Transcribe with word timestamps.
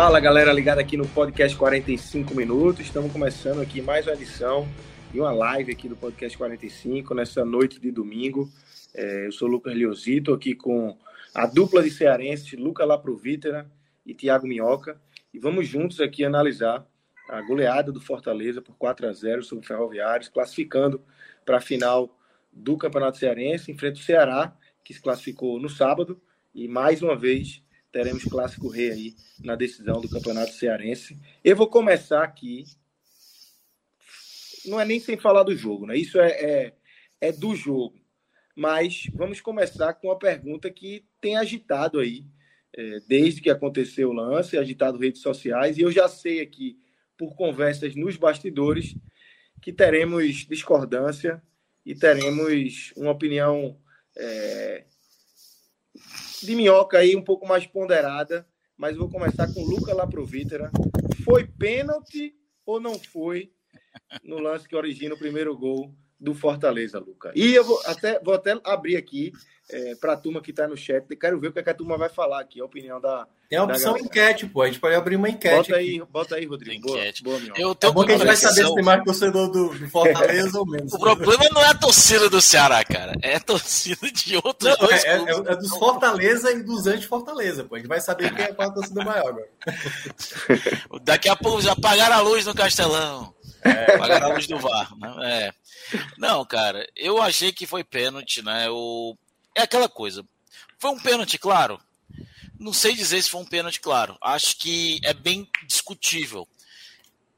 Fala 0.00 0.20
galera 0.20 0.52
ligada 0.52 0.80
aqui 0.80 0.96
no 0.96 1.08
podcast 1.08 1.58
45 1.58 2.32
minutos. 2.32 2.86
Estamos 2.86 3.10
começando 3.10 3.60
aqui 3.60 3.82
mais 3.82 4.06
uma 4.06 4.14
edição 4.14 4.68
e 5.12 5.18
uma 5.18 5.32
live 5.32 5.72
aqui 5.72 5.88
do 5.88 5.96
podcast 5.96 6.38
45 6.38 7.12
nessa 7.16 7.44
noite 7.44 7.80
de 7.80 7.90
domingo. 7.90 8.48
É, 8.94 9.26
eu 9.26 9.32
sou 9.32 9.48
o 9.48 9.50
Lucas 9.50 9.74
Leozito 9.74 10.32
aqui 10.32 10.54
com 10.54 10.96
a 11.34 11.46
dupla 11.46 11.82
de 11.82 11.90
cearenses, 11.90 12.52
Luca 12.52 12.84
Laprovítera 12.84 13.68
e 14.06 14.14
Thiago 14.14 14.46
Minhoca. 14.46 15.00
E 15.34 15.38
vamos 15.40 15.66
juntos 15.66 16.00
aqui 16.00 16.24
analisar 16.24 16.86
a 17.28 17.42
goleada 17.42 17.90
do 17.90 18.00
Fortaleza 18.00 18.62
por 18.62 18.76
4 18.76 19.08
a 19.08 19.12
0 19.12 19.42
sobre 19.42 19.64
o 19.64 19.66
Ferroviários, 19.66 20.28
classificando 20.28 21.02
para 21.44 21.56
a 21.56 21.60
final 21.60 22.16
do 22.52 22.76
Campeonato 22.76 23.18
Cearense, 23.18 23.72
enfrenta 23.72 23.98
o 23.98 24.02
Ceará, 24.04 24.56
que 24.84 24.94
se 24.94 25.02
classificou 25.02 25.58
no 25.58 25.68
sábado, 25.68 26.22
e 26.54 26.68
mais 26.68 27.02
uma 27.02 27.16
vez 27.16 27.64
teremos 27.92 28.24
clássico 28.24 28.68
rei 28.68 28.90
aí 28.90 29.16
na 29.42 29.54
decisão 29.54 30.00
do 30.00 30.08
Campeonato 30.08 30.52
Cearense. 30.52 31.18
Eu 31.42 31.56
vou 31.56 31.68
começar 31.68 32.22
aqui, 32.22 32.64
não 34.66 34.78
é 34.78 34.84
nem 34.84 35.00
sem 35.00 35.16
falar 35.16 35.42
do 35.42 35.56
jogo, 35.56 35.86
né? 35.86 35.96
Isso 35.96 36.18
é, 36.20 36.30
é, 36.30 36.74
é 37.20 37.32
do 37.32 37.54
jogo. 37.54 37.98
Mas 38.54 39.08
vamos 39.14 39.40
começar 39.40 39.94
com 39.94 40.08
uma 40.08 40.18
pergunta 40.18 40.70
que 40.70 41.04
tem 41.20 41.36
agitado 41.36 42.00
aí, 42.00 42.24
é, 42.76 42.98
desde 43.06 43.40
que 43.40 43.50
aconteceu 43.50 44.10
o 44.10 44.12
lance, 44.12 44.58
agitado 44.58 44.98
redes 44.98 45.22
sociais, 45.22 45.78
e 45.78 45.82
eu 45.82 45.92
já 45.92 46.08
sei 46.08 46.40
aqui, 46.40 46.78
por 47.16 47.34
conversas 47.34 47.94
nos 47.96 48.16
bastidores, 48.16 48.94
que 49.60 49.72
teremos 49.72 50.46
discordância 50.46 51.42
e 51.84 51.94
teremos 51.94 52.92
uma 52.96 53.10
opinião 53.10 53.76
é, 54.16 54.84
de 56.40 56.54
minhoca 56.54 56.98
aí 56.98 57.16
um 57.16 57.22
pouco 57.22 57.46
mais 57.46 57.66
ponderada, 57.66 58.46
mas 58.76 58.96
vou 58.96 59.10
começar 59.10 59.52
com 59.52 59.62
Luca 59.62 59.94
Laprovítera. 59.94 60.70
Foi 61.24 61.46
pênalti 61.46 62.34
ou 62.64 62.80
não 62.80 62.98
foi 62.98 63.52
no 64.22 64.38
lance 64.38 64.68
que 64.68 64.76
origina 64.76 65.14
o 65.14 65.18
primeiro 65.18 65.56
gol 65.56 65.94
do 66.20 66.34
Fortaleza, 66.34 66.98
Luca? 66.98 67.32
E 67.34 67.54
eu 67.54 67.64
vou 67.64 67.80
até, 67.86 68.20
vou 68.20 68.34
até 68.34 68.58
abrir 68.64 68.96
aqui 68.96 69.32
é, 69.70 69.94
para 69.96 70.14
a 70.14 70.16
turma 70.16 70.40
que 70.40 70.50
está 70.50 70.66
no 70.66 70.76
chat. 70.76 71.04
Quero 71.16 71.38
ver 71.38 71.48
o 71.48 71.52
que, 71.52 71.58
é 71.58 71.62
que, 71.62 71.70
a 71.70 71.74
turma 71.74 71.98
vai 71.98 72.08
falar 72.08 72.40
aqui, 72.40 72.60
a 72.60 72.64
opinião 72.64 73.00
da. 73.00 73.26
Tem 73.48 73.58
a 73.58 73.64
opção 73.64 73.96
enquete, 73.96 74.46
pô. 74.46 74.62
A 74.62 74.66
gente 74.66 74.80
pode 74.80 74.94
abrir 74.94 75.16
uma 75.16 75.28
enquete. 75.28 75.70
Bota 75.70 75.76
aí, 75.76 76.02
bota 76.10 76.34
aí 76.36 76.46
Rodrigo. 76.46 76.88
Boa, 76.88 77.12
boa, 77.22 77.40
eu 77.56 77.74
tenho 77.74 77.90
é 77.90 77.94
bom 77.94 78.04
que 78.04 78.12
a 78.12 78.16
gente 78.16 78.26
vai 78.26 78.36
saber 78.36 78.66
se 78.66 78.74
tem 78.74 78.84
mais 78.84 79.04
torcedor 79.04 79.50
do, 79.50 79.68
do 79.68 79.88
Fortaleza 79.88 80.58
ou 80.58 80.66
menos. 80.66 80.92
O 80.98 80.98
problema 80.98 81.44
não 81.52 81.62
é 81.62 81.68
a 81.68 81.74
torcida 81.74 82.28
do 82.28 82.40
Ceará, 82.40 82.84
cara. 82.84 83.14
É 83.22 83.36
a 83.36 83.40
torcida 83.40 84.10
de 84.10 84.36
outros 84.36 84.76
não, 84.78 84.86
dois 84.86 85.04
é, 85.04 85.16
é, 85.16 85.30
é, 85.30 85.56
dos 85.56 85.70
Fortaleza 85.70 86.50
e 86.52 86.62
dos 86.62 86.86
anti-Fortaleza, 86.86 87.64
pô. 87.64 87.76
A 87.76 87.78
gente 87.78 87.88
vai 87.88 88.00
saber 88.00 88.34
quem 88.34 88.44
é 88.44 88.54
a 88.56 88.70
torcida 88.70 89.04
maior 89.04 89.28
agora. 89.28 89.48
Daqui 91.02 91.28
a 91.28 91.36
pouco 91.36 91.62
já 91.62 91.72
apagaram 91.72 92.16
a 92.16 92.20
luz 92.20 92.44
no 92.44 92.54
Castelão. 92.54 93.34
É. 93.62 94.26
Luz 94.28 94.46
do 94.46 94.58
VAR. 94.58 94.96
Né? 94.96 95.14
É. 95.22 95.98
Não, 96.16 96.44
cara, 96.44 96.88
eu 96.94 97.20
achei 97.20 97.52
que 97.52 97.66
foi 97.66 97.82
pênalti, 97.82 98.42
né? 98.42 98.68
O 98.70 99.16
é 99.54 99.62
aquela 99.62 99.88
coisa. 99.88 100.24
Foi 100.78 100.90
um 100.90 101.00
pênalti, 101.00 101.38
claro. 101.38 101.80
Não 102.58 102.72
sei 102.72 102.94
dizer 102.94 103.22
se 103.22 103.30
foi 103.30 103.40
um 103.40 103.46
pênalti, 103.46 103.80
claro. 103.80 104.16
Acho 104.20 104.56
que 104.56 105.00
é 105.02 105.12
bem 105.12 105.48
discutível. 105.66 106.46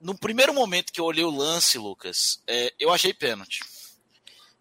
No 0.01 0.17
primeiro 0.17 0.53
momento 0.53 0.93
que 0.93 1.01
eu 1.01 1.05
olhei 1.05 1.25
o 1.25 1.31
lance, 1.31 1.79
Lucas, 1.79 2.43
é, 2.47 2.73
eu 2.79 2.93
achei 2.93 3.13
pênalti. 3.13 3.61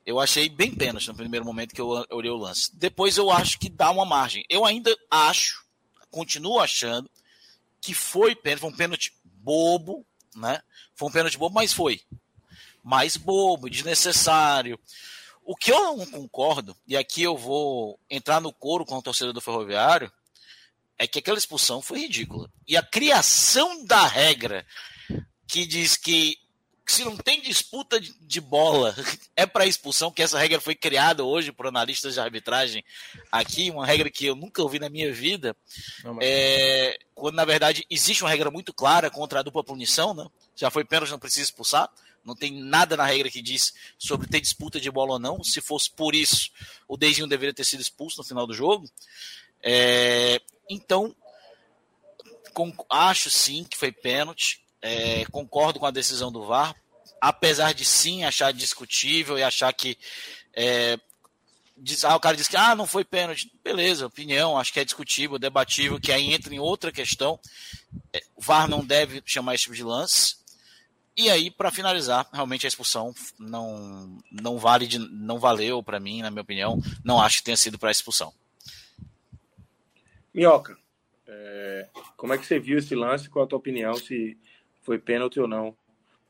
Eu 0.05 0.19
achei 0.19 0.49
bem 0.49 0.73
pênalti 0.73 1.07
no 1.07 1.15
primeiro 1.15 1.45
momento 1.45 1.73
que 1.73 1.81
eu 1.81 2.05
olhei 2.09 2.31
o 2.31 2.37
lance. 2.37 2.75
Depois 2.75 3.17
eu 3.17 3.29
acho 3.29 3.59
que 3.59 3.69
dá 3.69 3.91
uma 3.91 4.05
margem. 4.05 4.45
Eu 4.49 4.65
ainda 4.65 4.95
acho, 5.11 5.63
continuo 6.09 6.59
achando, 6.59 7.09
que 7.81 7.93
foi 7.93 8.35
pênalti. 8.35 8.61
Foi 8.61 8.69
um 8.69 8.75
pênalti 8.75 9.13
bobo, 9.23 10.05
né? 10.35 10.61
Foi 10.95 11.07
um 11.07 11.11
pênalti 11.11 11.37
bobo, 11.37 11.55
mas 11.55 11.73
foi. 11.73 12.01
Mais 12.83 13.17
bobo, 13.17 13.69
desnecessário. 13.69 14.79
O 15.43 15.55
que 15.55 15.71
eu 15.71 15.97
não 15.97 16.05
concordo, 16.05 16.77
e 16.87 16.95
aqui 16.95 17.23
eu 17.23 17.35
vou 17.35 17.99
entrar 18.09 18.39
no 18.39 18.53
coro 18.53 18.85
com 18.85 18.97
o 18.97 19.01
torcedor 19.01 19.33
do 19.33 19.41
Ferroviário, 19.41 20.11
é 20.97 21.07
que 21.07 21.19
aquela 21.19 21.37
expulsão 21.37 21.81
foi 21.81 22.01
ridícula. 22.01 22.51
E 22.67 22.75
a 22.77 22.83
criação 22.83 23.83
da 23.85 24.05
regra 24.05 24.65
que 25.47 25.65
diz 25.65 25.97
que 25.97 26.37
se 26.91 27.03
não 27.03 27.15
tem 27.15 27.41
disputa 27.41 27.99
de 27.99 28.41
bola 28.41 28.95
é 29.35 29.45
para 29.45 29.65
expulsão, 29.65 30.11
que 30.11 30.23
essa 30.23 30.39
regra 30.39 30.59
foi 30.59 30.73
criada 30.73 31.23
hoje 31.23 31.51
por 31.51 31.67
analistas 31.67 32.15
de 32.15 32.19
arbitragem 32.19 32.83
aqui, 33.31 33.69
uma 33.69 33.85
regra 33.85 34.09
que 34.09 34.25
eu 34.25 34.35
nunca 34.35 34.61
ouvi 34.61 34.79
na 34.79 34.89
minha 34.89 35.13
vida, 35.13 35.55
não, 36.03 36.17
é, 36.21 36.97
quando 37.13 37.35
na 37.35 37.45
verdade 37.45 37.85
existe 37.89 38.23
uma 38.23 38.29
regra 38.29 38.49
muito 38.49 38.73
clara 38.73 39.09
contra 39.09 39.39
a 39.39 39.43
dupla 39.43 39.63
punição, 39.63 40.13
né? 40.13 40.25
já 40.55 40.69
foi 40.69 40.83
pênalti, 40.83 41.11
não 41.11 41.19
precisa 41.19 41.45
expulsar. 41.45 41.89
Não 42.25 42.35
tem 42.35 42.51
nada 42.51 42.97
na 42.97 43.05
regra 43.05 43.29
que 43.29 43.41
diz 43.41 43.73
sobre 43.97 44.27
ter 44.27 44.41
disputa 44.41 44.77
de 44.77 44.91
bola 44.91 45.13
ou 45.13 45.19
não. 45.19 45.41
Se 45.41 45.61
fosse 45.61 45.89
por 45.89 46.13
isso, 46.13 46.51
o 46.85 46.97
Deizinho 46.97 47.27
deveria 47.27 47.53
ter 47.53 47.63
sido 47.63 47.79
expulso 47.79 48.17
no 48.17 48.25
final 48.25 48.45
do 48.45 48.53
jogo. 48.53 48.89
É, 49.63 50.41
então, 50.69 51.15
acho 52.89 53.29
sim 53.29 53.63
que 53.63 53.77
foi 53.77 53.91
pênalti. 53.91 54.61
É, 54.81 55.25
concordo 55.25 55.79
com 55.79 55.85
a 55.85 55.91
decisão 55.91 56.31
do 56.31 56.45
VAR, 56.45 56.75
apesar 57.19 57.73
de 57.73 57.83
sim 57.83 58.23
achar 58.23 58.53
discutível 58.53 59.37
e 59.37 59.43
achar 59.43 59.73
que 59.73 59.97
é, 60.53 60.97
diz, 61.79 62.03
ah, 62.03 62.15
o 62.15 62.19
cara 62.19 62.35
diz 62.35 62.47
que 62.47 62.57
ah, 62.57 62.75
não 62.75 62.85
foi 62.85 63.03
pênalti. 63.03 63.51
Beleza, 63.63 64.05
opinião, 64.05 64.57
acho 64.57 64.73
que 64.73 64.79
é 64.79 64.85
discutível, 64.85 65.39
debatível, 65.39 65.99
que 65.99 66.11
aí 66.11 66.33
entra 66.33 66.53
em 66.53 66.59
outra 66.59 66.91
questão. 66.91 67.39
É, 68.13 68.21
o 68.35 68.41
VAR 68.41 68.67
não 68.67 68.85
deve 68.85 69.21
chamar 69.25 69.55
esse 69.55 69.63
tipo 69.63 69.75
de 69.75 69.83
lance. 69.83 70.37
E 71.15 71.29
aí, 71.29 71.51
para 71.51 71.71
finalizar, 71.71 72.27
realmente 72.31 72.65
a 72.65 72.69
expulsão 72.69 73.13
não, 73.37 74.19
não 74.31 74.57
vale 74.57 74.87
de, 74.87 74.99
não 74.99 75.37
valeu 75.37 75.83
para 75.83 75.99
mim, 75.99 76.21
na 76.21 76.31
minha 76.31 76.41
opinião. 76.41 76.81
Não 77.03 77.21
acho 77.21 77.37
que 77.37 77.43
tenha 77.43 77.57
sido 77.57 77.77
para 77.77 77.91
expulsão. 77.91 78.33
Minhoca, 80.33 80.77
é, 81.27 81.87
como 82.15 82.33
é 82.33 82.37
que 82.37 82.45
você 82.45 82.59
viu 82.59 82.77
esse 82.77 82.95
lance? 82.95 83.29
Qual 83.29 83.43
a 83.43 83.47
tua 83.47 83.57
opinião? 83.57 83.95
Se 83.95 84.37
foi 84.89 84.97
pênalti 84.97 85.39
ou 85.39 85.47
não? 85.47 85.75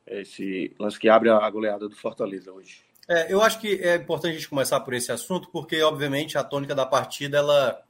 Esse 0.06 0.76
lance 0.78 0.98
que 0.98 1.08
abre 1.08 1.30
a 1.30 1.48
goleada 1.48 1.88
do 1.88 1.96
Fortaleza 1.96 2.52
hoje. 2.52 2.82
É, 3.08 3.32
eu 3.32 3.40
acho 3.40 3.58
que 3.58 3.80
é 3.82 3.94
importante 3.94 4.32
a 4.32 4.34
gente 4.34 4.50
começar 4.50 4.78
por 4.80 4.92
esse 4.92 5.10
assunto, 5.10 5.48
porque, 5.50 5.80
obviamente, 5.80 6.36
a 6.36 6.44
tônica 6.44 6.74
da 6.74 6.84
partida, 6.84 7.38
ela, 7.38 7.82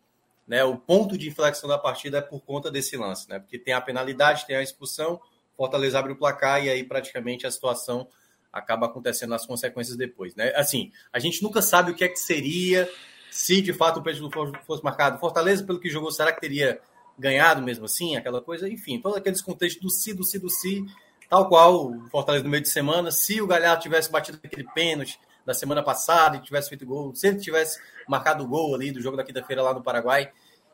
né, 0.47 0.63
o 0.63 0.77
ponto 0.77 1.19
de 1.19 1.29
inflexão 1.29 1.69
da 1.69 1.77
partida 1.77 2.19
é 2.19 2.21
por 2.21 2.41
conta 2.43 2.71
desse 2.71 2.97
lance, 2.97 3.29
né? 3.29 3.41
Porque 3.41 3.59
tem 3.59 3.75
a 3.75 3.81
penalidade, 3.81 4.47
tem 4.47 4.55
a 4.55 4.63
expulsão, 4.63 5.21
Fortaleza 5.57 5.99
abre 5.99 6.13
o 6.13 6.17
placar 6.17 6.65
e 6.65 6.71
aí 6.71 6.85
praticamente 6.85 7.49
a 7.49 7.51
situação 7.51 8.07
acaba 8.53 8.87
acontecendo 8.87 9.35
as 9.35 9.45
consequências 9.45 9.97
depois, 9.97 10.37
né? 10.37 10.53
Assim, 10.55 10.93
a 11.13 11.19
gente 11.19 11.43
nunca 11.43 11.61
sabe 11.61 11.91
o 11.91 11.95
que 11.97 12.05
é 12.05 12.09
que 12.09 12.19
seria 12.19 12.89
se 13.29 13.61
de 13.61 13.73
fato 13.73 13.99
o 13.99 14.03
pênalti 14.05 14.31
fosse 14.65 14.85
marcado. 14.85 15.19
Fortaleza, 15.19 15.65
pelo 15.65 15.81
que 15.81 15.91
jogou, 15.91 16.13
será 16.13 16.33
que 16.33 16.41
teria 16.41 16.81
ganhado 17.21 17.63
mesmo 17.63 17.85
assim? 17.85 18.17
Aquela 18.17 18.41
coisa, 18.41 18.69
enfim, 18.69 19.01
todos 19.01 19.19
aqueles 19.19 19.43
contextos 19.43 19.83
do 19.83 19.91
si, 19.91 20.15
do 20.15 20.25
si, 20.25 20.39
do 20.39 20.49
si, 20.49 20.85
tal 21.29 21.49
qual 21.49 21.93
o 21.93 22.09
Fortaleza 22.09 22.43
no 22.43 22.51
meio 22.51 22.63
de 22.63 22.71
semana. 22.71 23.13
Se 23.13 23.41
o 23.41 23.47
Galhardo 23.47 23.83
tivesse 23.83 24.11
batido 24.11 24.41
aquele 24.43 24.65
pênalti 24.73 25.21
da 25.45 25.55
semana 25.55 25.83
passada 25.83 26.37
e 26.37 26.41
tivesse 26.41 26.69
feito 26.69 26.87
gol, 26.87 27.15
se 27.15 27.29
ele 27.29 27.39
tivesse 27.39 27.79
marcado 28.09 28.43
o 28.43 28.49
gol 28.49 28.75
ali 28.75 28.91
do 28.91 29.01
jogo 29.01 29.17
da 29.17 29.25
quinta-feira 29.25 29.63
lá 29.63 29.75
no 29.75 29.83
Paraguai, 29.83 30.33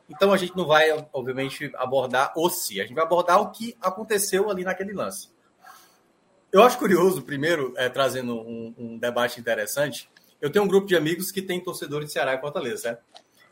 então 0.09 0.31
a 0.31 0.37
gente 0.37 0.55
não 0.55 0.65
vai, 0.65 0.89
obviamente, 1.11 1.69
abordar 1.75 2.31
o 2.35 2.49
se, 2.49 2.79
a 2.79 2.83
gente 2.83 2.95
vai 2.95 3.03
abordar 3.03 3.41
o 3.41 3.51
que 3.51 3.75
aconteceu 3.81 4.49
ali 4.49 4.63
naquele 4.63 4.93
lance. 4.93 5.29
Eu 6.51 6.63
acho 6.63 6.77
curioso, 6.77 7.21
primeiro, 7.21 7.73
é, 7.75 7.89
trazendo 7.89 8.39
um, 8.39 8.73
um, 8.77 8.97
debate 8.97 9.39
interessante. 9.39 10.09
Eu 10.39 10.49
tenho 10.49 10.63
um 10.63 10.67
grupo 10.67 10.87
de 10.87 10.95
amigos 10.95 11.29
que 11.29 11.41
tem 11.41 11.61
torcedores 11.61 12.07
de 12.07 12.13
Ceará 12.13 12.35
e 12.35 12.39
Fortaleza, 12.39 12.77
certo? 12.77 13.03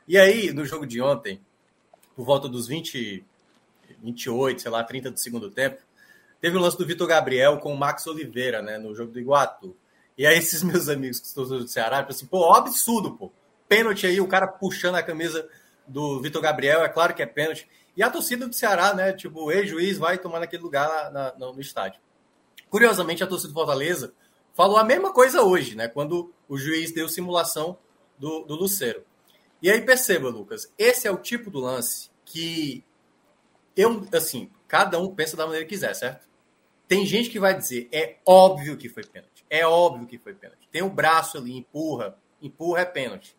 E 0.07 0.17
aí, 0.17 0.53
no 0.53 0.65
jogo 0.65 0.85
de 0.85 1.01
ontem, 1.01 1.41
por 2.15 2.25
volta 2.25 2.47
dos 2.47 2.67
20, 2.67 3.23
28, 4.01 4.61
sei 4.61 4.71
lá, 4.71 4.83
30 4.83 5.11
do 5.11 5.19
segundo 5.19 5.49
tempo, 5.49 5.81
teve 6.39 6.57
o 6.57 6.59
lance 6.59 6.77
do 6.77 6.85
Vitor 6.85 7.07
Gabriel 7.07 7.57
com 7.57 7.73
o 7.73 7.77
Max 7.77 8.07
Oliveira, 8.07 8.61
né, 8.61 8.77
no 8.77 8.95
jogo 8.95 9.11
do 9.11 9.19
Iguatu. 9.19 9.75
E 10.17 10.25
aí 10.25 10.37
esses 10.37 10.61
meus 10.63 10.87
amigos 10.87 11.19
que 11.19 11.27
estão 11.27 11.43
do 11.45 11.67
Ceará, 11.67 11.99
tipo 11.99 12.11
assim, 12.11 12.25
pô, 12.25 12.53
absurdo, 12.53 13.11
pô. 13.11 13.31
Pênalti 13.67 14.05
aí, 14.05 14.21
o 14.21 14.27
cara 14.27 14.47
puxando 14.47 14.95
a 14.95 15.03
camisa 15.03 15.47
do 15.87 16.21
Vitor 16.21 16.41
Gabriel, 16.41 16.83
é 16.83 16.89
claro 16.89 17.13
que 17.13 17.21
é 17.21 17.25
pênalti. 17.25 17.67
E 17.97 18.03
a 18.03 18.09
torcida 18.09 18.47
do 18.47 18.53
Ceará, 18.53 18.93
né, 18.93 19.13
tipo, 19.13 19.51
ex-juiz 19.51 19.97
vai 19.97 20.17
tomar 20.17 20.39
naquele 20.39 20.63
lugar 20.63 21.11
na, 21.11 21.33
na, 21.37 21.51
no 21.51 21.61
estádio. 21.61 21.99
Curiosamente, 22.69 23.23
a 23.23 23.27
torcida 23.27 23.51
do 23.51 23.55
Fortaleza 23.55 24.13
falou 24.53 24.77
a 24.77 24.83
mesma 24.83 25.13
coisa 25.13 25.41
hoje, 25.41 25.75
né, 25.75 25.87
quando 25.87 26.31
o 26.47 26.57
juiz 26.57 26.93
deu 26.93 27.07
simulação 27.09 27.77
do, 28.17 28.43
do 28.43 28.55
Lucero. 28.55 29.03
E 29.65 29.71
aí 29.71 29.81
perceba, 29.81 30.29
Lucas, 30.29 30.71
esse 30.77 31.07
é 31.07 31.11
o 31.11 31.17
tipo 31.17 31.49
do 31.49 31.59
lance 31.59 32.11
que 32.23 32.83
eu, 33.75 34.07
assim, 34.13 34.47
cada 34.67 34.99
um 34.99 35.15
pensa 35.15 35.35
da 35.35 35.43
maneira 35.43 35.65
que 35.65 35.73
quiser, 35.73 35.95
certo? 35.95 36.27
Tem 36.87 37.03
gente 37.03 37.31
que 37.31 37.39
vai 37.39 37.57
dizer, 37.57 37.89
é 37.91 38.17
óbvio 38.23 38.77
que 38.77 38.87
foi 38.87 39.03
pênalti. 39.03 39.43
É 39.49 39.65
óbvio 39.65 40.05
que 40.05 40.19
foi 40.19 40.35
pênalti. 40.35 40.69
Tem 40.71 40.83
o 40.83 40.85
um 40.85 40.89
braço 40.93 41.39
ali, 41.39 41.57
empurra, 41.57 42.15
empurra 42.39 42.81
é 42.81 42.85
pênalti. 42.85 43.35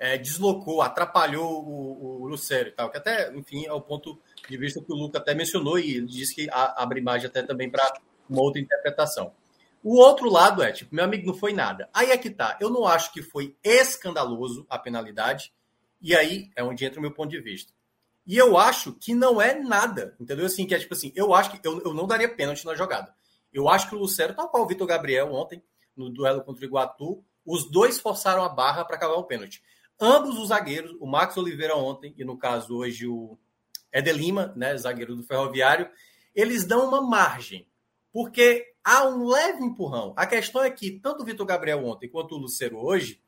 É, 0.00 0.18
deslocou, 0.18 0.82
atrapalhou 0.82 1.64
o, 1.64 2.22
o 2.22 2.26
Lucero 2.26 2.70
e 2.70 2.72
tal, 2.72 2.90
que 2.90 2.98
até, 2.98 3.32
enfim, 3.36 3.64
é 3.64 3.72
o 3.72 3.80
ponto 3.80 4.18
de 4.50 4.56
vista 4.56 4.82
que 4.82 4.92
o 4.92 4.96
Luca 4.96 5.18
até 5.18 5.32
mencionou 5.32 5.78
e 5.78 5.94
ele 5.94 6.06
disse 6.06 6.34
que 6.34 6.48
abre 6.50 6.98
imagem 6.98 7.28
até 7.28 7.40
também 7.40 7.70
para 7.70 7.88
uma 8.28 8.42
outra 8.42 8.60
interpretação. 8.60 9.32
O 9.80 9.96
outro 9.96 10.28
lado 10.28 10.60
é, 10.60 10.72
tipo, 10.72 10.92
meu 10.92 11.04
amigo, 11.04 11.24
não 11.24 11.34
foi 11.34 11.52
nada. 11.52 11.88
Aí 11.94 12.10
é 12.10 12.18
que 12.18 12.30
tá. 12.30 12.58
Eu 12.60 12.68
não 12.68 12.84
acho 12.84 13.12
que 13.12 13.22
foi 13.22 13.56
escandaloso 13.62 14.66
a 14.68 14.76
penalidade, 14.76 15.52
e 16.00 16.14
aí 16.14 16.50
é 16.56 16.62
onde 16.62 16.84
entra 16.84 16.98
o 16.98 17.02
meu 17.02 17.12
ponto 17.12 17.30
de 17.30 17.40
vista. 17.40 17.72
E 18.26 18.36
eu 18.36 18.58
acho 18.58 18.92
que 18.92 19.14
não 19.14 19.40
é 19.40 19.58
nada, 19.58 20.14
entendeu? 20.20 20.46
Assim, 20.46 20.66
que 20.66 20.74
é 20.74 20.78
tipo 20.78 20.92
assim, 20.94 21.12
eu 21.14 21.34
acho 21.34 21.50
que 21.50 21.66
eu, 21.66 21.80
eu 21.80 21.94
não 21.94 22.06
daria 22.06 22.28
pênalti 22.28 22.64
na 22.66 22.74
jogada. 22.74 23.14
Eu 23.52 23.68
acho 23.68 23.88
que 23.88 23.94
o 23.94 23.98
Lucero, 23.98 24.34
tal 24.34 24.50
qual 24.50 24.64
o 24.64 24.66
Vitor 24.66 24.86
Gabriel 24.86 25.32
ontem, 25.32 25.62
no 25.96 26.10
duelo 26.10 26.42
contra 26.42 26.62
o 26.62 26.66
Iguatu, 26.66 27.24
os 27.44 27.70
dois 27.70 27.98
forçaram 27.98 28.42
a 28.42 28.48
barra 28.48 28.84
para 28.84 28.96
acabar 28.96 29.14
o 29.14 29.24
pênalti. 29.24 29.62
Ambos 29.98 30.38
os 30.38 30.48
zagueiros, 30.48 30.94
o 31.00 31.06
Max 31.06 31.36
Oliveira 31.36 31.74
ontem, 31.74 32.14
e 32.16 32.24
no 32.24 32.36
caso 32.36 32.76
hoje 32.76 33.06
o 33.06 33.38
Edelima, 33.92 34.52
né, 34.54 34.76
zagueiro 34.76 35.16
do 35.16 35.22
Ferroviário, 35.22 35.90
eles 36.34 36.64
dão 36.64 36.86
uma 36.86 37.00
margem, 37.00 37.66
porque 38.12 38.74
há 38.84 39.08
um 39.08 39.26
leve 39.26 39.64
empurrão. 39.64 40.12
A 40.16 40.26
questão 40.26 40.62
é 40.62 40.70
que 40.70 41.00
tanto 41.00 41.22
o 41.22 41.24
Vitor 41.24 41.46
Gabriel 41.46 41.84
ontem 41.84 42.08
quanto 42.08 42.34
o 42.34 42.38
Lucero 42.38 42.78
hoje, 42.78 43.20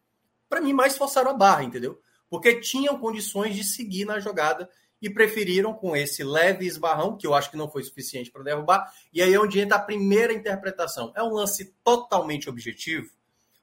para 0.48 0.60
mim, 0.60 0.72
mais 0.72 0.96
forçaram 0.96 1.30
a 1.30 1.34
barra, 1.34 1.64
entendeu? 1.64 2.00
Porque 2.30 2.60
tinham 2.60 2.98
condições 2.98 3.54
de 3.54 3.64
seguir 3.64 4.06
na 4.06 4.20
jogada 4.20 4.70
e 5.02 5.10
preferiram 5.10 5.74
com 5.74 5.96
esse 5.96 6.22
leve 6.22 6.64
esbarrão, 6.64 7.16
que 7.16 7.26
eu 7.26 7.34
acho 7.34 7.50
que 7.50 7.56
não 7.56 7.70
foi 7.70 7.82
suficiente 7.82 8.30
para 8.30 8.42
derrubar. 8.42 8.90
E 9.12 9.20
aí 9.20 9.34
é 9.34 9.40
onde 9.40 9.60
entra 9.60 9.76
a 9.76 9.82
primeira 9.82 10.32
interpretação. 10.32 11.12
É 11.16 11.22
um 11.22 11.34
lance 11.34 11.74
totalmente 11.82 12.48
objetivo, 12.48 13.10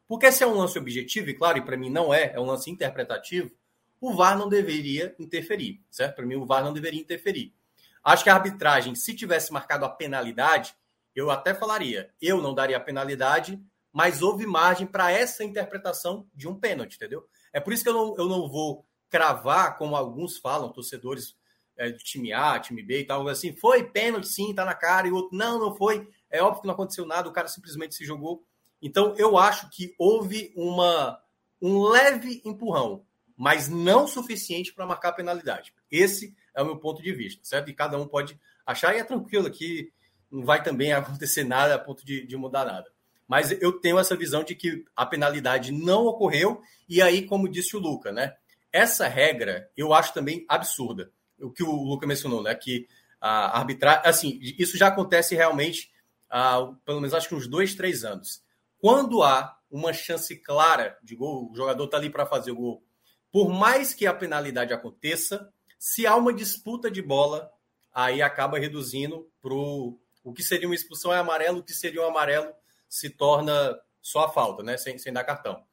porque 0.08 0.32
se 0.32 0.44
é 0.44 0.48
um 0.48 0.56
lance 0.56 0.78
objetivo, 0.78 1.30
e 1.30 1.34
claro, 1.34 1.58
e 1.58 1.62
para 1.62 1.78
mim 1.78 1.90
não 1.90 2.14
é, 2.14 2.34
é 2.34 2.40
um 2.40 2.46
lance 2.46 2.70
interpretativo, 2.70 3.52
o 4.00 4.14
VAR 4.14 4.38
não 4.38 4.48
deveria 4.48 5.16
interferir, 5.20 5.82
certo? 5.90 6.16
Para 6.16 6.26
mim, 6.26 6.36
o 6.36 6.46
VAR 6.46 6.64
não 6.64 6.74
deveria 6.74 7.02
interferir. 7.02 7.54
Acho 8.04 8.24
que 8.24 8.30
a 8.30 8.36
arbitragem, 8.36 8.96
se 8.96 9.14
tivesse 9.14 9.52
marcado 9.52 9.86
a 9.86 9.90
penalidade, 9.90 10.76
eu 11.16 11.32
até 11.32 11.54
falaria, 11.54 12.12
eu 12.22 12.42
não 12.42 12.54
daria 12.54 12.78
a 12.78 12.80
penalidade, 12.80 13.60
mas 13.92 14.22
houve 14.22 14.46
margem 14.46 14.86
para 14.86 15.12
essa 15.12 15.44
interpretação 15.44 16.28
de 16.34 16.48
um 16.48 16.56
pênalti, 16.56 16.96
entendeu? 16.96 17.28
É 17.58 17.60
por 17.60 17.74
isso 17.74 17.82
que 17.82 17.90
eu 17.90 17.94
não, 17.94 18.16
eu 18.16 18.28
não 18.28 18.48
vou 18.48 18.86
cravar, 19.10 19.80
como 19.80 19.96
alguns 19.96 20.38
falam, 20.38 20.72
torcedores 20.72 21.36
é, 21.76 21.90
do 21.90 21.98
time 21.98 22.32
A, 22.32 22.60
time 22.60 22.84
B 22.84 23.00
e 23.00 23.04
tal, 23.04 23.28
assim, 23.28 23.52
foi 23.52 23.84
pênalti 23.84 24.28
sim, 24.28 24.54
tá 24.54 24.64
na 24.64 24.76
cara, 24.76 25.08
e 25.08 25.12
o 25.12 25.16
outro, 25.16 25.36
não, 25.36 25.58
não 25.58 25.76
foi, 25.76 26.08
é 26.30 26.40
óbvio 26.40 26.62
que 26.62 26.68
não 26.68 26.76
aconteceu 26.76 27.04
nada, 27.04 27.28
o 27.28 27.32
cara 27.32 27.48
simplesmente 27.48 27.96
se 27.96 28.06
jogou. 28.06 28.44
Então, 28.80 29.16
eu 29.18 29.40
acho 29.40 29.72
que 29.72 29.96
houve 29.98 30.54
uma, 30.56 31.20
um 31.60 31.82
leve 31.82 32.44
empurrão, 32.46 33.04
mas 33.36 33.68
não 33.68 34.08
suficiente 34.08 34.72
para 34.72 34.86
marcar 34.86 35.10
a 35.10 35.14
penalidade. 35.14 35.74
Esse 35.90 36.36
é 36.54 36.62
o 36.62 36.66
meu 36.66 36.78
ponto 36.78 37.02
de 37.02 37.12
vista, 37.12 37.42
certo? 37.44 37.72
E 37.72 37.74
cada 37.74 37.98
um 37.98 38.08
pode 38.08 38.40
achar, 38.68 38.96
e 38.96 39.00
é 39.00 39.04
tranquilo 39.04 39.50
que 39.50 39.92
não 40.30 40.46
vai 40.46 40.62
também 40.62 40.94
acontecer 40.94 41.44
nada 41.44 41.74
a 41.74 41.80
ponto 41.80 42.06
de, 42.06 42.24
de 42.28 42.38
mudar 42.38 42.66
nada. 42.66 42.96
Mas 43.28 43.52
eu 43.62 43.74
tenho 43.74 44.00
essa 44.00 44.16
visão 44.16 44.44
de 44.44 44.56
que 44.56 44.86
a 44.96 45.06
penalidade 45.06 45.72
não 45.72 46.06
ocorreu, 46.06 46.62
e 46.88 47.02
aí, 47.02 47.26
como 47.26 47.50
disse 47.50 47.76
o 47.76 47.80
Luca, 47.80 48.12
né? 48.12 48.36
Essa 48.72 49.08
regra 49.08 49.70
eu 49.76 49.94
acho 49.94 50.14
também 50.14 50.46
absurda. 50.48 51.12
O 51.40 51.52
que 51.52 51.64
o 51.64 51.72
Luca 51.72 52.08
mencionou, 52.08 52.42
né? 52.42 52.56
Que 52.56 52.88
a 53.20 53.58
arbitragem. 53.58 54.02
Assim, 54.06 54.40
isso 54.42 54.78
já 54.78 54.88
acontece 54.88 55.36
realmente 55.36 55.92
há 56.30 56.74
pelo 56.86 57.00
menos 57.00 57.14
acho 57.14 57.28
que 57.28 57.36
uns 57.36 57.48
dois, 57.48 57.76
três 57.76 58.04
anos. 58.04 58.42
Quando 58.80 59.24
há 59.24 59.58
uma 59.70 59.92
chance 59.92 60.36
clara 60.38 60.98
de 61.04 61.16
gol, 61.16 61.52
o 61.52 61.56
jogador 61.56 61.86
está 61.86 61.98
ali 61.98 62.10
para 62.10 62.26
fazer 62.26 62.52
o 62.52 62.56
gol. 62.56 62.84
Por 63.32 63.50
mais 63.50 63.94
que 63.94 64.06
a 64.06 64.14
penalidade 64.14 64.74
aconteça, 64.74 65.52
se 65.78 66.08
há 66.08 66.16
uma 66.16 66.34
disputa 66.34 66.90
de 66.90 67.02
bola, 67.02 67.52
aí 67.94 68.22
acaba 68.22 68.58
reduzindo 68.58 69.30
para 69.42 69.54
o 69.54 70.00
que 70.34 70.44
seria 70.44 70.68
uma 70.68 70.76
expulsão 70.76 71.14
é 71.14 71.18
amarelo, 71.18 71.60
o 71.60 71.64
que 71.64 71.74
seria 71.74 72.02
um 72.02 72.08
amarelo 72.08 72.54
se 72.88 73.10
torna 73.10 73.78
só 74.02 74.26
a 74.26 74.30
falta, 74.30 74.64
né? 74.64 74.78
Sem, 74.78 74.98
sem 74.98 75.12
dar 75.12 75.24
cartão 75.24 75.64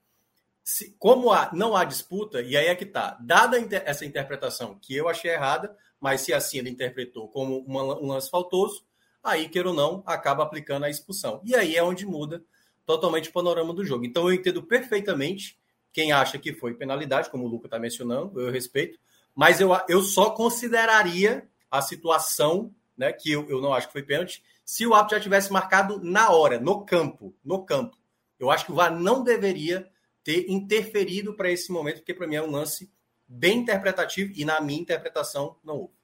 se, 0.65 0.97
como 0.99 1.31
há, 1.31 1.51
não 1.53 1.77
há 1.77 1.85
disputa, 1.85 2.41
e 2.41 2.57
aí 2.57 2.67
é 2.67 2.75
que 2.75 2.85
está, 2.85 3.19
dada 3.21 3.61
inter, 3.61 3.83
essa 3.85 4.07
interpretação 4.07 4.79
que 4.81 4.97
eu 4.97 5.09
achei 5.09 5.31
errada, 5.31 5.77
mas 6.01 6.23
se 6.23 6.33
assim 6.33 6.59
ele 6.59 6.71
interpretou 6.71 7.29
como 7.29 7.59
uma, 7.59 7.83
um 8.01 8.09
lance 8.09 8.31
faltoso, 8.31 8.83
aí, 9.23 9.49
queira 9.49 9.69
ou 9.69 9.75
não, 9.75 10.03
acaba 10.07 10.43
aplicando 10.43 10.85
a 10.85 10.91
expulsão. 10.91 11.41
E 11.45 11.55
aí 11.55 11.77
é 11.77 11.83
onde 11.83 12.07
muda 12.07 12.43
totalmente 12.87 13.29
o 13.29 13.33
panorama 13.33 13.73
do 13.75 13.85
jogo. 13.85 14.05
Então 14.05 14.29
eu 14.29 14.35
entendo 14.35 14.63
perfeitamente 14.63 15.59
quem 15.93 16.13
acha 16.13 16.39
que 16.39 16.53
foi 16.53 16.75
penalidade, 16.75 17.31
como 17.31 17.45
o 17.45 17.49
Luca 17.49 17.67
está 17.67 17.79
mencionando, 17.79 18.41
eu 18.41 18.51
respeito, 18.51 18.99
mas 19.35 19.61
eu, 19.61 19.71
eu 19.89 20.03
só 20.03 20.31
consideraria 20.31 21.47
a 21.71 21.83
situação, 21.83 22.75
né, 22.97 23.13
que 23.13 23.33
eu, 23.33 23.49
eu 23.49 23.61
não 23.61 23.73
acho 23.73 23.87
que 23.89 23.93
foi 23.93 24.03
pênalti, 24.03 24.43
se 24.65 24.87
o 24.87 24.95
árbitro 24.95 25.19
já 25.19 25.23
tivesse 25.23 25.53
marcado 25.53 26.01
na 26.03 26.31
hora, 26.31 26.59
no 26.59 26.85
campo, 26.85 27.35
no 27.45 27.65
campo. 27.65 27.97
Eu 28.39 28.51
acho 28.51 28.67
que 28.67 28.73
o 28.73 28.75
VAR 28.75 28.95
não 28.95 29.23
deveria 29.23 29.89
ter 30.23 30.51
interferido 30.51 31.35
para 31.35 31.51
esse 31.51 31.71
momento, 31.71 31.97
porque 31.97 32.15
para 32.15 32.27
mim 32.27 32.37
é 32.37 32.43
um 32.43 32.51
lance 32.51 32.91
bem 33.29 33.59
interpretativo 33.59 34.33
e 34.35 34.45
na 34.45 34.61
minha 34.61 34.81
interpretação 34.81 35.57
não 35.63 35.77
houve. 35.77 35.95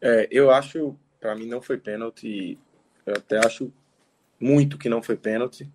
É, 0.00 0.28
eu 0.30 0.50
acho, 0.50 0.96
para 1.20 1.34
mim 1.34 1.46
não 1.46 1.60
foi 1.60 1.76
pênalti. 1.76 2.58
Eu 3.04 3.14
até 3.14 3.38
acho 3.38 3.72
muito 4.38 4.78
que 4.78 4.88
não 4.88 5.02
foi 5.02 5.16
pênalti. 5.16 5.70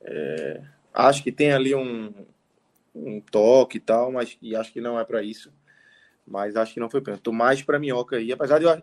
É, 0.00 0.62
acho 0.94 1.22
que 1.22 1.32
tem 1.32 1.52
ali 1.52 1.74
um, 1.74 2.14
um 2.94 3.20
toque 3.20 3.78
e 3.78 3.80
tal, 3.80 4.12
mas 4.12 4.38
e 4.40 4.54
acho 4.54 4.72
que 4.72 4.80
não 4.80 4.98
é 4.98 5.04
para 5.04 5.22
isso. 5.22 5.52
Mas 6.26 6.56
acho 6.56 6.74
que 6.74 6.80
não 6.80 6.90
foi 6.90 7.00
pênalti. 7.00 7.22
Tô 7.22 7.32
mais 7.32 7.62
para 7.62 7.78
minhoca 7.78 8.16
aí, 8.16 8.32
apesar 8.32 8.58
de 8.58 8.64
eu, 8.64 8.82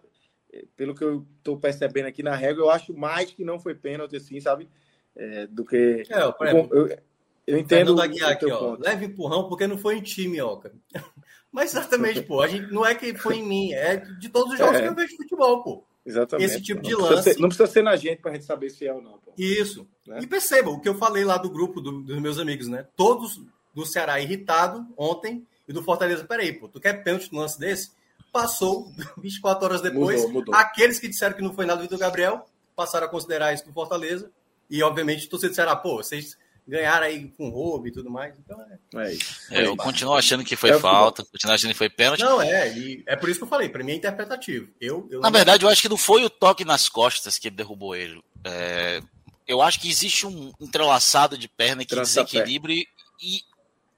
pelo 0.75 0.93
que 0.93 1.03
eu 1.03 1.25
tô 1.43 1.57
percebendo 1.57 2.07
aqui 2.07 2.21
na 2.21 2.35
regra, 2.35 2.61
eu 2.61 2.69
acho 2.69 2.93
mais 2.93 3.31
que 3.31 3.43
não 3.43 3.59
foi 3.59 3.75
pênalti, 3.75 4.15
assim, 4.15 4.39
sabe? 4.39 4.69
É, 5.15 5.47
do 5.47 5.65
que. 5.65 6.03
É, 6.09 6.23
eu, 6.23 6.69
eu, 6.71 6.97
eu 7.45 7.57
entendo. 7.57 7.95
da 7.95 8.07
Guiar 8.07 8.31
aqui, 8.31 8.45
ó. 8.45 8.77
Leve 8.79 9.05
empurrão 9.05 9.47
porque 9.47 9.67
não 9.67 9.77
foi 9.77 9.97
em 9.97 10.01
time, 10.01 10.41
ó. 10.41 10.59
Mas 11.51 11.71
exatamente, 11.71 12.21
pô, 12.21 12.41
a 12.41 12.47
gente, 12.47 12.73
não 12.73 12.83
é 12.83 12.95
que 12.95 13.15
foi 13.15 13.35
em 13.37 13.45
mim, 13.45 13.73
é 13.73 13.97
de 13.97 14.27
todos 14.27 14.53
os 14.53 14.57
jogos 14.57 14.77
é. 14.77 14.81
que 14.81 14.87
eu 14.87 14.95
vejo 14.95 15.15
futebol, 15.15 15.63
pô. 15.63 15.83
Exatamente. 16.05 16.45
Esse 16.45 16.61
tipo 16.61 16.81
não 16.81 16.89
de 16.89 16.95
lance. 16.95 17.33
Ser, 17.33 17.39
não 17.39 17.47
precisa 17.47 17.67
ser 17.67 17.83
na 17.83 17.95
gente 17.95 18.21
para 18.21 18.31
a 18.31 18.33
gente 18.33 18.45
saber 18.45 18.69
se 18.69 18.85
é 18.85 18.93
ou 18.93 19.01
não. 19.01 19.19
Pô. 19.19 19.31
Isso. 19.37 19.87
Né? 20.05 20.19
E 20.21 20.27
perceba 20.27 20.69
o 20.69 20.79
que 20.79 20.89
eu 20.89 20.95
falei 20.95 21.23
lá 21.23 21.37
do 21.37 21.49
grupo 21.49 21.79
do, 21.79 22.01
dos 22.01 22.19
meus 22.19 22.39
amigos, 22.39 22.67
né? 22.67 22.87
Todos 22.95 23.41
do 23.73 23.85
Ceará 23.85 24.19
irritado 24.19 24.85
ontem 24.97 25.45
e 25.67 25.71
do 25.71 25.83
Fortaleza. 25.83 26.25
Peraí, 26.25 26.53
pô, 26.53 26.67
tu 26.67 26.79
quer 26.79 27.03
pênalti 27.03 27.31
no 27.31 27.39
lance 27.39 27.59
desse? 27.59 27.91
Passou 28.33 28.91
24 29.17 29.65
horas 29.65 29.81
depois. 29.81 30.21
Mudou, 30.21 30.33
mudou. 30.33 30.55
Aqueles 30.55 30.99
que 30.99 31.07
disseram 31.07 31.35
que 31.35 31.41
não 31.41 31.53
foi 31.53 31.65
nada 31.65 31.77
do 31.77 31.83
Vitor 31.83 31.99
Gabriel 31.99 32.45
passaram 32.75 33.05
a 33.05 33.09
considerar 33.09 33.53
isso 33.53 33.65
do 33.65 33.71
Fortaleza. 33.71 34.31
E, 34.69 34.81
obviamente, 34.81 35.29
tu 35.29 35.37
se 35.37 35.61
ah, 35.61 35.75
pô, 35.75 35.97
vocês 35.97 36.35
ganharam 36.67 37.05
aí 37.05 37.27
com 37.37 37.49
roubo 37.49 37.87
e 37.87 37.91
tudo 37.91 38.09
mais. 38.09 38.33
Então 38.39 38.59
é. 38.61 39.07
é 39.07 39.13
isso. 39.13 39.39
É, 39.51 39.65
eu 39.65 39.75
continuo 39.75 40.15
achando 40.15 40.43
que 40.43 40.55
foi 40.55 40.71
é 40.71 40.79
falta, 40.79 41.23
continuo 41.23 41.53
achando 41.53 41.71
que 41.71 41.77
foi 41.77 41.89
pênalti. 41.89 42.21
Não, 42.21 42.41
é, 42.41 42.75
e 42.75 43.03
é 43.05 43.15
por 43.15 43.29
isso 43.29 43.39
que 43.39 43.43
eu 43.43 43.49
falei, 43.49 43.69
para 43.69 43.83
mim 43.83 43.91
é 43.91 43.95
interpretativo. 43.95 44.69
Eu, 44.79 45.07
eu 45.11 45.19
Na 45.19 45.29
verdade, 45.29 45.65
eu 45.65 45.69
acho 45.69 45.81
que 45.81 45.89
não 45.89 45.97
foi 45.97 46.23
o 46.23 46.29
toque 46.29 46.65
nas 46.65 46.89
costas 46.89 47.37
que 47.37 47.49
derrubou 47.49 47.95
ele. 47.95 48.23
É, 48.43 49.01
eu 49.45 49.61
acho 49.61 49.79
que 49.79 49.89
existe 49.89 50.25
um 50.25 50.51
entrelaçado 50.59 51.37
de 51.37 51.47
perna 51.47 51.85
que 51.85 51.95
desequilibra 51.95 52.71
e, 52.71 52.87
e 53.21 53.41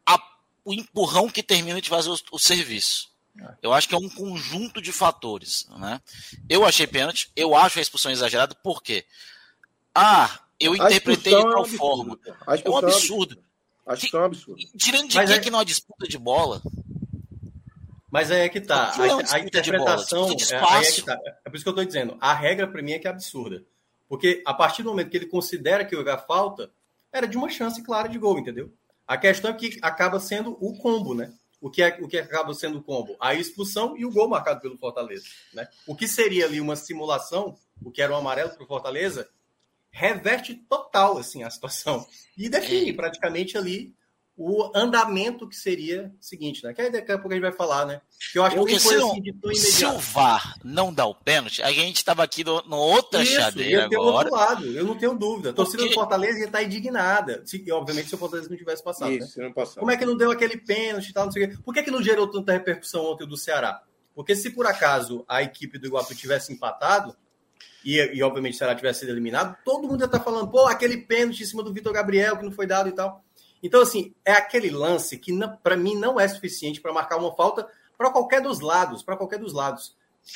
a, 0.06 0.20
o 0.64 0.74
empurrão 0.74 1.30
que 1.30 1.44
termina 1.44 1.80
de 1.80 1.90
fazer 1.90 2.10
o, 2.10 2.18
o 2.32 2.40
serviço. 2.40 3.15
É. 3.42 3.54
Eu 3.62 3.74
acho 3.74 3.88
que 3.88 3.96
é 3.96 3.98
um 3.98 4.10
conjunto 4.10 4.82
de 4.82 4.92
fatores. 4.92 5.68
Né? 5.78 6.02
Eu 6.50 6.66
achei 6.66 6.88
pênalti, 6.88 7.32
eu 7.36 7.56
acho 7.56 7.80
a 7.80 7.82
expulsão 7.82 8.12
exagerada, 8.12 8.56
por 8.56 8.82
quê? 8.82 9.06
Ah, 9.94 10.40
eu 10.60 10.76
interpretei 10.76 11.36
de 11.36 11.42
tal 11.42 11.52
é 11.52 11.62
um 11.62 11.66
forma. 11.66 12.20
É 12.64 12.70
um 12.70 12.78
absurdo. 12.78 13.38
Acho 13.86 14.10
que 14.10 14.16
é 14.16 14.20
um 14.20 14.24
absurdo. 14.24 14.62
Tirando 14.78 15.08
de 15.08 15.16
Mas 15.16 15.30
quem 15.30 15.40
é... 15.40 15.42
que 15.42 15.52
não 15.52 15.60
há 15.60 15.64
disputa 15.64 16.08
de 16.08 16.18
bola? 16.18 16.62
Mas 18.10 18.32
aí 18.32 18.42
é 18.42 18.50
que 18.50 18.62
tá. 18.62 18.94
A, 18.98 19.08
é 19.08 19.12
a 19.32 19.40
interpretação. 19.40 20.30
É, 20.30 20.56
aí 20.56 20.86
é, 20.86 20.92
que 20.92 21.02
tá. 21.02 21.20
é 21.46 21.50
por 21.50 21.56
isso 21.56 21.66
que 21.66 21.70
eu 21.70 21.72
estou 21.72 21.86
dizendo. 21.86 22.18
A 22.20 22.34
regra 22.34 22.68
para 22.68 22.82
mim 22.82 22.94
é 22.94 23.00
que 23.00 23.08
é 23.08 23.10
absurda. 23.10 23.64
Porque 24.08 24.42
a 24.46 24.54
partir 24.54 24.84
do 24.84 24.90
momento 24.90 25.10
que 25.10 25.18
ele 25.18 25.26
considera 25.26 25.84
que 25.84 25.96
houve 25.96 26.10
a 26.10 26.18
falta, 26.18 26.72
era 27.12 27.28
de 27.28 27.38
uma 27.38 27.50
chance 27.50 27.82
clara 27.84 28.08
de 28.08 28.18
gol, 28.18 28.40
entendeu? 28.40 28.72
A 29.08 29.18
questão 29.18 29.52
é 29.52 29.54
que 29.54 29.78
acaba 29.82 30.20
sendo 30.20 30.58
o 30.60 30.78
combo, 30.78 31.14
né? 31.14 31.34
O 31.62 31.70
que, 31.70 31.82
é, 31.82 31.98
o 32.02 32.08
que 32.08 32.18
acaba 32.18 32.54
sendo 32.54 32.80
o 32.80 32.84
combo? 32.84 33.16
A 33.20 33.34
expulsão 33.34 33.98
e 33.98 34.06
o 34.06 34.12
gol 34.12 34.30
marcado 34.30 34.62
pelo 34.62 34.78
Fortaleza. 34.78 35.26
Né? 35.54 35.68
O 35.88 35.96
que 35.96 36.08
seria 36.08 36.46
ali 36.46 36.62
uma 36.62 36.76
simulação, 36.76 37.58
o 37.84 37.92
que 37.92 38.02
era 38.02 38.14
um 38.14 38.18
amarelo 38.18 38.52
para 38.52 38.64
o 38.64 38.68
Fortaleza, 38.68 39.28
reverte 39.90 40.54
total 40.54 41.18
assim, 41.18 41.44
a 41.44 41.50
situação. 41.50 42.06
E 42.38 42.50
define 42.50 42.92
é. 42.92 42.94
praticamente 42.94 43.58
ali 43.58 43.96
o 44.38 44.70
andamento 44.76 45.48
que 45.48 45.56
seria 45.56 46.14
o 46.20 46.24
seguinte, 46.24 46.62
né? 46.64 46.74
Que 46.74 46.82
aí 46.82 46.92
daqui 46.92 47.10
a 47.10 47.18
pouco 47.18 47.32
a 47.32 47.36
gente 47.36 47.42
vai 47.42 47.54
falar, 47.54 47.86
né? 47.86 48.02
Que 48.32 48.38
eu 48.38 48.44
acho 48.44 48.58
Porque 48.58 48.74
que 48.74 48.80
foi 48.82 48.96
assim 48.96 49.22
de 49.22 49.32
tão 49.34 49.50
imediato. 49.50 49.74
Se 49.74 49.86
o 49.86 49.98
VAR 49.98 50.60
não 50.62 50.94
dá 50.94 51.06
o 51.06 51.16
pênalti, 51.16 51.64
a 51.64 51.72
gente 51.72 51.96
estava 51.96 52.22
aqui 52.22 52.44
no, 52.44 52.62
no 52.64 52.76
outra 52.76 53.24
Isso, 53.24 53.34
chadeira 53.34 53.88
eu 53.90 54.02
agora. 54.02 54.28
Outro 54.28 54.36
lado, 54.36 54.66
eu 54.66 54.86
não 54.86 54.98
tenho 54.98 55.18
dúvida. 55.18 55.52
A 55.52 55.54
torcida 55.54 55.78
Porque... 55.78 55.96
do 55.96 56.00
Fortaleza 56.00 56.44
está 56.44 56.62
indignada. 56.62 57.44
Se, 57.46 57.72
obviamente, 57.72 58.10
se 58.10 58.16
o 58.16 58.18
Fortaleza 58.18 58.50
não 58.50 58.58
tivesse 58.58 58.84
passado. 58.84 59.12
Isso, 59.12 59.40
né? 59.40 59.54
não. 59.56 59.66
Como 59.66 59.92
é 59.92 59.96
que 59.96 60.06
não 60.06 60.18
deu 60.18 60.30
aquele 60.32 60.58
pênalti 60.58 61.10
e 61.10 61.14
tal, 61.14 61.26
não 61.26 61.32
sei 61.32 61.46
o 61.46 61.50
quê? 61.50 61.58
Por 61.64 61.74
que, 61.74 61.84
que 61.84 61.92
não 61.92 62.04
gerou 62.04 62.30
tanta 62.30 62.52
repercussão 62.52 63.06
ontem 63.06 63.26
do 63.26 63.38
Ceará? 63.38 63.82
Porque 64.14 64.36
se 64.36 64.50
por 64.50 64.66
acaso 64.66 65.24
a 65.30 65.42
equipe 65.42 65.80
do 65.80 65.88
Iguape 65.88 66.14
tivesse 66.14 66.52
empatado, 66.52 67.16
e, 67.86 67.98
e 68.18 68.24
obviamente 68.24 68.56
o 68.56 68.58
Ceará 68.58 68.76
tivesse 68.76 69.02
sido 69.02 69.12
eliminado, 69.12 69.56
todo 69.64 69.88
mundo 69.88 70.02
ia 70.02 70.06
estar 70.06 70.20
tá 70.20 70.24
falando, 70.24 70.50
pô, 70.50 70.66
aquele 70.66 70.98
pênalti 70.98 71.44
em 71.44 71.46
cima 71.46 71.64
do 71.64 71.74
Vitor 71.74 71.94
Gabriel 71.94 72.38
que 72.38 72.44
não 72.44 72.52
foi 72.52 72.68
dado 72.68 72.90
e 72.90 72.92
tal. 72.92 73.25
Então, 73.66 73.82
assim, 73.82 74.14
é 74.24 74.34
aquele 74.34 74.70
lance 74.70 75.18
que 75.18 75.32
para 75.64 75.76
mim 75.76 75.96
não 75.96 76.20
é 76.20 76.28
suficiente 76.28 76.80
para 76.80 76.94
marcar 76.94 77.18
uma 77.18 77.36
falta 77.36 77.68
para 77.98 78.12
qualquer 78.12 78.40
dos 78.40 78.60
lados, 78.60 79.02
para 79.02 79.18
qualquer 79.18 79.40
dos 79.40 79.54
lados. 79.54 79.96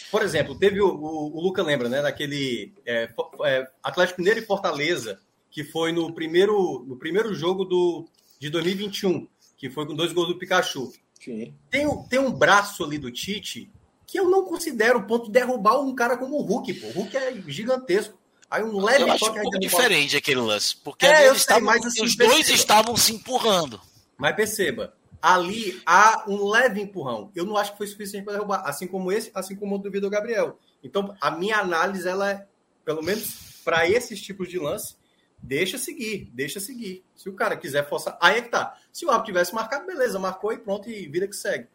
Por 0.10 0.24
exemplo, 0.24 0.58
teve 0.58 0.82
o, 0.82 0.88
o, 0.88 1.38
o 1.38 1.40
Luca 1.40 1.62
lembra, 1.62 1.88
né, 1.88 2.02
daquele 2.02 2.74
é, 2.84 3.08
é, 3.46 3.70
Atlético 3.84 4.20
Mineiro 4.20 4.40
e 4.40 4.46
Fortaleza, 4.46 5.20
que 5.52 5.64
foi 5.64 5.92
no 5.92 6.12
primeiro, 6.12 6.84
no 6.88 6.98
primeiro 6.98 7.36
jogo 7.36 7.66
do, 7.66 8.08
de 8.40 8.50
2021, 8.50 9.28
que 9.56 9.70
foi 9.70 9.86
com 9.86 9.94
dois 9.94 10.12
gols 10.12 10.30
do 10.30 10.40
Pikachu. 10.40 10.92
Sim. 11.24 11.54
Tem, 11.70 11.88
tem 12.10 12.18
um 12.18 12.32
braço 12.32 12.84
ali 12.84 12.98
do 12.98 13.12
Tite 13.12 13.72
que 14.08 14.20
eu 14.20 14.28
não 14.28 14.44
considero 14.44 15.06
ponto 15.06 15.28
de 15.28 15.34
derrubar 15.34 15.80
um 15.80 15.94
cara 15.94 16.18
como 16.18 16.36
o 16.38 16.42
Hulk, 16.42 16.74
pô. 16.74 16.88
O 16.88 16.92
Hulk 16.94 17.16
é 17.16 17.44
gigantesco. 17.46 18.18
Aí 18.50 18.64
um 18.64 18.84
leve 18.84 19.04
eu 19.04 19.12
acho 19.12 19.30
um 19.30 19.42
pouco 19.42 19.60
diferente 19.60 20.18
aquele 20.18 20.40
lance, 20.40 20.76
porque 20.76 21.06
é, 21.06 21.32
estavam, 21.32 21.66
mas, 21.66 21.86
assim, 21.86 22.04
os 22.04 22.16
perceba. 22.16 22.36
dois 22.36 22.50
estavam 22.50 22.98
se 22.98 23.14
empurrando. 23.14 23.80
Mas 24.18 24.36
perceba, 24.36 24.96
ali 25.22 25.80
há 25.86 26.26
um 26.28 26.48
leve 26.50 26.82
empurrão. 26.82 27.32
Eu 27.36 27.46
não 27.46 27.56
acho 27.56 27.74
que 27.74 27.78
foi 27.78 27.88
suficiente 27.88 28.24
para 28.24 28.34
derrubar, 28.34 28.64
assim 28.66 28.88
como 28.88 29.12
esse, 29.12 29.32
assim 29.36 29.56
como 29.56 29.76
o 29.76 29.78
do 29.78 29.92
Vitor 29.92 30.10
Gabriel. 30.10 30.58
Então, 30.84 31.16
a 31.22 31.30
minha 31.30 31.58
análise, 31.58 32.08
ela 32.08 32.32
é, 32.32 32.48
pelo 32.84 33.04
menos 33.04 33.62
para 33.64 33.88
esses 33.88 34.20
tipos 34.20 34.50
de 34.50 34.58
lance, 34.58 34.96
deixa 35.38 35.78
seguir, 35.78 36.30
deixa 36.34 36.60
seguir. 36.60 37.04
Se 37.16 37.30
o 37.30 37.34
cara 37.34 37.56
quiser 37.56 37.88
forçar, 37.88 38.18
aí 38.20 38.40
é 38.40 38.42
que 38.42 38.50
tá. 38.50 38.76
Se 38.92 39.06
o 39.06 39.10
árbitro 39.10 39.34
tivesse 39.34 39.54
marcado, 39.54 39.86
beleza, 39.86 40.18
marcou 40.18 40.52
e 40.52 40.58
pronto, 40.58 40.90
e 40.90 41.08
vida 41.08 41.28
que 41.28 41.36
segue. 41.36 41.68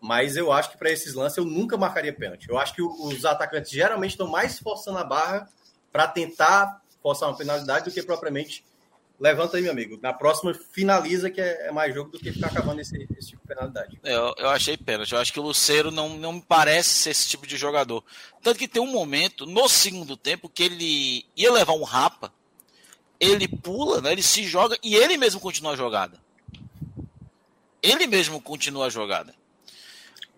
Mas 0.00 0.36
eu 0.36 0.52
acho 0.52 0.70
que 0.70 0.78
para 0.78 0.90
esses 0.90 1.14
lances 1.14 1.38
eu 1.38 1.44
nunca 1.44 1.76
marcaria 1.76 2.12
pênalti. 2.12 2.48
Eu 2.48 2.58
acho 2.58 2.74
que 2.74 2.82
os 2.82 3.24
atacantes 3.24 3.70
geralmente 3.70 4.12
estão 4.12 4.26
mais 4.26 4.58
forçando 4.58 4.98
a 4.98 5.04
barra 5.04 5.48
para 5.92 6.06
tentar 6.08 6.80
forçar 7.02 7.28
uma 7.28 7.36
penalidade 7.36 7.86
do 7.86 7.90
que 7.90 8.02
propriamente 8.02 8.64
levanta 9.20 9.58
aí, 9.58 9.62
meu 9.62 9.72
amigo. 9.72 9.98
Na 10.02 10.12
próxima, 10.12 10.54
finaliza, 10.54 11.30
que 11.30 11.40
é, 11.40 11.68
é 11.68 11.70
mais 11.70 11.94
jogo 11.94 12.10
do 12.10 12.18
que 12.18 12.32
ficar 12.32 12.46
acabando 12.46 12.80
esse, 12.80 12.96
esse 13.18 13.28
tipo 13.28 13.42
de 13.42 13.48
penalidade. 13.48 14.00
É, 14.02 14.14
eu, 14.14 14.34
eu 14.38 14.48
achei 14.48 14.76
pênalti. 14.76 15.12
Eu 15.12 15.18
acho 15.18 15.32
que 15.32 15.38
o 15.38 15.42
Luceiro 15.42 15.90
não, 15.90 16.16
não 16.16 16.32
me 16.34 16.42
parece 16.42 16.88
ser 16.88 17.10
esse 17.10 17.28
tipo 17.28 17.46
de 17.46 17.56
jogador. 17.56 18.02
Tanto 18.42 18.58
que 18.58 18.66
tem 18.66 18.80
um 18.80 18.90
momento, 18.90 19.44
no 19.44 19.68
segundo 19.68 20.16
tempo, 20.16 20.48
que 20.48 20.62
ele 20.62 21.26
ia 21.36 21.52
levar 21.52 21.74
um 21.74 21.84
rapa, 21.84 22.32
ele 23.18 23.46
pula, 23.46 24.00
né, 24.00 24.12
ele 24.12 24.22
se 24.22 24.44
joga 24.44 24.78
e 24.82 24.94
ele 24.94 25.18
mesmo 25.18 25.38
continua 25.38 25.72
a 25.72 25.76
jogada. 25.76 26.18
Ele 27.82 28.06
mesmo 28.06 28.40
continua 28.40 28.86
a 28.86 28.90
jogada. 28.90 29.34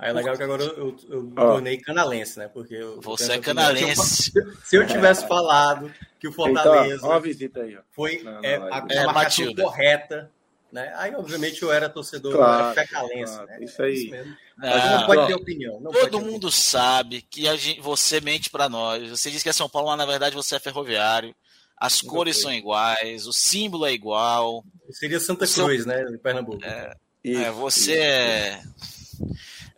Aí 0.02 0.10
é 0.10 0.12
legal 0.12 0.36
que 0.36 0.42
agora 0.42 0.64
eu, 0.64 0.96
eu 1.08 1.22
me 1.22 1.34
tornei 1.34 1.78
canalense, 1.78 2.36
né? 2.36 2.48
Porque 2.48 2.74
eu, 2.74 3.00
Você 3.02 3.34
é 3.34 3.38
canalense. 3.38 4.32
Se 4.64 4.76
eu 4.76 4.84
tivesse 4.84 5.28
falado 5.28 5.94
que 6.18 6.26
o 6.26 6.32
Fortaleza 6.32 6.96
então, 6.96 7.08
uma 7.08 7.20
visita 7.20 7.60
aí, 7.60 7.78
foi 7.92 8.20
não, 8.20 8.32
não, 8.32 8.44
é, 8.44 8.56
a, 8.56 8.78
a 8.78 8.86
é, 8.90 9.06
marcação 9.06 9.54
correta, 9.54 10.28
né? 10.72 10.92
Aí, 10.96 11.14
obviamente, 11.14 11.62
eu 11.62 11.70
era 11.70 11.88
torcedor 11.88 12.32
claro, 12.32 12.74
fecalense. 12.74 13.32
Claro, 13.32 13.46
né? 13.46 13.58
Isso 13.60 13.80
aí. 13.80 13.94
Isso 13.94 14.10
mesmo. 14.10 14.36
Mas 14.56 14.90
não 14.90 15.06
pode 15.06 15.26
ter 15.28 15.34
opinião. 15.34 15.80
Todo 15.80 16.18
mundo 16.18 16.48
opinião. 16.48 16.50
sabe 16.50 17.22
que 17.22 17.46
a 17.46 17.54
gente, 17.54 17.80
você 17.80 18.20
mente 18.20 18.50
para 18.50 18.68
nós. 18.68 19.08
Você 19.08 19.30
diz 19.30 19.40
que 19.40 19.50
é 19.50 19.52
São 19.52 19.68
Paulo, 19.68 19.88
mas 19.88 19.98
na 19.98 20.06
verdade 20.06 20.34
você 20.34 20.56
é 20.56 20.58
ferroviário. 20.58 21.32
As 21.76 22.00
cores 22.00 22.40
são 22.40 22.52
iguais, 22.52 23.26
o 23.26 23.32
símbolo 23.32 23.86
é 23.86 23.92
igual. 23.92 24.64
Seria 24.90 25.20
Santa 25.20 25.46
Cruz, 25.46 25.82
seu... 25.82 25.86
né? 25.86 26.18
Pernambuco. 26.20 26.64
É, 26.64 26.96
é 27.24 27.50
você 27.52 27.98
é. 27.98 28.62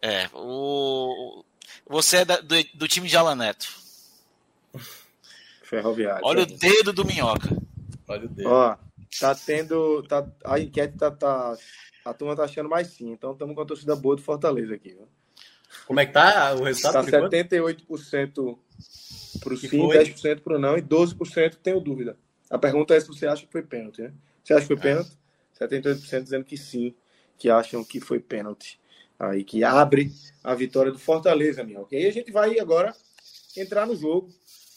É, 0.05 0.29
o... 0.35 1.43
Você 1.87 2.19
é 2.19 2.25
da, 2.27 2.37
do, 2.37 2.55
do, 2.75 2.87
time 2.87 3.09
de 3.09 3.17
Alan 3.17 3.37
Neto. 3.37 3.67
Ferroviário. 5.63 6.21
Olha 6.23 6.43
o 6.43 6.47
dedo 6.47 6.93
do 6.93 7.07
Minhoca. 7.07 7.49
Olha 8.07 8.27
o 8.27 8.29
dedo. 8.29 8.51
Ó, 8.51 8.77
tá 9.19 9.35
tendo. 9.35 10.03
Tá, 10.03 10.31
a 10.45 10.61
enquete 10.61 10.99
tá, 10.99 11.11
tá. 11.11 11.57
A 12.05 12.13
turma 12.13 12.37
tá 12.37 12.45
achando 12.45 12.69
mais 12.69 12.89
sim. 12.89 13.13
Então 13.13 13.33
estamos 13.33 13.55
com 13.55 13.63
a 13.63 13.65
torcida 13.65 13.97
boa 13.97 14.15
do 14.15 14.21
Fortaleza 14.21 14.75
aqui. 14.75 14.91
Viu? 14.91 15.09
Como 15.87 15.99
é 15.99 16.05
que 16.05 16.13
tá 16.13 16.55
o 16.55 16.65
resultado? 16.65 17.11
Tá 17.11 17.19
78% 17.23 18.59
pro 19.41 19.57
sim, 19.57 19.69
foi? 19.69 20.05
10% 20.05 20.41
pro 20.41 20.59
não 20.59 20.77
e 20.77 20.83
12% 20.83 21.55
tenho 21.63 21.81
dúvida. 21.81 22.19
A 22.51 22.59
pergunta 22.59 22.95
é 22.95 23.01
se 23.01 23.09
você 23.09 23.27
acha 23.27 23.47
que 23.47 23.53
foi 23.53 23.63
pênalti, 23.63 24.03
né? 24.03 24.13
Você 24.45 24.53
acha 24.53 24.67
que 24.67 24.77
foi 24.77 24.77
é. 24.77 24.95
pênalti? 24.95 25.19
78% 25.59 26.23
dizendo 26.25 26.45
que 26.45 26.59
sim, 26.59 26.95
que 27.39 27.49
acham 27.49 27.83
que 27.83 28.01
foi 28.01 28.21
pênalti 28.21 28.79
aí 29.19 29.45
que 29.45 29.65
abre 29.65 30.13
a 30.43 30.55
vitória 30.55 30.93
do 30.93 30.99
Fortaleza, 30.99 31.65
Minhoca. 31.65 31.95
E 31.95 31.99
aí 31.99 32.07
a 32.07 32.13
gente 32.13 32.31
vai 32.31 32.59
agora 32.59 32.95
entrar 33.57 33.87
no 33.87 33.97
jogo, 33.97 34.29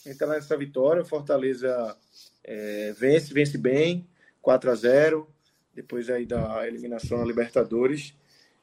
entrar 0.05 0.27
nessa 0.27 0.55
vitória. 0.55 1.01
O 1.01 1.05
Fortaleza 1.05 1.95
é, 2.43 2.93
vence, 2.97 3.33
vence 3.33 3.57
bem, 3.57 4.07
4 4.41 4.71
a 4.71 4.75
0 4.75 5.27
depois 5.73 6.09
aí 6.09 6.25
da 6.25 6.67
eliminação 6.67 7.19
na 7.19 7.25
Libertadores 7.25 8.13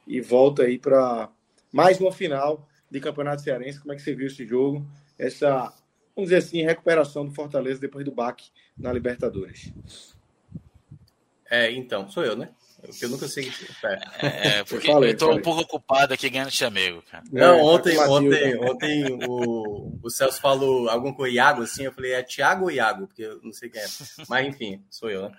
e 0.05 0.19
volta 0.19 0.63
aí 0.63 0.77
para 0.77 1.31
mais 1.71 1.99
uma 1.99 2.11
final 2.11 2.67
de 2.89 2.99
Campeonato 2.99 3.41
Cearense. 3.41 3.79
Como 3.79 3.93
é 3.93 3.95
que 3.95 4.01
você 4.01 4.13
viu 4.13 4.27
esse 4.27 4.45
jogo? 4.45 4.85
Essa, 5.17 5.73
vamos 6.15 6.29
dizer 6.29 6.37
assim, 6.37 6.63
recuperação 6.63 7.25
do 7.25 7.33
Fortaleza 7.33 7.79
depois 7.79 8.03
do 8.03 8.11
baque 8.11 8.49
na 8.77 8.91
Libertadores. 8.91 9.71
É, 11.49 11.71
então, 11.71 12.09
sou 12.09 12.25
eu, 12.25 12.35
né? 12.35 12.49
Porque 12.85 13.05
eu 13.05 13.09
nunca 13.09 13.27
sei. 13.27 13.51
É, 14.21 14.59
é 14.59 14.63
porque 14.63 14.91
falei, 14.91 15.11
eu 15.11 15.17
tô 15.17 15.25
falei. 15.25 15.39
um 15.39 15.43
pouco 15.43 15.61
ocupado 15.61 16.13
aqui 16.13 16.29
ganhando 16.29 16.51
chamego, 16.51 17.01
cara. 17.03 17.23
Não, 17.31 17.59
ontem, 17.61 17.97
ontem, 17.97 18.57
ontem 18.59 19.19
o, 19.27 19.99
o 20.01 20.09
Celso 20.09 20.39
falou 20.41 20.89
algum 20.89 21.13
com 21.13 21.23
o 21.23 21.27
Iago, 21.27 21.63
assim, 21.63 21.83
eu 21.83 21.91
falei, 21.91 22.13
é 22.13 22.23
Thiago 22.23 22.65
ou 22.65 22.71
Iago? 22.71 23.07
Porque 23.07 23.23
eu 23.23 23.39
não 23.43 23.51
sei 23.51 23.69
quem 23.69 23.81
é. 23.81 23.85
Mas 24.27 24.47
enfim, 24.47 24.83
sou 24.89 25.09
eu, 25.09 25.23
né? 25.23 25.31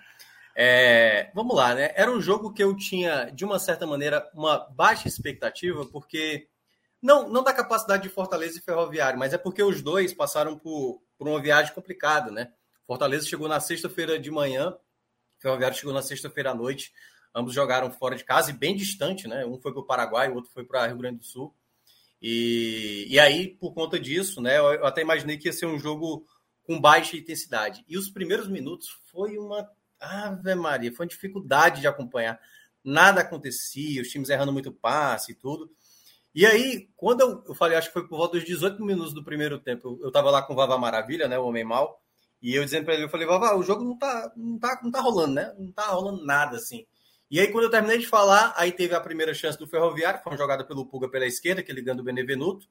É, 0.55 1.29
vamos 1.35 1.55
lá, 1.55 1.75
né? 1.75 1.91
Era 1.95 2.11
um 2.11 2.19
jogo 2.19 2.51
que 2.51 2.63
eu 2.63 2.75
tinha, 2.75 3.25
de 3.25 3.45
uma 3.45 3.59
certa 3.59 3.85
maneira, 3.85 4.27
uma 4.33 4.57
baixa 4.71 5.07
expectativa, 5.07 5.85
porque. 5.85 6.47
Não, 6.99 7.29
não 7.29 7.43
da 7.43 7.53
capacidade 7.53 8.01
de 8.01 8.09
Fortaleza 8.09 8.57
e 8.57 8.61
Ferroviário, 8.61 9.19
mas 9.19 9.31
é 9.31 9.37
porque 9.37 9.61
os 9.61 9.83
dois 9.83 10.15
passaram 10.15 10.57
por, 10.57 10.99
por 11.15 11.27
uma 11.27 11.39
viagem 11.39 11.71
complicada, 11.71 12.31
né? 12.31 12.51
Fortaleza 12.87 13.27
chegou 13.27 13.47
na 13.47 13.59
sexta-feira 13.59 14.17
de 14.17 14.31
manhã, 14.31 14.75
Ferroviário 15.39 15.77
chegou 15.77 15.93
na 15.93 16.01
sexta-feira 16.01 16.51
à 16.51 16.55
noite. 16.55 16.91
Ambos 17.37 17.53
jogaram 17.53 17.91
fora 17.91 18.15
de 18.15 18.23
casa 18.23 18.49
e 18.49 18.53
bem 18.53 18.75
distante, 18.75 19.27
né? 19.27 19.45
Um 19.45 19.61
foi 19.61 19.71
para 19.71 19.81
o 19.81 19.85
Paraguai, 19.85 20.27
o 20.27 20.33
outro 20.33 20.49
foi 20.51 20.65
para 20.65 20.87
Rio 20.87 20.97
Grande 20.97 21.19
do 21.19 21.23
Sul. 21.23 21.53
E, 22.19 23.05
e 23.07 23.19
aí, 23.19 23.49
por 23.59 23.75
conta 23.75 23.99
disso, 23.99 24.41
né? 24.41 24.57
Eu 24.57 24.83
até 24.83 25.01
imaginei 25.01 25.37
que 25.37 25.47
ia 25.47 25.53
ser 25.53 25.67
um 25.67 25.77
jogo 25.77 26.25
com 26.63 26.81
baixa 26.81 27.15
intensidade. 27.15 27.85
E 27.87 27.95
os 27.95 28.09
primeiros 28.09 28.47
minutos 28.47 28.89
foi 29.11 29.37
uma. 29.37 29.69
Ave 29.99 30.55
Maria, 30.55 30.91
foi 30.91 31.05
uma 31.05 31.09
dificuldade 31.09 31.79
de 31.81 31.87
acompanhar. 31.87 32.39
Nada 32.83 33.21
acontecia, 33.21 34.01
os 34.01 34.07
times 34.09 34.29
errando 34.29 34.51
muito 34.51 34.71
passe 34.71 35.33
e 35.33 35.35
tudo. 35.35 35.71
E 36.33 36.43
aí, 36.43 36.89
quando 36.95 37.21
eu, 37.21 37.43
eu 37.47 37.53
falei, 37.53 37.77
acho 37.77 37.89
que 37.89 37.93
foi 37.93 38.07
por 38.07 38.17
volta 38.17 38.37
dos 38.37 38.47
18 38.47 38.83
minutos 38.83 39.13
do 39.13 39.23
primeiro 39.23 39.59
tempo, 39.59 39.99
eu 40.01 40.07
estava 40.07 40.31
lá 40.31 40.41
com 40.41 40.53
o 40.53 40.55
Vava 40.55 40.75
Maravilha, 40.79 41.27
né? 41.27 41.37
O 41.37 41.45
Homem 41.45 41.63
Mal. 41.63 42.01
E 42.41 42.55
eu 42.55 42.65
dizendo 42.65 42.85
para 42.85 42.95
ele, 42.95 43.03
eu 43.03 43.09
falei, 43.09 43.27
Vava, 43.27 43.55
o 43.55 43.61
jogo 43.61 43.83
não 43.83 43.95
tá, 43.95 44.31
não 44.35 44.57
tá, 44.57 44.79
não 44.83 44.89
tá 44.89 45.01
rolando, 45.01 45.33
né? 45.35 45.53
Não 45.59 45.71
tá 45.71 45.85
rolando 45.87 46.25
nada 46.25 46.57
assim. 46.57 46.83
E 47.29 47.39
aí, 47.39 47.51
quando 47.51 47.65
eu 47.65 47.69
terminei 47.69 47.97
de 47.97 48.07
falar, 48.07 48.53
aí 48.55 48.71
teve 48.71 48.95
a 48.95 49.01
primeira 49.01 49.33
chance 49.33 49.57
do 49.57 49.67
Ferroviário, 49.67 50.21
foi 50.23 50.31
uma 50.31 50.37
jogada 50.37 50.63
pelo 50.63 50.85
Puga 50.85 51.09
pela 51.09 51.25
esquerda, 51.25 51.61
que 51.61 51.71
ele 51.71 51.81
ganha 51.81 51.97
do 51.97 52.03
Benevenuto. 52.03 52.67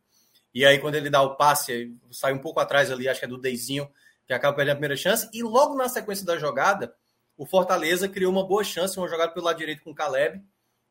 E 0.54 0.64
aí, 0.64 0.78
quando 0.78 0.94
ele 0.94 1.10
dá 1.10 1.20
o 1.20 1.36
passe, 1.36 1.94
sai 2.10 2.32
um 2.32 2.38
pouco 2.38 2.58
atrás 2.60 2.90
ali, 2.90 3.06
acho 3.08 3.20
que 3.20 3.26
é 3.26 3.28
do 3.28 3.36
Deizinho, 3.36 3.88
que 4.26 4.32
acaba 4.32 4.56
perdendo 4.56 4.72
a 4.72 4.76
primeira 4.76 4.96
chance. 4.96 5.28
E 5.32 5.42
logo 5.42 5.74
na 5.76 5.88
sequência 5.88 6.24
da 6.24 6.38
jogada, 6.38 6.94
o 7.36 7.44
Fortaleza 7.44 8.08
criou 8.08 8.32
uma 8.32 8.46
boa 8.46 8.64
chance, 8.64 8.96
uma 8.96 9.08
jogada 9.08 9.32
pelo 9.32 9.44
lado 9.44 9.58
direito 9.58 9.82
com 9.82 9.90
o 9.90 9.94
Caleb. 9.94 10.42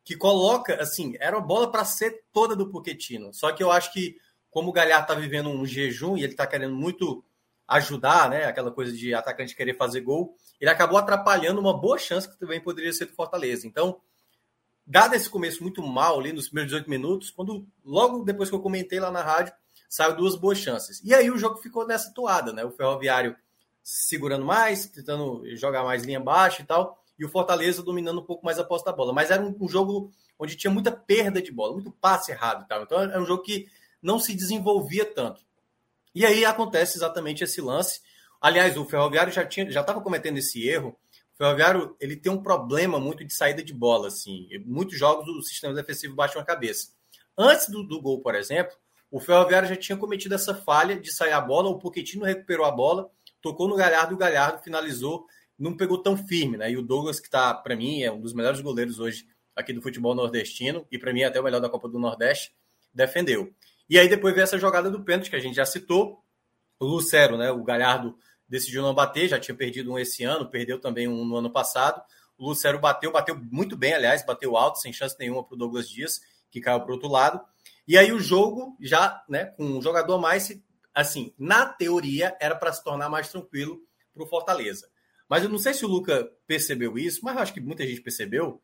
que 0.06 0.16
coloca, 0.16 0.80
assim, 0.80 1.16
era 1.20 1.36
uma 1.36 1.46
bola 1.46 1.72
para 1.72 1.84
ser 1.84 2.24
toda 2.32 2.56
do 2.56 2.70
Poquetino. 2.70 3.34
Só 3.34 3.52
que 3.52 3.64
eu 3.64 3.72
acho 3.72 3.92
que, 3.92 4.16
como 4.52 4.70
o 4.70 4.72
Galhardo 4.72 5.08
tá 5.08 5.16
vivendo 5.16 5.50
um 5.50 5.66
jejum 5.66 6.16
e 6.16 6.24
ele 6.24 6.36
tá 6.36 6.46
querendo 6.46 6.76
muito 6.76 7.26
ajudar, 7.68 8.30
né? 8.30 8.46
Aquela 8.46 8.72
coisa 8.72 8.92
de 8.92 9.14
atacante 9.14 9.56
querer 9.56 9.76
fazer 9.76 10.02
gol, 10.02 10.36
ele 10.60 10.70
acabou 10.70 10.98
atrapalhando 10.98 11.60
uma 11.60 11.78
boa 11.78 11.98
chance 11.98 12.30
que 12.30 12.38
também 12.38 12.60
poderia 12.60 12.94
ser 12.94 13.06
do 13.06 13.14
Fortaleza. 13.14 13.68
Então, 13.68 14.00
dado 14.86 15.16
esse 15.16 15.30
começo 15.30 15.64
muito 15.64 15.82
mal 15.82 16.20
ali 16.20 16.32
nos 16.32 16.48
primeiros 16.48 16.72
18 16.72 16.90
minutos, 16.90 17.32
quando 17.32 17.68
logo 17.84 18.24
depois 18.24 18.50
que 18.50 18.56
eu 18.56 18.62
comentei 18.62 19.00
lá 19.00 19.12
na 19.12 19.22
rádio, 19.22 19.54
saiu 19.90 20.16
duas 20.16 20.36
boas 20.36 20.58
chances. 20.58 21.02
E 21.04 21.14
aí 21.14 21.30
o 21.32 21.38
jogo 21.38 21.58
ficou 21.58 21.88
nessa 21.88 22.14
toada, 22.14 22.54
né? 22.54 22.64
O 22.64 22.72
Ferroviário 22.72 23.36
segurando 23.84 24.46
mais, 24.46 24.88
tentando 24.88 25.44
jogar 25.56 25.84
mais 25.84 26.04
linha 26.04 26.20
baixa 26.20 26.62
e 26.62 26.66
tal, 26.66 27.04
e 27.18 27.26
o 27.26 27.30
Fortaleza 27.30 27.84
dominando 27.84 28.20
um 28.20 28.26
pouco 28.26 28.46
mais 28.46 28.60
a 28.60 28.64
posse 28.64 28.84
da 28.84 28.92
bola. 28.92 29.14
Mas 29.14 29.32
era 29.32 29.42
um, 29.42 29.56
um 29.60 29.68
jogo 29.68 30.12
onde 30.38 30.56
tinha 30.56 30.72
muita 30.72 30.92
perda 30.92 31.42
de 31.42 31.52
bola, 31.52 31.74
muito 31.74 31.92
passe 31.92 32.32
errado 32.32 32.64
e 32.64 32.68
tal. 32.68 32.84
Então 32.84 33.00
era 33.00 33.22
um 33.22 33.26
jogo 33.26 33.44
que 33.44 33.68
não 34.02 34.20
se 34.20 34.36
desenvolvia 34.36 35.06
tanto. 35.06 35.42
E 36.16 36.26
aí 36.26 36.46
acontece 36.46 36.98
exatamente 36.98 37.44
esse 37.44 37.62
lance. 37.62 38.00
Aliás, 38.42 38.78
o 38.78 38.86
Ferroviário 38.86 39.32
já 39.32 39.46
tinha, 39.46 39.70
já 39.70 39.82
estava 39.82 40.02
cometendo 40.02 40.38
esse 40.38 40.66
erro. 40.68 40.98
O 41.34 41.38
Ferroviário 41.38 41.96
ele 42.00 42.16
tem 42.16 42.32
um 42.32 42.42
problema 42.42 43.00
muito 43.00 43.26
de 43.26 43.36
saída 43.36 43.62
de 43.62 43.74
bola, 43.74 44.08
assim. 44.08 44.48
Muitos 44.66 44.98
jogos 44.98 45.28
o 45.28 45.44
sistema 45.44 45.74
defensivo 45.74 46.16
baixam 46.16 46.42
a 46.42 46.46
cabeça. 46.46 46.94
Antes 47.38 47.70
do, 47.70 47.84
do 47.84 48.02
gol, 48.02 48.22
por 48.22 48.34
exemplo, 48.34 48.74
o 49.12 49.20
Ferroviário 49.20 49.68
já 49.68 49.76
tinha 49.76 49.98
cometido 49.98 50.34
essa 50.34 50.56
falha 50.56 50.98
de 50.98 51.14
sair 51.14 51.34
a 51.34 51.42
bola. 51.42 51.70
O 51.70 51.78
Pochettino 51.78 52.24
recuperou 52.24 52.66
a 52.66 52.72
bola, 52.72 53.12
tocou 53.42 53.68
no 53.68 53.76
Galhardo 53.76 54.16
o 54.16 54.18
Galhardo 54.18 54.64
finalizou 54.64 55.26
não 55.58 55.76
pegou 55.76 55.98
tão 55.98 56.18
firme, 56.18 56.58
né? 56.58 56.72
E 56.72 56.78
o 56.78 56.82
Douglas, 56.82 57.20
que 57.20 57.28
está, 57.28 57.54
para 57.54 57.76
mim, 57.76 58.04
é 58.04 58.12
um 58.12 58.20
dos 58.20 58.34
melhores 58.34 58.60
goleiros 58.62 59.00
hoje 59.00 59.26
aqui 59.56 59.72
do 59.72 59.82
futebol 59.82 60.14
nordestino, 60.14 60.86
e 60.92 61.00
para 61.00 61.14
mim 61.14 61.22
é 61.22 61.26
até 61.26 61.40
o 61.40 61.44
melhor 61.44 61.62
da 61.62 61.70
Copa 61.70 61.88
do 61.88 61.98
Nordeste, 61.98 62.54
defendeu. 62.94 63.54
E 63.90 64.00
aí 64.00 64.08
depois 64.10 64.34
veio 64.34 64.44
essa 64.44 64.58
jogada 64.58 64.90
do 64.90 65.04
pênalti 65.04 65.30
que 65.30 65.36
a 65.36 65.40
gente 65.40 65.56
já 65.56 65.66
citou. 65.66 66.24
O 66.80 66.86
Lucero, 66.86 67.38
né? 67.38 67.52
O 67.52 67.64
Galhardo 67.64 68.18
decidiu 68.48 68.82
não 68.82 68.94
bater, 68.94 69.28
já 69.28 69.40
tinha 69.40 69.56
perdido 69.56 69.92
um 69.92 70.00
esse 70.00 70.24
ano, 70.24 70.50
perdeu 70.50 70.80
também 70.80 71.08
um 71.08 71.26
no 71.26 71.38
ano 71.38 71.52
passado. 71.52 72.02
O 72.38 72.50
Lucero 72.50 72.80
bateu, 72.80 73.12
bateu 73.12 73.36
muito 73.52 73.78
bem, 73.78 73.94
aliás, 73.94 74.26
bateu 74.26 74.58
alto, 74.58 74.80
sem 74.80 74.92
chance 74.92 75.16
nenhuma 75.18 75.44
para 75.44 75.56
o 75.56 75.58
Douglas 75.58 75.90
Dias, 75.90 76.20
que 76.52 76.60
caiu 76.60 76.82
para 76.82 76.90
o 76.92 76.94
outro 76.94 77.10
lado. 77.10 77.42
E 77.88 77.98
aí 77.98 78.12
o 78.12 78.20
jogo, 78.20 78.76
já 78.82 79.24
né, 79.30 79.46
com 79.46 79.64
um 79.64 79.82
jogador 79.82 80.16
a 80.16 80.18
mais, 80.18 80.52
assim, 80.94 81.34
na 81.38 81.66
teoria, 81.66 82.36
era 82.40 82.56
para 82.56 82.74
se 82.74 82.84
tornar 82.84 83.10
mais 83.10 83.30
tranquilo 83.30 83.80
para 84.14 84.24
o 84.24 84.28
Fortaleza. 84.28 84.90
Mas 85.30 85.44
eu 85.44 85.50
não 85.50 85.58
sei 85.58 85.74
se 85.74 85.86
o 85.86 85.88
Luca 85.88 86.30
percebeu 86.46 86.98
isso, 86.98 87.22
mas 87.24 87.36
eu 87.36 87.42
acho 87.42 87.54
que 87.54 87.62
muita 87.62 87.86
gente 87.86 88.02
percebeu. 88.02 88.62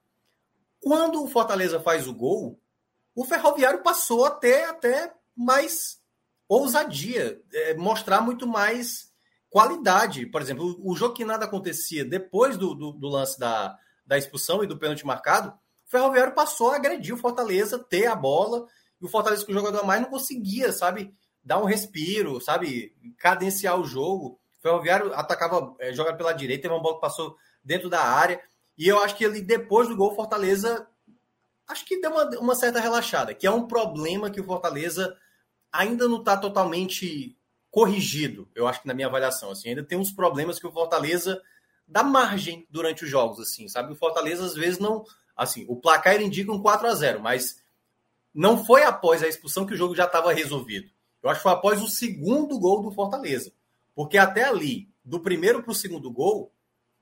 Quando 0.79 1.23
o 1.23 1.27
Fortaleza 1.27 1.79
faz 1.79 2.07
o 2.07 2.13
gol, 2.13 2.59
o 3.15 3.25
Ferroviário 3.25 3.83
passou 3.83 4.25
a 4.25 4.31
ter 4.31 4.63
até 4.65 5.13
mais 5.35 5.99
ousadia, 6.47 7.41
é, 7.53 7.73
mostrar 7.75 8.21
muito 8.21 8.47
mais 8.47 9.11
qualidade. 9.49 10.25
Por 10.25 10.41
exemplo, 10.41 10.77
o 10.83 10.95
jogo 10.95 11.13
que 11.13 11.25
nada 11.25 11.45
acontecia 11.45 12.03
depois 12.03 12.57
do, 12.57 12.73
do, 12.73 12.91
do 12.93 13.07
lance 13.07 13.39
da, 13.39 13.77
da 14.05 14.17
expulsão 14.17 14.63
e 14.63 14.67
do 14.67 14.77
pênalti 14.77 15.05
marcado, 15.05 15.49
o 15.85 15.89
Ferroviário 15.91 16.33
passou 16.33 16.71
a 16.71 16.75
agredir 16.75 17.13
o 17.13 17.17
Fortaleza, 17.17 17.79
ter 17.79 18.07
a 18.07 18.15
bola, 18.15 18.65
e 18.99 19.05
o 19.05 19.09
Fortaleza 19.09 19.45
com 19.45 19.51
o 19.51 19.55
jogador 19.55 19.79
a 19.79 19.83
mais 19.83 20.01
não 20.01 20.09
conseguia, 20.09 20.71
sabe, 20.71 21.13
dar 21.43 21.61
um 21.61 21.65
respiro, 21.65 22.39
sabe, 22.39 22.95
cadenciar 23.17 23.79
o 23.79 23.85
jogo. 23.85 24.39
Ferroviário 24.61 25.13
atacava, 25.13 25.75
é, 25.79 25.91
jogando 25.91 26.17
pela 26.17 26.33
direita, 26.33 26.63
teve 26.63 26.73
uma 26.73 26.81
bola 26.81 26.95
que 26.95 27.01
passou 27.01 27.35
dentro 27.63 27.89
da 27.89 28.01
área. 28.01 28.41
E 28.77 28.87
eu 28.87 29.01
acho 29.01 29.15
que 29.15 29.23
ele, 29.23 29.41
depois 29.41 29.87
do 29.87 29.95
gol, 29.95 30.15
Fortaleza, 30.15 30.87
acho 31.71 31.85
que 31.85 31.99
deu 31.99 32.11
uma, 32.11 32.25
uma 32.39 32.55
certa 32.55 32.79
relaxada, 32.79 33.33
que 33.33 33.47
é 33.47 33.51
um 33.51 33.67
problema 33.67 34.29
que 34.29 34.41
o 34.41 34.45
Fortaleza 34.45 35.17
ainda 35.71 36.07
não 36.07 36.19
está 36.19 36.35
totalmente 36.35 37.37
corrigido, 37.69 38.49
eu 38.53 38.67
acho 38.67 38.81
que 38.81 38.87
na 38.87 38.93
minha 38.93 39.07
avaliação. 39.07 39.51
Assim, 39.51 39.69
ainda 39.69 39.83
tem 39.83 39.97
uns 39.97 40.11
problemas 40.11 40.59
que 40.59 40.67
o 40.67 40.71
Fortaleza 40.71 41.41
dá 41.87 42.03
margem 42.03 42.67
durante 42.69 43.05
os 43.05 43.09
jogos, 43.09 43.39
assim, 43.39 43.67
sabe? 43.67 43.93
O 43.93 43.95
Fortaleza, 43.95 44.45
às 44.45 44.53
vezes, 44.53 44.77
não. 44.77 45.05
Assim, 45.35 45.65
o 45.67 45.77
placar 45.77 46.21
indica 46.21 46.51
um 46.51 46.61
4 46.61 46.87
a 46.87 46.93
0 46.93 47.21
mas 47.21 47.61
não 48.33 48.63
foi 48.63 48.83
após 48.83 49.23
a 49.23 49.27
expulsão 49.27 49.65
que 49.65 49.73
o 49.73 49.77
jogo 49.77 49.95
já 49.95 50.05
estava 50.05 50.33
resolvido. 50.33 50.91
Eu 51.23 51.29
acho 51.29 51.39
que 51.39 51.43
foi 51.43 51.51
após 51.53 51.81
o 51.81 51.87
segundo 51.87 52.59
gol 52.59 52.81
do 52.81 52.91
Fortaleza. 52.91 53.51
Porque 53.95 54.17
até 54.17 54.43
ali, 54.43 54.89
do 55.03 55.19
primeiro 55.19 55.63
para 55.63 55.71
o 55.71 55.75
segundo 55.75 56.11
gol, 56.11 56.51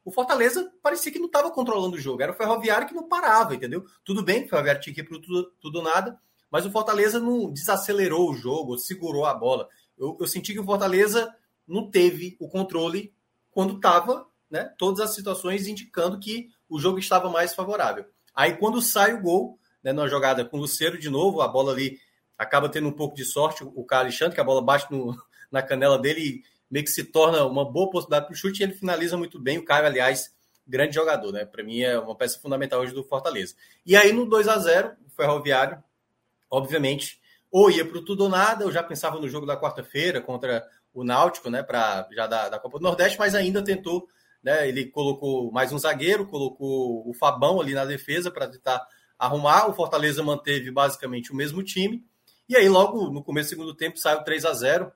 o 0.09 0.11
Fortaleza 0.11 0.73
parecia 0.81 1.11
que 1.11 1.19
não 1.19 1.27
estava 1.27 1.51
controlando 1.51 1.95
o 1.95 1.99
jogo. 1.99 2.23
Era 2.23 2.31
o 2.31 2.35
Ferroviário 2.35 2.87
que 2.87 2.95
não 2.95 3.07
parava, 3.07 3.53
entendeu? 3.53 3.85
Tudo 4.03 4.23
bem, 4.23 4.43
o 4.43 4.49
Ferroviário 4.49 4.81
tinha 4.81 4.93
que 4.93 5.01
ir 5.01 5.03
para 5.03 5.19
tudo, 5.19 5.51
tudo 5.61 5.81
nada, 5.83 6.19
mas 6.49 6.65
o 6.65 6.71
Fortaleza 6.71 7.19
não 7.19 7.53
desacelerou 7.53 8.31
o 8.31 8.33
jogo, 8.33 8.75
segurou 8.75 9.25
a 9.25 9.35
bola. 9.35 9.69
Eu, 9.95 10.17
eu 10.19 10.27
senti 10.27 10.51
que 10.51 10.59
o 10.59 10.65
Fortaleza 10.65 11.31
não 11.67 11.91
teve 11.91 12.35
o 12.39 12.49
controle 12.49 13.13
quando 13.51 13.75
estava, 13.75 14.27
né? 14.49 14.73
Todas 14.79 14.99
as 14.99 15.13
situações 15.13 15.67
indicando 15.67 16.19
que 16.19 16.49
o 16.67 16.79
jogo 16.79 16.97
estava 16.97 17.29
mais 17.29 17.53
favorável. 17.53 18.05
Aí 18.33 18.55
quando 18.57 18.81
sai 18.81 19.13
o 19.13 19.21
gol, 19.21 19.59
né, 19.83 19.93
numa 19.93 20.07
jogada 20.07 20.43
com 20.43 20.57
o 20.57 20.61
Luceiro 20.61 20.97
de 20.97 21.09
novo, 21.09 21.39
a 21.41 21.47
bola 21.47 21.71
ali 21.71 21.99
acaba 22.35 22.67
tendo 22.67 22.87
um 22.87 22.93
pouco 22.93 23.15
de 23.15 23.25
sorte, 23.25 23.63
o 23.63 23.83
Carlos 23.83 24.07
Alexandre, 24.07 24.33
que 24.33 24.41
a 24.41 24.43
bola 24.43 24.61
bate 24.61 24.91
no, 24.91 25.15
na 25.51 25.61
canela 25.61 25.99
dele 25.99 26.41
meio 26.69 26.86
que 26.86 26.91
se 26.91 27.03
torna 27.03 27.45
uma 27.45 27.69
boa 27.69 27.89
possibilidade 27.89 28.27
para 28.27 28.34
o 28.34 28.38
chute 28.38 28.62
e 28.62 28.63
ele 28.63 28.73
finaliza 28.73 29.17
muito 29.17 29.39
bem. 29.39 29.58
O 29.58 29.65
Caio, 29.65 29.86
aliás, 29.86 30.34
grande 30.67 30.95
jogador, 30.95 31.32
né? 31.32 31.45
Para 31.45 31.63
mim 31.63 31.82
é 31.82 31.97
uma 31.99 32.15
peça 32.15 32.39
fundamental 32.39 32.82
hoje 32.82 32.93
do 32.93 33.03
Fortaleza. 33.03 33.55
E 33.86 33.95
aí 33.95 34.13
no 34.13 34.25
2 34.25 34.47
a 34.47 34.58
0 34.58 34.91
o 35.05 35.10
Ferroviário, 35.10 35.84
obviamente, 36.49 37.19
ou 37.51 37.71
ia 37.71 37.84
para 37.84 37.97
o 37.97 38.05
tudo 38.05 38.23
ou 38.23 38.29
nada, 38.29 38.63
eu 38.63 38.71
já 38.71 38.84
pensava 38.84 39.19
no 39.19 39.27
jogo 39.27 39.45
da 39.45 39.60
quarta-feira 39.60 40.21
contra 40.21 40.65
o 40.93 41.03
Náutico, 41.03 41.49
né, 41.49 41.63
para 41.63 42.08
já 42.12 42.27
da, 42.27 42.49
da 42.49 42.60
Copa 42.60 42.77
do 42.77 42.84
Nordeste, 42.84 43.17
mas 43.17 43.34
ainda 43.34 43.63
tentou, 43.63 44.08
né, 44.43 44.67
ele 44.67 44.86
colocou 44.86 45.51
mais 45.51 45.71
um 45.71 45.79
zagueiro, 45.79 46.27
colocou 46.27 47.08
o 47.10 47.13
Fabão 47.13 47.60
ali 47.60 47.73
na 47.73 47.86
defesa 47.86 48.29
para 48.29 48.47
tentar 48.47 48.86
arrumar, 49.17 49.67
o 49.67 49.73
Fortaleza 49.73 50.23
manteve 50.23 50.71
basicamente 50.71 51.32
o 51.32 51.36
mesmo 51.36 51.63
time. 51.63 52.05
E 52.47 52.55
aí 52.55 52.69
logo 52.69 53.12
no 53.12 53.23
começo 53.23 53.47
do 53.47 53.49
segundo 53.49 53.75
tempo 53.75 53.97
saiu 53.97 54.23
3 54.23 54.45
a 54.45 54.53
0 54.53 54.91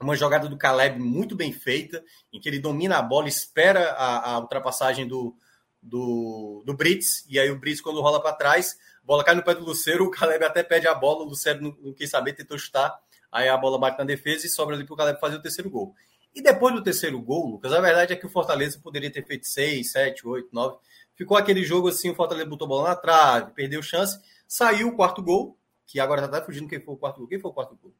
uma 0.00 0.16
jogada 0.16 0.48
do 0.48 0.56
Caleb 0.56 0.98
muito 0.98 1.36
bem 1.36 1.52
feita, 1.52 2.02
em 2.32 2.40
que 2.40 2.48
ele 2.48 2.58
domina 2.58 2.98
a 2.98 3.02
bola, 3.02 3.28
espera 3.28 3.92
a, 3.92 4.32
a 4.32 4.38
ultrapassagem 4.40 5.06
do, 5.06 5.36
do, 5.82 6.62
do 6.64 6.74
Brits, 6.74 7.24
e 7.28 7.38
aí 7.38 7.50
o 7.50 7.58
Brits, 7.58 7.82
quando 7.82 8.00
rola 8.00 8.20
para 8.20 8.32
trás, 8.32 8.78
a 9.02 9.06
bola 9.06 9.22
cai 9.22 9.34
no 9.34 9.42
pé 9.42 9.54
do 9.54 9.64
Lucero, 9.64 10.04
o 10.08 10.10
Caleb 10.10 10.44
até 10.44 10.62
pede 10.62 10.88
a 10.88 10.94
bola, 10.94 11.24
o 11.24 11.28
Lucero 11.28 11.62
não, 11.62 11.76
não 11.80 11.92
quis 11.92 12.08
saber, 12.08 12.32
tentou 12.32 12.58
chutar, 12.58 12.98
aí 13.30 13.48
a 13.48 13.56
bola 13.56 13.78
bate 13.78 13.98
na 13.98 14.04
defesa 14.04 14.46
e 14.46 14.48
sobra 14.48 14.74
ali 14.74 14.84
para 14.84 14.94
o 14.94 14.96
Caleb 14.96 15.20
fazer 15.20 15.36
o 15.36 15.42
terceiro 15.42 15.68
gol. 15.68 15.94
E 16.34 16.40
depois 16.40 16.74
do 16.74 16.82
terceiro 16.82 17.20
gol, 17.20 17.50
Lucas, 17.50 17.72
a 17.72 17.80
verdade 17.80 18.12
é 18.12 18.16
que 18.16 18.24
o 18.24 18.28
Fortaleza 18.28 18.78
poderia 18.80 19.10
ter 19.10 19.26
feito 19.26 19.46
6, 19.46 19.90
7, 19.90 20.26
8, 20.26 20.48
9. 20.52 20.78
Ficou 21.16 21.36
aquele 21.36 21.64
jogo 21.64 21.88
assim, 21.88 22.10
o 22.10 22.14
Fortaleza 22.14 22.48
botou 22.48 22.66
a 22.66 22.68
bola 22.68 22.88
na 22.90 22.96
trave, 22.96 23.52
perdeu 23.52 23.82
chance, 23.82 24.18
saiu 24.46 24.88
o 24.88 24.96
quarto 24.96 25.22
gol, 25.22 25.58
que 25.84 25.98
agora 25.98 26.24
está 26.24 26.40
fugindo 26.40 26.68
quem 26.68 26.80
foi 26.80 26.94
o 26.94 26.96
quarto 26.96 27.18
gol. 27.18 27.28
Quem 27.28 27.40
foi 27.40 27.50
o 27.50 27.54
quarto 27.54 27.76
gol? 27.76 27.92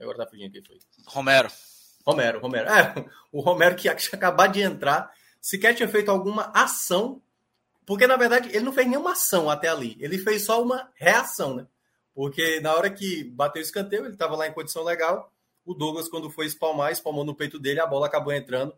Agora 0.00 0.18
tá 0.18 0.26
fugindo 0.26 0.52
quem 0.52 0.62
foi. 0.64 0.78
Romero. 1.06 1.48
Romero, 2.06 2.40
Romero. 2.40 2.68
É, 2.70 3.04
o 3.32 3.40
Romero 3.40 3.74
que 3.74 3.82
tinha 3.94 4.16
acabado 4.16 4.52
de 4.52 4.62
entrar, 4.62 5.10
sequer 5.40 5.74
tinha 5.74 5.88
feito 5.88 6.10
alguma 6.10 6.52
ação, 6.54 7.20
porque 7.84 8.06
na 8.06 8.16
verdade 8.16 8.48
ele 8.50 8.64
não 8.64 8.72
fez 8.72 8.86
nenhuma 8.86 9.12
ação 9.12 9.50
até 9.50 9.68
ali. 9.68 9.96
Ele 9.98 10.18
fez 10.18 10.44
só 10.44 10.62
uma 10.62 10.90
reação, 10.94 11.54
né? 11.56 11.66
Porque 12.14 12.60
na 12.60 12.74
hora 12.74 12.88
que 12.88 13.24
bateu 13.24 13.60
o 13.60 13.64
escanteio, 13.64 14.04
ele 14.04 14.14
estava 14.14 14.36
lá 14.36 14.46
em 14.46 14.52
condição 14.52 14.82
legal. 14.82 15.32
O 15.64 15.74
Douglas, 15.74 16.08
quando 16.08 16.30
foi 16.30 16.46
espalmar, 16.46 16.92
espalmou 16.92 17.24
no 17.24 17.34
peito 17.34 17.58
dele, 17.58 17.80
a 17.80 17.86
bola 17.86 18.06
acabou 18.06 18.32
entrando 18.32 18.72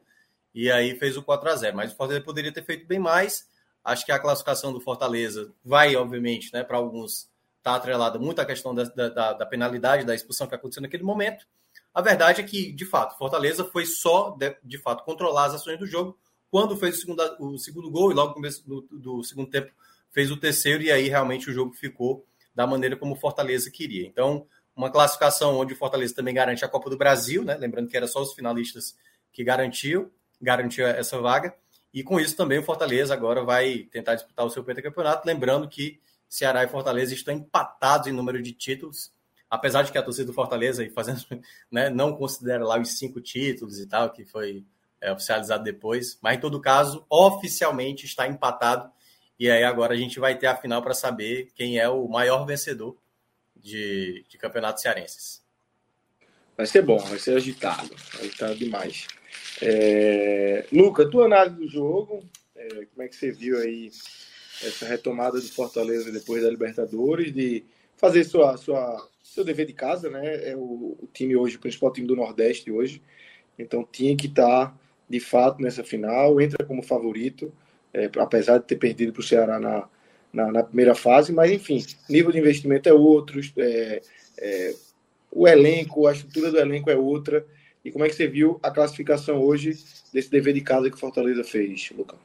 e 0.54 0.70
aí 0.70 0.98
fez 0.98 1.16
o 1.16 1.22
4 1.22 1.48
a 1.50 1.56
0 1.56 1.76
Mas 1.76 1.92
o 1.92 1.96
Fortaleza 1.96 2.24
poderia 2.24 2.52
ter 2.52 2.64
feito 2.64 2.86
bem 2.86 2.98
mais. 2.98 3.46
Acho 3.84 4.04
que 4.04 4.12
a 4.12 4.18
classificação 4.18 4.72
do 4.72 4.80
Fortaleza 4.80 5.52
vai, 5.64 5.94
obviamente, 5.94 6.52
né, 6.52 6.64
para 6.64 6.78
alguns 6.78 7.30
está 7.68 7.76
atrelada 7.76 8.18
muito 8.18 8.40
à 8.40 8.44
questão 8.44 8.74
da, 8.74 8.84
da, 8.84 9.32
da, 9.34 9.46
penalidade, 9.46 10.04
da 10.04 10.14
expulsão 10.14 10.46
que 10.46 10.54
aconteceu 10.54 10.82
naquele 10.82 11.02
momento. 11.02 11.46
A 11.94 12.00
verdade 12.00 12.40
é 12.40 12.44
que, 12.44 12.72
de 12.72 12.86
fato, 12.86 13.18
Fortaleza 13.18 13.64
foi 13.64 13.84
só, 13.84 14.30
de, 14.30 14.56
de 14.64 14.78
fato, 14.78 15.04
controlar 15.04 15.46
as 15.46 15.54
ações 15.54 15.78
do 15.78 15.86
jogo 15.86 16.18
quando 16.50 16.76
fez 16.76 16.96
o 16.96 17.00
segundo, 17.00 17.36
o 17.38 17.58
segundo 17.58 17.90
gol 17.90 18.10
e 18.10 18.14
logo 18.14 18.28
no 18.28 18.34
começo 18.34 18.66
do, 18.66 18.80
do, 18.90 19.22
segundo 19.22 19.50
tempo 19.50 19.70
fez 20.10 20.30
o 20.30 20.36
terceiro 20.36 20.82
e 20.82 20.90
aí 20.90 21.08
realmente 21.08 21.50
o 21.50 21.52
jogo 21.52 21.74
ficou 21.74 22.24
da 22.54 22.66
maneira 22.66 22.96
como 22.96 23.14
Fortaleza 23.16 23.70
queria. 23.70 24.06
Então, 24.06 24.46
uma 24.74 24.90
classificação 24.90 25.58
onde 25.58 25.74
o 25.74 25.76
Fortaleza 25.76 26.14
também 26.14 26.32
garante 26.32 26.64
a 26.64 26.68
Copa 26.68 26.88
do 26.88 26.96
Brasil, 26.96 27.44
né? 27.44 27.54
lembrando 27.56 27.88
que 27.88 27.96
era 27.96 28.06
só 28.06 28.22
os 28.22 28.32
finalistas 28.32 28.96
que 29.32 29.44
garantiu, 29.44 30.10
garantiu 30.40 30.86
essa 30.86 31.20
vaga. 31.20 31.54
E 31.92 32.02
com 32.02 32.18
isso 32.18 32.36
também 32.36 32.58
o 32.58 32.62
Fortaleza 32.62 33.12
agora 33.12 33.44
vai 33.44 33.86
tentar 33.90 34.14
disputar 34.14 34.46
o 34.46 34.50
seu 34.50 34.64
pentacampeonato, 34.64 35.26
lembrando 35.26 35.68
que 35.68 36.00
Ceará 36.28 36.62
e 36.64 36.68
Fortaleza 36.68 37.14
estão 37.14 37.34
empatados 37.34 38.06
em 38.06 38.12
número 38.12 38.42
de 38.42 38.52
títulos, 38.52 39.12
apesar 39.48 39.82
de 39.82 39.90
que 39.90 39.98
a 39.98 40.02
torcida 40.02 40.26
do 40.26 40.32
Fortaleza 40.32 40.88
fazendo, 40.90 41.24
né, 41.70 41.88
não 41.88 42.14
considera 42.14 42.64
lá 42.64 42.78
os 42.78 42.98
cinco 42.98 43.20
títulos 43.20 43.78
e 43.78 43.86
tal, 43.86 44.10
que 44.10 44.24
foi 44.24 44.64
é, 45.00 45.12
oficializado 45.12 45.64
depois, 45.64 46.18
mas 46.20 46.36
em 46.36 46.40
todo 46.40 46.60
caso, 46.60 47.04
oficialmente 47.08 48.04
está 48.04 48.26
empatado 48.26 48.90
E 49.38 49.48
aí 49.50 49.64
agora 49.64 49.94
a 49.94 49.96
gente 49.96 50.18
vai 50.18 50.36
ter 50.36 50.48
a 50.48 50.56
final 50.56 50.82
para 50.82 50.94
saber 50.94 51.50
quem 51.54 51.78
é 51.78 51.88
o 51.88 52.08
maior 52.08 52.44
vencedor 52.44 52.96
de, 53.56 54.24
de 54.28 54.36
campeonatos 54.36 54.82
cearenses. 54.82 55.42
Vai 56.56 56.66
ser 56.66 56.82
bom, 56.82 56.98
vai 56.98 57.20
ser 57.20 57.36
agitado. 57.36 57.94
Agitado 58.18 58.56
demais. 58.56 59.06
É... 59.62 60.66
Luca, 60.72 61.08
tua 61.08 61.26
análise 61.26 61.56
do 61.56 61.68
jogo, 61.68 62.24
é... 62.56 62.86
como 62.86 63.02
é 63.02 63.08
que 63.08 63.14
você 63.14 63.30
viu 63.30 63.58
aí 63.58 63.92
essa 64.62 64.86
retomada 64.86 65.40
do 65.40 65.48
Fortaleza 65.48 66.10
depois 66.10 66.42
da 66.42 66.50
Libertadores, 66.50 67.32
de 67.32 67.64
fazer 67.96 68.24
sua, 68.24 68.56
sua, 68.56 69.08
seu 69.22 69.44
dever 69.44 69.66
de 69.66 69.72
casa, 69.72 70.08
né? 70.08 70.50
É 70.50 70.56
o, 70.56 70.96
o 71.00 71.08
time 71.12 71.36
hoje, 71.36 71.56
o 71.56 71.60
principal 71.60 71.92
time 71.92 72.06
do 72.06 72.16
Nordeste 72.16 72.70
hoje. 72.70 73.02
Então 73.58 73.86
tinha 73.90 74.16
que 74.16 74.26
estar, 74.26 74.68
tá, 74.68 74.78
de 75.08 75.20
fato, 75.20 75.60
nessa 75.60 75.82
final, 75.82 76.40
entra 76.40 76.64
como 76.64 76.82
favorito, 76.82 77.52
é, 77.92 78.10
apesar 78.18 78.58
de 78.58 78.64
ter 78.64 78.76
perdido 78.76 79.12
para 79.12 79.20
o 79.20 79.24
Ceará 79.24 79.58
na, 79.58 79.88
na, 80.32 80.52
na, 80.52 80.62
primeira 80.62 80.94
fase, 80.94 81.32
mas 81.32 81.50
enfim, 81.50 81.84
nível 82.08 82.30
de 82.30 82.38
investimento 82.38 82.88
é 82.88 82.92
outro, 82.92 83.40
é, 83.58 84.02
é, 84.38 84.74
o 85.32 85.48
elenco, 85.48 86.06
a 86.06 86.12
estrutura 86.12 86.50
do 86.50 86.58
elenco 86.58 86.90
é 86.90 86.96
outra. 86.96 87.44
E 87.84 87.90
como 87.90 88.04
é 88.04 88.08
que 88.08 88.14
você 88.14 88.26
viu 88.26 88.58
a 88.62 88.70
classificação 88.70 89.40
hoje 89.40 89.72
desse 90.12 90.30
dever 90.30 90.52
de 90.52 90.60
casa 90.60 90.90
que 90.90 90.96
o 90.96 91.00
Fortaleza 91.00 91.44
fez, 91.44 91.90
Lucão? 91.96 92.18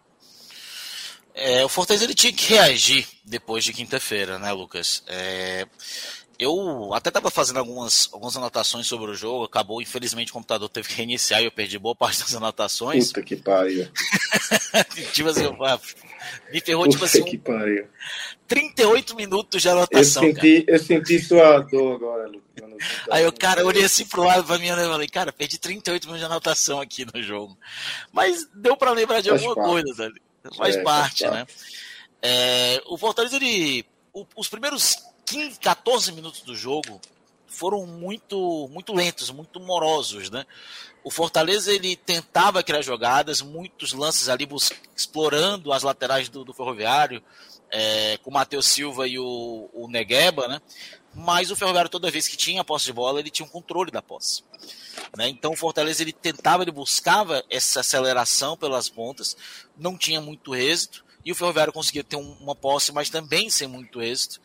É, 1.35 1.65
o 1.65 1.69
Fortaleza 1.69 2.03
ele 2.05 2.13
tinha 2.13 2.31
que 2.31 2.53
reagir 2.53 3.07
depois 3.23 3.63
de 3.63 3.73
quinta-feira, 3.73 4.37
né, 4.37 4.51
Lucas? 4.51 5.03
É, 5.07 5.65
eu 6.37 6.93
até 6.93 7.09
estava 7.09 7.31
fazendo 7.31 7.57
algumas, 7.57 8.09
algumas 8.11 8.35
anotações 8.35 8.85
sobre 8.85 9.09
o 9.11 9.15
jogo, 9.15 9.45
acabou, 9.45 9.81
infelizmente, 9.81 10.31
o 10.31 10.33
computador 10.33 10.67
teve 10.69 10.87
que 10.87 10.95
reiniciar 10.95 11.41
e 11.41 11.45
eu 11.45 11.51
perdi 11.51 11.79
boa 11.79 11.95
parte 11.95 12.19
das 12.19 12.35
anotações. 12.35 13.07
Puta 13.07 13.21
que 13.21 13.35
pariu. 13.35 13.87
tipo 15.13 15.29
assim, 15.29 15.43
me 16.51 16.61
ferrou, 16.61 16.87
tipo 16.87 17.05
assim. 17.05 17.23
que 17.23 17.37
pariu. 17.37 17.87
38 18.47 19.15
minutos 19.15 19.61
de 19.61 19.69
anotação. 19.69 20.23
Eu 20.23 20.33
senti, 20.33 20.65
eu 20.67 20.79
senti 20.79 21.19
sua 21.19 21.59
dor 21.59 21.95
agora, 21.95 22.27
Lucas. 22.27 22.43
Aí 23.09 23.23
eu, 23.23 23.31
cara, 23.31 23.61
eu 23.61 23.67
olhei 23.67 23.83
assim 23.83 24.05
pro 24.05 24.23
lado 24.23 24.43
pra 24.43 24.57
mim 24.57 24.67
e 24.67 24.75
falei, 24.75 25.07
cara, 25.07 25.31
perdi 25.31 25.57
38 25.57 26.03
minutos 26.03 26.19
de 26.19 26.25
anotação 26.25 26.81
aqui 26.81 27.05
no 27.13 27.21
jogo. 27.21 27.57
Mas 28.11 28.47
deu 28.53 28.75
para 28.75 28.91
lembrar 28.91 29.21
de 29.21 29.29
Faz 29.29 29.41
alguma 29.41 29.55
parte. 29.55 29.69
coisa, 29.69 29.93
sabe? 29.95 30.21
Faz 30.57 30.75
é, 30.75 30.83
parte, 30.83 31.23
faz 31.23 31.33
né? 31.33 31.47
É, 32.21 32.81
o 32.85 32.97
Fortaleza, 32.97 33.35
ele. 33.35 33.85
O, 34.13 34.25
os 34.35 34.47
primeiros 34.47 34.95
15, 35.25 35.59
14 35.59 36.11
minutos 36.11 36.41
do 36.41 36.55
jogo 36.55 36.99
foram 37.47 37.85
muito 37.85 38.67
muito 38.71 38.93
lentos, 38.93 39.29
muito 39.29 39.59
morosos, 39.59 40.29
né? 40.29 40.45
O 41.03 41.11
Fortaleza 41.11 41.71
ele 41.71 41.95
tentava 41.95 42.63
criar 42.63 42.81
jogadas, 42.81 43.41
muitos 43.41 43.93
lances 43.93 44.29
ali 44.29 44.47
explorando 44.95 45.73
as 45.73 45.83
laterais 45.83 46.29
do, 46.29 46.45
do 46.45 46.53
Ferroviário, 46.53 47.21
é, 47.69 48.17
com 48.23 48.29
o 48.29 48.33
Matheus 48.33 48.67
Silva 48.67 49.07
e 49.07 49.19
o, 49.19 49.69
o 49.73 49.87
Negueba, 49.87 50.47
né? 50.47 50.61
Mas 51.13 51.51
o 51.51 51.55
Ferroviário 51.55 51.89
toda 51.89 52.09
vez 52.09 52.27
que 52.27 52.37
tinha 52.37 52.63
posse 52.63 52.85
de 52.85 52.93
bola 52.93 53.19
ele 53.19 53.29
tinha 53.29 53.45
um 53.45 53.49
controle 53.49 53.91
da 53.91 54.01
posse. 54.01 54.43
Né? 55.15 55.29
Então 55.29 55.51
o 55.51 55.55
Fortaleza 55.55 56.01
ele 56.01 56.13
tentava, 56.13 56.63
ele 56.63 56.71
buscava 56.71 57.43
essa 57.49 57.81
aceleração 57.81 58.57
pelas 58.57 58.89
pontas, 58.89 59.37
não 59.77 59.97
tinha 59.97 60.19
muito 60.19 60.55
êxito, 60.55 61.05
e 61.23 61.31
o 61.31 61.35
Ferroviário 61.35 61.71
conseguia 61.71 62.03
ter 62.03 62.15
um, 62.15 62.33
uma 62.39 62.55
posse, 62.55 62.91
mas 62.91 63.09
também 63.09 63.49
sem 63.49 63.67
muito 63.67 64.01
êxito 64.01 64.41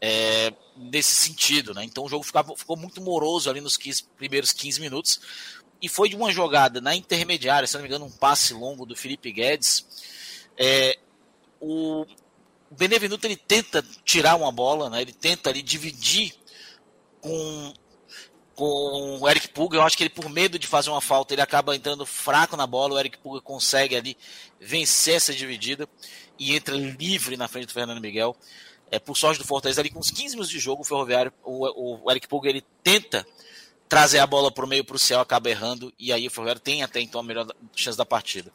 é, 0.00 0.52
nesse 0.76 1.14
sentido. 1.14 1.72
Né? 1.74 1.84
Então 1.84 2.04
o 2.04 2.08
jogo 2.08 2.24
ficava, 2.24 2.54
ficou 2.56 2.76
muito 2.76 3.00
moroso 3.00 3.48
ali 3.48 3.60
nos 3.60 3.76
15, 3.76 4.04
primeiros 4.16 4.52
15 4.52 4.80
minutos, 4.80 5.20
e 5.80 5.88
foi 5.88 6.08
de 6.08 6.14
uma 6.14 6.30
jogada 6.30 6.80
na 6.80 6.94
intermediária, 6.94 7.66
se 7.66 7.74
não 7.74 7.82
me 7.82 7.88
engano, 7.88 8.04
um 8.04 8.10
passe 8.10 8.54
longo 8.54 8.86
do 8.86 8.94
Felipe 8.94 9.32
Guedes. 9.32 9.84
É, 10.56 10.98
o, 11.60 12.06
Benevenuto 12.70 13.26
ele 13.26 13.36
tenta 13.36 13.84
tirar 14.04 14.36
uma 14.36 14.52
bola, 14.52 14.88
né? 14.88 15.02
ele 15.02 15.12
tenta 15.12 15.50
ali 15.50 15.60
dividir 15.60 16.34
com 17.20 17.74
com 18.62 19.18
o 19.20 19.28
Eric 19.28 19.48
Puga. 19.48 19.76
Eu 19.76 19.82
acho 19.82 19.96
que 19.96 20.04
ele, 20.04 20.10
por 20.10 20.28
medo 20.28 20.56
de 20.56 20.68
fazer 20.68 20.88
uma 20.88 21.00
falta, 21.00 21.34
ele 21.34 21.42
acaba 21.42 21.74
entrando 21.74 22.06
fraco 22.06 22.56
na 22.56 22.64
bola. 22.64 22.94
O 22.94 22.98
Eric 23.00 23.18
Puga 23.18 23.40
consegue 23.40 23.96
ali 23.96 24.16
vencer 24.60 25.16
essa 25.16 25.34
dividida 25.34 25.88
e 26.38 26.54
entra 26.54 26.76
livre 26.76 27.36
na 27.36 27.48
frente 27.48 27.66
do 27.66 27.72
Fernando 27.72 28.00
Miguel. 28.00 28.36
É, 28.88 29.00
por 29.00 29.16
sorte 29.16 29.38
do 29.38 29.44
Fortaleza, 29.44 29.80
ali 29.80 29.90
com 29.90 29.98
uns 29.98 30.12
15 30.12 30.36
minutos 30.36 30.50
de 30.50 30.60
jogo, 30.60 30.82
o 30.82 30.84
Ferroviário, 30.84 31.32
o, 31.42 32.04
o 32.04 32.10
Eric 32.12 32.28
Puga, 32.28 32.48
ele 32.48 32.64
tenta 32.84 33.26
trazer 33.88 34.20
a 34.20 34.26
bola 34.28 34.52
para 34.52 34.64
o 34.64 34.68
meio 34.68 34.84
para 34.84 34.94
o 34.94 34.98
céu, 34.98 35.18
acaba 35.18 35.50
errando, 35.50 35.92
e 35.98 36.12
aí 36.12 36.26
o 36.26 36.30
Ferroviário 36.30 36.60
tem 36.60 36.84
até 36.84 37.00
então 37.00 37.20
a 37.20 37.24
melhor 37.24 37.46
chance 37.74 37.98
da 37.98 38.06
partida. 38.06 38.52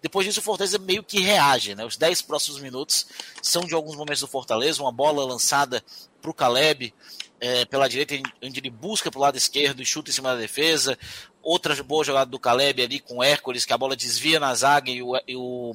Depois 0.00 0.26
disso, 0.26 0.40
o 0.40 0.42
Fortaleza 0.42 0.78
meio 0.78 1.02
que 1.02 1.20
reage, 1.20 1.74
né? 1.74 1.84
Os 1.84 1.96
10 1.98 2.22
próximos 2.22 2.60
minutos 2.60 3.06
são 3.42 3.66
de 3.66 3.74
alguns 3.74 3.94
momentos 3.94 4.20
do 4.20 4.26
Fortaleza, 4.26 4.82
uma 4.82 4.90
bola 4.90 5.24
lançada 5.24 5.84
para 6.20 6.30
o 6.30 6.34
Caleb, 6.34 6.94
é, 7.40 7.64
pela 7.64 7.88
direita, 7.88 8.14
onde 8.42 8.60
ele 8.60 8.70
busca 8.70 9.10
para 9.10 9.18
o 9.18 9.22
lado 9.22 9.36
esquerdo 9.36 9.80
e 9.80 9.86
chuta 9.86 10.10
em 10.10 10.12
cima 10.12 10.34
da 10.34 10.40
defesa. 10.40 10.98
Outra 11.42 11.74
boa 11.82 12.04
jogada 12.04 12.30
do 12.30 12.38
Caleb 12.38 12.82
ali 12.82 13.00
com 13.00 13.16
o 13.16 13.22
Hércules, 13.22 13.64
que 13.64 13.72
a 13.72 13.78
bola 13.78 13.96
desvia 13.96 14.38
na 14.38 14.54
zaga 14.54 14.90
e 14.90 15.02
o, 15.02 15.16
e 15.26 15.34
o 15.34 15.74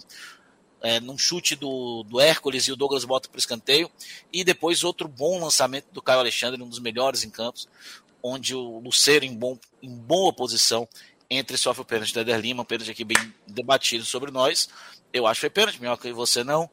é, 0.82 1.00
num 1.00 1.18
chute 1.18 1.56
do, 1.56 2.04
do 2.04 2.20
Hércules 2.20 2.68
e 2.68 2.72
o 2.72 2.76
Douglas 2.76 3.04
bota 3.04 3.28
para 3.28 3.38
o 3.38 3.40
escanteio. 3.40 3.90
E 4.32 4.44
depois 4.44 4.84
outro 4.84 5.08
bom 5.08 5.40
lançamento 5.40 5.88
do 5.92 6.02
Caio 6.02 6.20
Alexandre, 6.20 6.62
um 6.62 6.70
dos 6.70 6.80
melhores 6.80 7.24
em 7.24 7.30
campos, 7.32 7.68
onde 8.22 8.54
o 8.54 8.80
Luceiro, 8.80 9.26
em, 9.26 9.36
bom, 9.36 9.58
em 9.82 9.90
boa 9.90 10.32
posição, 10.32 10.88
entre 11.28 11.58
sofre 11.58 11.82
o 11.82 11.86
pênalti 11.86 12.14
da 12.14 12.22
Eder 12.22 12.40
Lima, 12.40 12.62
um 12.62 12.66
pênalti 12.66 12.92
aqui 12.92 13.04
bem 13.04 13.18
debatido 13.48 14.06
sobre 14.06 14.30
nós. 14.30 14.70
Eu 15.12 15.26
acho 15.26 15.40
que 15.40 15.42
foi 15.42 15.50
pênalti, 15.50 15.82
melhor 15.82 15.98
que 15.98 16.12
você 16.14 16.44
não. 16.44 16.70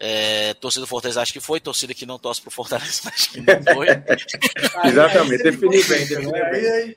É, 0.00 0.54
torcida 0.54 0.82
do 0.82 0.86
Fortaleza 0.86 1.20
acho 1.20 1.32
que 1.32 1.40
foi, 1.40 1.58
torcida 1.58 1.92
que 1.92 2.06
não 2.06 2.20
torce 2.20 2.40
pro 2.40 2.52
Fortaleza 2.52 3.08
acho 3.12 3.32
que 3.32 3.40
não 3.40 3.74
foi. 3.74 3.88
Exatamente, 4.84 5.42
definiu 5.42 5.88
bem, 5.88 6.06
definiu 6.06 6.30
bem. 6.30 6.96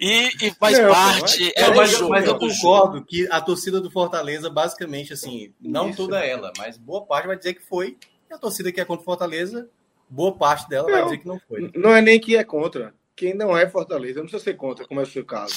E, 0.00 0.46
e 0.46 0.50
faz 0.52 0.78
não, 0.78 0.90
parte. 0.90 1.52
É 1.54 1.74
mas, 1.74 1.90
jogo, 1.90 2.08
mas 2.08 2.26
eu 2.26 2.38
concordo 2.38 3.04
que 3.04 3.28
a 3.30 3.38
torcida 3.38 3.82
do 3.82 3.90
Fortaleza, 3.90 4.48
basicamente, 4.48 5.12
assim, 5.12 5.52
não 5.60 5.90
Isso. 5.90 5.98
toda 5.98 6.24
ela, 6.24 6.52
mas 6.56 6.78
boa 6.78 7.04
parte 7.04 7.26
vai 7.26 7.36
dizer 7.36 7.52
que 7.52 7.62
foi. 7.62 7.98
E 8.30 8.34
a 8.34 8.38
torcida 8.38 8.72
que 8.72 8.80
é 8.80 8.86
contra 8.86 9.02
o 9.02 9.04
Fortaleza, 9.04 9.68
boa 10.08 10.32
parte 10.32 10.66
dela 10.70 10.88
não, 10.88 10.94
vai 10.94 11.04
dizer 11.04 11.18
que 11.18 11.28
não 11.28 11.38
foi. 11.46 11.70
Não 11.74 11.94
é 11.94 12.00
nem 12.00 12.18
que 12.18 12.34
é 12.34 12.44
contra. 12.44 12.94
Quem 13.14 13.34
não 13.34 13.54
é 13.54 13.68
Fortaleza, 13.68 14.20
não 14.20 14.26
precisa 14.26 14.42
ser 14.42 14.54
contra, 14.54 14.86
como 14.86 15.00
é 15.00 15.02
o 15.02 15.06
seu 15.06 15.24
caso. 15.24 15.54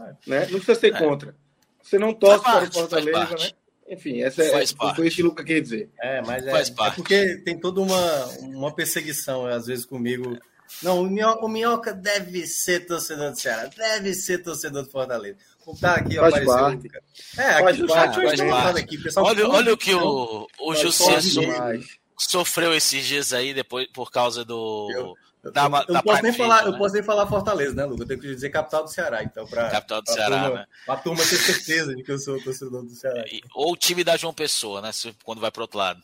É. 0.00 0.14
Né? 0.26 0.40
Não 0.46 0.58
precisa 0.58 0.74
ser 0.74 0.94
é. 0.94 0.98
contra. 0.98 1.36
Você 1.80 1.96
não 1.96 2.12
torce 2.12 2.42
para 2.42 2.64
o 2.64 2.72
Fortaleza, 2.72 3.36
né? 3.36 3.50
Enfim, 3.88 4.22
essa 4.22 4.42
é, 4.42 4.50
Faz 4.50 4.72
é, 4.72 4.94
foi 4.94 5.06
isso 5.06 5.16
que 5.16 5.22
o 5.22 5.26
Luca 5.26 5.44
quer 5.44 5.60
dizer. 5.60 5.90
É, 6.00 6.22
mas 6.22 6.46
é, 6.46 6.50
Faz 6.50 6.68
é 6.68 6.72
parte. 6.72 6.92
é 6.92 6.96
porque 6.96 7.36
tem 7.44 7.58
toda 7.58 7.80
uma, 7.80 8.26
uma 8.40 8.74
perseguição, 8.74 9.46
às 9.46 9.66
vezes, 9.66 9.84
comigo. 9.84 10.38
Não, 10.82 11.02
o 11.02 11.10
Minhoca, 11.10 11.44
o 11.44 11.48
Minhoca 11.48 11.92
deve 11.92 12.46
ser 12.46 12.86
torcedor 12.86 13.30
do 13.30 13.38
Ceará, 13.38 13.70
deve 13.76 14.14
ser 14.14 14.38
torcedor 14.38 14.82
do 14.82 14.90
Fortaleza. 14.90 15.36
Tá 15.80 15.94
aqui, 15.94 16.16
faz 16.16 16.34
apareceu 16.34 16.54
parte. 16.54 16.88
É, 17.38 17.48
aqui 17.50 17.82
no 17.82 17.88
chat 17.88 18.14
faz 18.14 18.40
parte. 18.40 18.80
Aqui, 18.80 18.98
pessoal, 18.98 19.26
olha, 19.26 19.48
olha 19.48 19.72
o 19.72 19.76
que 19.76 19.94
o, 19.94 20.46
o 20.60 20.74
José 20.74 21.18
sofreu 22.18 22.74
esses 22.74 23.04
dias 23.04 23.32
aí 23.32 23.54
depois 23.54 23.86
por 23.92 24.10
causa 24.10 24.44
do. 24.44 24.88
Eu 24.92 25.14
da, 25.52 25.64
eu, 25.64 25.70
da 25.70 25.98
eu, 25.98 26.02
posso 26.02 26.22
nem 26.22 26.32
falar, 26.32 26.62
né? 26.62 26.68
eu 26.68 26.78
posso 26.78 26.94
nem 26.94 27.02
falar 27.02 27.26
Fortaleza, 27.26 27.74
né, 27.74 27.84
Lucas? 27.84 28.00
Eu 28.00 28.06
tenho 28.06 28.20
que 28.20 28.34
dizer 28.34 28.50
capital 28.50 28.84
do 28.84 28.90
Ceará, 28.90 29.22
então, 29.22 29.46
para 29.46 29.70
capital 29.70 30.02
do 30.02 30.10
Ceará, 30.10 30.42
turma, 30.42 30.54
né? 30.60 30.66
A 30.88 30.96
turma 30.96 31.18
ter 31.18 31.36
certeza 31.36 31.94
de 31.94 32.02
que 32.02 32.12
eu 32.12 32.18
sou 32.18 32.42
torcedor 32.42 32.82
do 32.82 32.90
Ceará. 32.90 33.24
Ou 33.54 33.72
o 33.72 33.76
time 33.76 34.02
da 34.02 34.16
João 34.16 34.32
Pessoa, 34.32 34.80
né? 34.80 34.90
Quando 35.22 35.40
vai 35.40 35.50
para 35.50 35.62
outro 35.62 35.78
lado. 35.78 36.02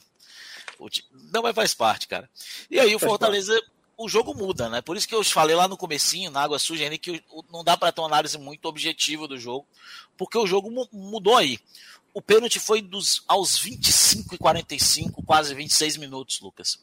Time... 0.90 1.08
Não, 1.32 1.42
mas 1.42 1.54
faz 1.54 1.74
parte, 1.74 2.06
cara. 2.08 2.28
E 2.70 2.78
aí 2.78 2.94
o 2.94 2.98
Fortaleza, 2.98 3.58
o 3.96 4.08
jogo 4.08 4.34
muda, 4.34 4.68
né? 4.68 4.80
Por 4.80 4.96
isso 4.96 5.06
que 5.06 5.14
eu 5.14 5.22
falei 5.24 5.54
lá 5.54 5.68
no 5.68 5.76
comecinho, 5.76 6.30
na 6.30 6.42
água 6.42 6.58
suja, 6.58 6.84
ainda 6.84 6.96
que 6.96 7.22
não 7.52 7.62
dá 7.62 7.76
para 7.76 7.92
ter 7.92 8.00
uma 8.00 8.08
análise 8.08 8.38
muito 8.38 8.66
objetiva 8.66 9.28
do 9.28 9.38
jogo, 9.38 9.66
porque 10.16 10.38
o 10.38 10.46
jogo 10.46 10.70
mudou 10.92 11.36
aí. 11.36 11.58
O 12.12 12.20
pênalti 12.20 12.58
foi 12.58 12.82
dos 12.82 13.22
aos 13.28 13.58
25 13.58 14.34
e 14.34 14.38
45, 14.38 15.22
quase 15.22 15.54
26 15.54 15.96
minutos, 15.96 16.40
Lucas. 16.40 16.78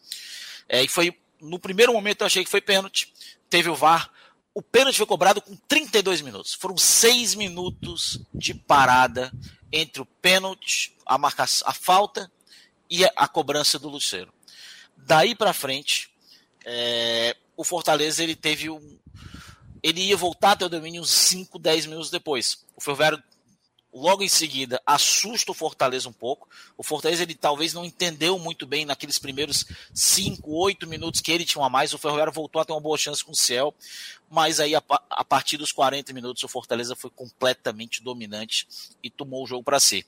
É, 0.70 0.84
e 0.84 0.88
foi 0.88 1.18
no 1.42 1.60
primeiro 1.60 1.94
momento 1.94 2.22
eu 2.22 2.28
achei 2.28 2.44
que 2.44 2.50
foi 2.50 2.62
pênalti, 2.62 3.14
teve 3.50 3.70
o 3.70 3.76
VAR. 3.76 4.12
O 4.54 4.62
pênalti 4.62 4.98
foi 4.98 5.06
cobrado 5.06 5.42
com 5.42 5.56
32 5.56 6.22
minutos. 6.22 6.54
Foram 6.54 6.78
seis 6.78 7.36
minutos 7.36 8.20
de 8.34 8.54
parada 8.54 9.32
entre 9.72 10.02
o 10.02 10.06
pênalti, 10.06 10.96
a 11.06 11.18
marcação, 11.18 11.68
a 11.68 11.74
falta 11.74 12.32
e 12.90 13.06
a, 13.06 13.28
cobrança 13.28 13.78
do 13.78 13.90
Luceiro. 13.90 14.34
Daí 14.96 15.36
para 15.36 15.54
frente, 15.54 16.10
é, 16.66 17.36
o 17.56 17.64
Fortaleza 17.64 18.24
ele 18.24 18.36
teve 18.36 18.70
um, 18.70 18.98
ele 19.84 20.02
ia 20.02 20.18
voltar 20.18 20.52
até 20.52 20.66
o 20.66 20.70
domínio 20.70 21.02
uns 21.02 21.12
5, 21.12 21.60
10 21.60 21.86
minutos 21.86 22.10
depois. 22.10 22.66
O 22.76 22.82
Ferroviário 22.82 23.22
logo 23.94 24.24
em 24.24 24.30
seguida 24.30 24.82
assusta 24.86 25.52
o 25.52 25.56
Fortaleza 25.56 26.08
um 26.08 26.14
pouco. 26.14 26.48
O 26.78 26.84
Fortaleza 26.84 27.24
ele 27.24 27.36
talvez 27.36 27.74
não 27.74 27.86
entendeu 27.86 28.38
muito 28.38 28.66
bem 28.68 28.86
naqueles 28.86 29.18
primeiros 29.18 29.66
5, 29.94 30.50
8 30.50 30.88
minutos 30.88 31.22
que 31.22 31.32
ele 31.32 31.46
tinha 31.46 31.64
a 31.64 31.70
mais. 31.70 31.94
O 31.94 31.98
Ferroviário 31.98 32.34
voltou 32.34 32.62
a 32.62 32.66
ter 32.66 32.74
uma 32.74 32.82
boa 32.82 32.98
chance 32.98 33.24
com 33.24 33.32
o 33.32 33.36
Ciel, 33.36 33.74
mas 34.30 34.60
aí 34.60 34.76
a, 34.76 34.84
a 35.10 35.24
partir 35.24 35.58
dos 35.58 35.72
40 35.72 36.14
minutos 36.14 36.44
o 36.44 36.48
Fortaleza 36.48 36.96
foi 36.96 37.10
completamente 37.10 38.04
dominante 38.04 38.68
e 39.02 39.10
tomou 39.10 39.44
o 39.44 39.48
jogo 39.48 39.64
para 39.64 39.80
si. 39.80 40.06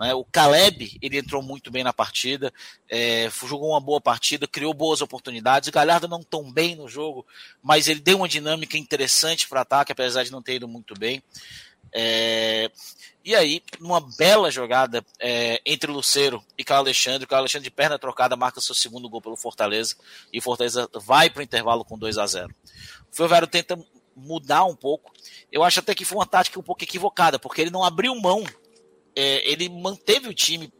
É, 0.00 0.14
o 0.14 0.24
Caleb 0.24 0.98
ele 1.00 1.18
entrou 1.18 1.42
muito 1.42 1.70
bem 1.70 1.84
na 1.84 1.92
partida, 1.92 2.52
é, 2.88 3.30
jogou 3.46 3.70
uma 3.70 3.80
boa 3.80 4.00
partida, 4.00 4.46
criou 4.46 4.74
boas 4.74 5.00
oportunidades. 5.00 5.68
O 5.68 5.72
Galhardo 5.72 6.08
não 6.08 6.22
tão 6.22 6.50
bem 6.50 6.74
no 6.74 6.88
jogo, 6.88 7.26
mas 7.62 7.86
ele 7.86 8.00
deu 8.00 8.16
uma 8.16 8.28
dinâmica 8.28 8.78
interessante 8.78 9.46
para 9.46 9.60
ataque, 9.60 9.92
apesar 9.92 10.24
de 10.24 10.32
não 10.32 10.42
ter 10.42 10.54
ido 10.54 10.66
muito 10.66 10.94
bem. 10.98 11.22
É, 11.92 12.70
e 13.24 13.34
aí, 13.34 13.62
numa 13.78 14.00
bela 14.16 14.50
jogada 14.50 15.04
é, 15.20 15.60
entre 15.66 15.90
Luceiro 15.90 16.42
e 16.56 16.64
Carlos 16.64 16.86
Alexandre, 16.86 17.24
o 17.24 17.28
Carlos 17.28 17.44
Alexandre 17.44 17.68
de 17.68 17.74
perna 17.74 17.98
trocada 17.98 18.36
marca 18.36 18.60
seu 18.60 18.74
segundo 18.74 19.08
gol 19.08 19.20
pelo 19.20 19.36
Fortaleza 19.36 19.94
e 20.32 20.38
o 20.38 20.42
Fortaleza 20.42 20.88
vai 20.94 21.28
para 21.28 21.40
o 21.40 21.42
intervalo 21.42 21.84
com 21.84 21.98
2 21.98 22.16
a 22.16 22.26
0 22.26 22.54
O 23.10 23.14
Ferroviário 23.14 23.46
tenta 23.46 23.78
mudar 24.16 24.64
um 24.64 24.74
pouco. 24.74 25.12
Eu 25.52 25.62
acho 25.62 25.80
até 25.80 25.94
que 25.94 26.04
foi 26.04 26.18
uma 26.18 26.26
tática 26.26 26.58
um 26.58 26.62
pouco 26.62 26.82
equivocada, 26.82 27.38
porque 27.38 27.60
ele 27.60 27.70
não 27.70 27.84
abriu 27.84 28.14
mão, 28.14 28.42
é, 29.14 29.50
ele 29.50 29.68
manteve 29.68 30.28
o 30.28 30.34
time 30.34 30.72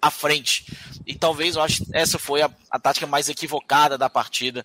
à 0.00 0.10
frente. 0.10 0.66
E 1.06 1.14
talvez 1.14 1.56
eu 1.56 1.62
acho 1.62 1.84
essa 1.92 2.18
foi 2.18 2.42
a, 2.42 2.50
a 2.70 2.78
tática 2.78 3.06
mais 3.06 3.28
equivocada 3.28 3.96
da 3.96 4.10
partida 4.10 4.64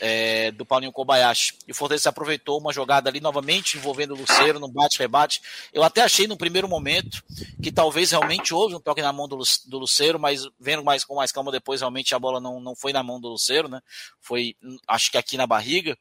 é, 0.00 0.50
do 0.50 0.66
Paulinho 0.66 0.92
Kobayashi. 0.92 1.54
E 1.66 1.72
o 1.72 1.74
Fortaleza 1.74 2.08
aproveitou 2.08 2.58
uma 2.58 2.72
jogada 2.72 3.08
ali 3.08 3.20
novamente 3.20 3.76
envolvendo 3.76 4.14
o 4.14 4.16
Luceiro 4.16 4.58
no 4.58 4.68
bate-rebate. 4.68 5.40
Eu 5.72 5.82
até 5.82 6.02
achei 6.02 6.26
no 6.26 6.36
primeiro 6.36 6.68
momento 6.68 7.22
que 7.62 7.70
talvez 7.70 8.10
realmente 8.10 8.52
houve 8.52 8.74
um 8.74 8.80
toque 8.80 9.02
na 9.02 9.12
mão 9.12 9.28
do, 9.28 9.38
do 9.66 9.78
Luceiro, 9.78 10.18
mas 10.18 10.48
vendo 10.58 10.84
mais 10.84 11.04
com 11.04 11.14
mais 11.14 11.32
calma 11.32 11.52
depois, 11.52 11.80
realmente 11.80 12.14
a 12.14 12.18
bola 12.18 12.40
não, 12.40 12.60
não 12.60 12.74
foi 12.74 12.92
na 12.92 13.02
mão 13.02 13.20
do 13.20 13.28
Luceiro, 13.28 13.68
né? 13.68 13.80
Foi, 14.20 14.56
acho 14.88 15.10
que 15.10 15.18
aqui 15.18 15.36
na 15.36 15.46
barriga. 15.46 15.96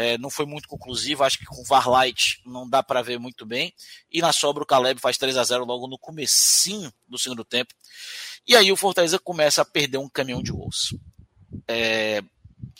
É, 0.00 0.16
não 0.16 0.30
foi 0.30 0.46
muito 0.46 0.68
conclusivo, 0.68 1.24
acho 1.24 1.40
que 1.40 1.44
com 1.44 1.64
Varlight 1.64 2.40
não 2.46 2.70
dá 2.70 2.84
para 2.84 3.02
ver 3.02 3.18
muito 3.18 3.44
bem. 3.44 3.74
E 4.08 4.20
na 4.20 4.32
sobra 4.32 4.62
o 4.62 4.66
Caleb 4.66 5.00
faz 5.00 5.18
3 5.18 5.36
a 5.36 5.42
0 5.42 5.64
logo 5.64 5.88
no 5.88 5.98
comecinho 5.98 6.92
do 7.08 7.18
segundo 7.18 7.44
tempo. 7.44 7.74
E 8.46 8.54
aí 8.54 8.70
o 8.70 8.76
Fortaleza 8.76 9.18
começa 9.18 9.60
a 9.60 9.64
perder 9.64 9.98
um 9.98 10.08
caminhão 10.08 10.40
de 10.40 10.52
gols. 10.52 10.94
É, 11.66 12.22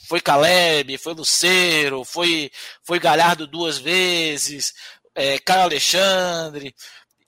foi 0.07 0.21
Caleb, 0.21 0.97
foi 0.97 1.13
Luceiro, 1.13 2.05
foi, 2.05 2.53
foi 2.85 3.01
Galhardo 3.01 3.49
duas 3.49 3.79
vezes, 3.79 4.73
é, 5.13 5.41
Caio 5.41 5.63
Alexandre, 5.63 6.73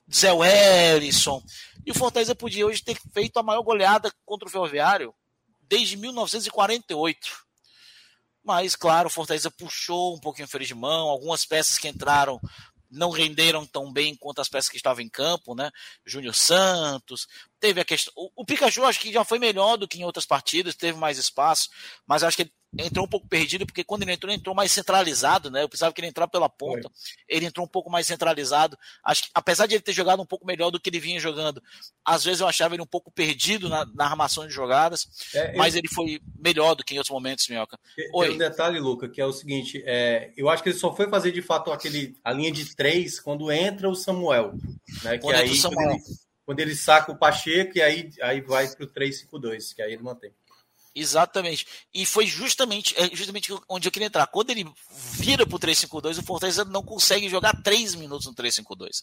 Zé 0.08 0.32
Wellison. 0.32 1.42
E 1.84 1.90
o 1.90 1.96
Fortaleza 1.96 2.32
podia 2.32 2.64
hoje 2.64 2.84
ter 2.84 2.96
feito 3.12 3.38
a 3.38 3.42
maior 3.42 3.62
goleada 3.62 4.12
contra 4.24 4.46
o 4.46 4.50
Ferroviário 4.52 5.12
desde 5.62 5.96
1948. 5.96 7.49
Mas, 8.42 8.74
claro, 8.74 9.08
o 9.08 9.12
Fortaleza 9.12 9.50
puxou 9.50 10.16
um 10.16 10.20
pouquinho 10.20 10.46
o 10.46 10.50
freio 10.50 10.66
de 10.66 10.74
mão, 10.74 11.08
algumas 11.08 11.44
peças 11.44 11.78
que 11.78 11.88
entraram 11.88 12.40
não 12.90 13.10
renderam 13.10 13.64
tão 13.64 13.92
bem 13.92 14.16
quanto 14.16 14.40
as 14.40 14.48
peças 14.48 14.68
que 14.68 14.76
estavam 14.76 15.02
em 15.02 15.08
campo, 15.08 15.54
né? 15.54 15.70
Júnior 16.04 16.34
Santos, 16.34 17.28
teve 17.60 17.80
a 17.80 17.84
questão. 17.84 18.12
O, 18.16 18.42
o, 18.42 18.44
Pikachu 18.44 18.84
acho 18.84 18.98
que 18.98 19.12
já 19.12 19.24
foi 19.24 19.38
melhor 19.38 19.76
do 19.76 19.86
que 19.86 20.00
em 20.00 20.04
outras 20.04 20.26
partidas, 20.26 20.74
teve 20.74 20.98
mais 20.98 21.16
espaço, 21.16 21.68
mas 22.06 22.24
acho 22.24 22.36
que 22.36 22.42
ele 22.42 22.52
entrou 22.78 23.04
um 23.04 23.08
pouco 23.08 23.26
perdido, 23.26 23.66
porque 23.66 23.82
quando 23.82 24.02
ele 24.02 24.12
entrou, 24.12 24.30
ele 24.30 24.38
entrou 24.38 24.54
mais 24.54 24.70
centralizado, 24.70 25.50
né? 25.50 25.62
Eu 25.62 25.68
pensava 25.68 25.92
que 25.92 26.00
ele 26.00 26.08
entrar 26.08 26.28
pela 26.28 26.48
ponta, 26.48 26.82
Foi. 26.82 26.90
ele 27.28 27.46
entrou 27.46 27.64
um 27.64 27.68
pouco 27.68 27.90
mais 27.90 28.06
centralizado. 28.06 28.78
Acho 29.04 29.24
que, 29.24 29.30
apesar 29.34 29.66
de 29.66 29.74
ele 29.74 29.82
ter 29.82 29.92
jogado 29.92 30.22
um 30.22 30.26
pouco 30.26 30.46
melhor 30.46 30.70
do 30.70 30.78
que 30.78 30.88
ele 30.88 31.00
vinha 31.00 31.18
jogando, 31.18 31.62
às 32.04 32.24
vezes 32.24 32.40
eu 32.40 32.46
achava 32.46 32.74
ele 32.74 32.82
um 32.82 32.86
pouco 32.86 33.10
perdido 33.10 33.68
na, 33.68 33.84
na 33.86 34.04
armação 34.04 34.46
de 34.46 34.52
jogadas, 34.52 35.08
é, 35.34 35.56
mas 35.56 35.74
ele... 35.74 35.86
ele 35.86 35.94
foi 35.94 36.20
melhor 36.38 36.74
do 36.74 36.84
que 36.84 36.94
em 36.94 36.98
outros 36.98 37.12
momentos, 37.12 37.48
Minhoca. 37.48 37.78
Oi. 38.14 38.26
Tem 38.26 38.36
um 38.36 38.38
detalhe, 38.38 38.78
Luca, 38.78 39.08
que 39.08 39.20
é 39.20 39.26
o 39.26 39.32
seguinte: 39.32 39.82
é, 39.84 40.32
eu 40.36 40.48
acho 40.48 40.62
que 40.62 40.68
ele 40.68 40.78
só 40.78 40.94
foi 40.94 41.08
fazer 41.08 41.32
de 41.32 41.42
fato 41.42 41.72
aquele, 41.72 42.16
a 42.24 42.32
linha 42.32 42.52
de 42.52 42.74
três 42.76 43.18
quando 43.18 43.50
entra 43.50 43.88
o 43.88 43.94
Samuel. 43.94 44.54
Né? 45.02 45.18
Que 45.18 45.32
aí, 45.32 45.56
Samuel. 45.56 45.88
Quando, 45.88 45.90
ele, 45.90 46.18
quando 46.46 46.60
ele 46.60 46.74
saca 46.74 47.12
o 47.12 47.16
Pacheco, 47.16 47.78
e 47.78 47.82
aí, 47.82 48.10
aí 48.22 48.40
vai 48.40 48.68
para 48.68 48.84
o 48.84 48.88
3-5-2, 48.88 49.74
que 49.74 49.82
aí 49.82 49.92
ele 49.92 50.02
mantém. 50.02 50.32
Exatamente. 50.94 51.66
E 51.94 52.04
foi 52.04 52.26
justamente, 52.26 52.94
é 52.98 53.14
justamente 53.14 53.52
onde 53.68 53.86
eu 53.86 53.92
queria 53.92 54.06
entrar. 54.06 54.26
Quando 54.26 54.50
ele 54.50 54.68
vira 55.14 55.46
pro 55.46 55.58
3-5-2, 55.58 56.18
o 56.18 56.22
Fortaleza 56.22 56.64
não 56.64 56.82
consegue 56.82 57.28
jogar 57.28 57.62
3 57.62 57.94
minutos 57.94 58.26
no 58.26 58.34
3-5-2. 58.34 59.02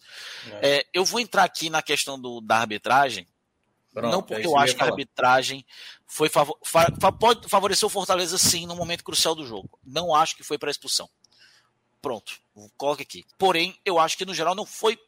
É. 0.61 0.77
É, 0.77 0.85
eu 0.93 1.05
vou 1.05 1.19
entrar 1.19 1.43
aqui 1.43 1.69
na 1.69 1.81
questão 1.81 2.19
do, 2.19 2.41
da 2.41 2.57
arbitragem. 2.57 3.27
Pronto, 3.93 4.11
não 4.11 4.21
porque 4.21 4.43
é 4.43 4.45
eu 4.45 4.57
acho 4.57 4.75
que 4.75 4.83
a 4.83 4.87
arbitragem 4.87 5.65
foi 6.05 6.29
favor, 6.29 6.57
fa, 6.63 6.91
pode 7.11 7.49
favorecer 7.49 7.85
o 7.87 7.89
Fortaleza 7.89 8.37
sim 8.37 8.67
no 8.67 8.75
momento 8.75 9.03
crucial 9.03 9.33
do 9.33 9.45
jogo. 9.45 9.79
Não 9.83 10.13
acho 10.13 10.35
que 10.35 10.43
foi 10.43 10.57
para 10.57 10.69
expulsão. 10.69 11.09
Pronto, 12.01 12.39
coloque 12.77 13.01
aqui. 13.01 13.25
Porém, 13.39 13.79
eu 13.83 13.97
acho 13.97 14.17
que 14.17 14.25
no 14.25 14.33
geral 14.33 14.53
não 14.53 14.65
foi 14.65 14.99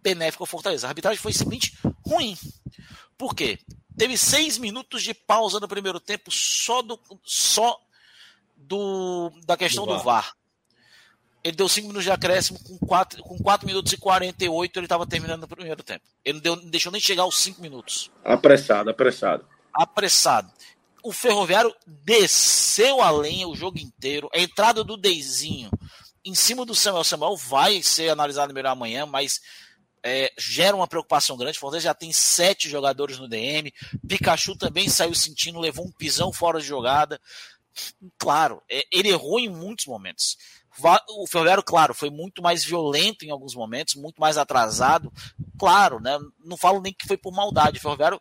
benéfico 0.00 0.44
ao 0.44 0.46
Fortaleza. 0.46 0.86
A 0.86 0.90
arbitragem 0.90 1.20
foi 1.20 1.32
simplesmente 1.32 1.76
ruim. 2.06 2.36
Por 3.18 3.34
quê? 3.34 3.58
Teve 3.96 4.16
seis 4.16 4.58
minutos 4.58 5.02
de 5.02 5.14
pausa 5.14 5.58
no 5.58 5.68
primeiro 5.68 5.98
tempo 5.98 6.30
só 6.30 6.82
do 6.82 6.98
só 7.24 7.80
do 8.56 9.32
da 9.44 9.56
questão 9.56 9.86
do 9.86 9.92
VAR. 9.92 9.98
Do 9.98 10.04
VAR. 10.04 10.36
Ele 11.44 11.56
deu 11.56 11.68
cinco 11.68 11.86
minutos 11.86 12.04
de 12.04 12.10
acréscimo 12.10 12.58
com 12.64 12.76
quatro, 12.76 13.22
com 13.22 13.38
quatro 13.38 13.68
minutos 13.68 13.92
e 13.92 13.96
48 13.96 14.78
ele 14.78 14.86
estava 14.86 15.06
terminando 15.06 15.44
o 15.44 15.48
primeiro 15.48 15.80
tempo. 15.80 16.04
Ele 16.24 16.34
não, 16.38 16.42
deu, 16.42 16.56
não 16.56 16.68
deixou 16.68 16.90
nem 16.90 17.00
chegar 17.00 17.22
aos 17.22 17.38
cinco 17.38 17.62
minutos. 17.62 18.10
Apressado, 18.24 18.90
apressado. 18.90 19.46
Apressado. 19.72 20.50
O 21.04 21.12
Ferroviário 21.12 21.72
desceu 21.86 23.00
a 23.00 23.10
lenha 23.10 23.46
o 23.46 23.54
jogo 23.54 23.78
inteiro. 23.78 24.28
A 24.34 24.40
entrada 24.40 24.82
do 24.82 24.96
Deizinho 24.96 25.70
em 26.24 26.34
cima 26.34 26.66
do 26.66 26.74
Samuel. 26.74 27.04
Samuel 27.04 27.36
vai 27.36 27.80
ser 27.80 28.08
analisado 28.08 28.52
melhor 28.52 28.72
amanhã, 28.72 29.06
mas 29.06 29.40
é, 30.08 30.32
gera 30.38 30.76
uma 30.76 30.86
preocupação 30.86 31.36
grande. 31.36 31.58
Fortaleza 31.58 31.86
já 31.86 31.94
tem 31.94 32.12
sete 32.12 32.68
jogadores 32.68 33.18
no 33.18 33.26
DM. 33.26 33.74
Pikachu 34.06 34.56
também 34.56 34.88
saiu 34.88 35.12
sentindo, 35.12 35.58
levou 35.58 35.84
um 35.84 35.90
pisão 35.90 36.32
fora 36.32 36.60
de 36.60 36.66
jogada. 36.66 37.20
Claro, 38.16 38.62
é, 38.70 38.86
ele 38.92 39.08
errou 39.08 39.40
em 39.40 39.48
muitos 39.48 39.86
momentos. 39.86 40.38
O 41.08 41.26
Ferroviário, 41.26 41.62
claro, 41.62 41.92
foi 41.92 42.08
muito 42.08 42.40
mais 42.40 42.64
violento 42.64 43.24
em 43.24 43.30
alguns 43.30 43.54
momentos, 43.54 43.96
muito 43.96 44.20
mais 44.20 44.38
atrasado. 44.38 45.12
Claro, 45.58 45.98
né? 45.98 46.16
Não 46.44 46.56
falo 46.56 46.80
nem 46.80 46.92
que 46.92 47.08
foi 47.08 47.16
por 47.16 47.32
maldade. 47.32 47.78
O 47.78 47.82
Ferroviário, 47.82 48.20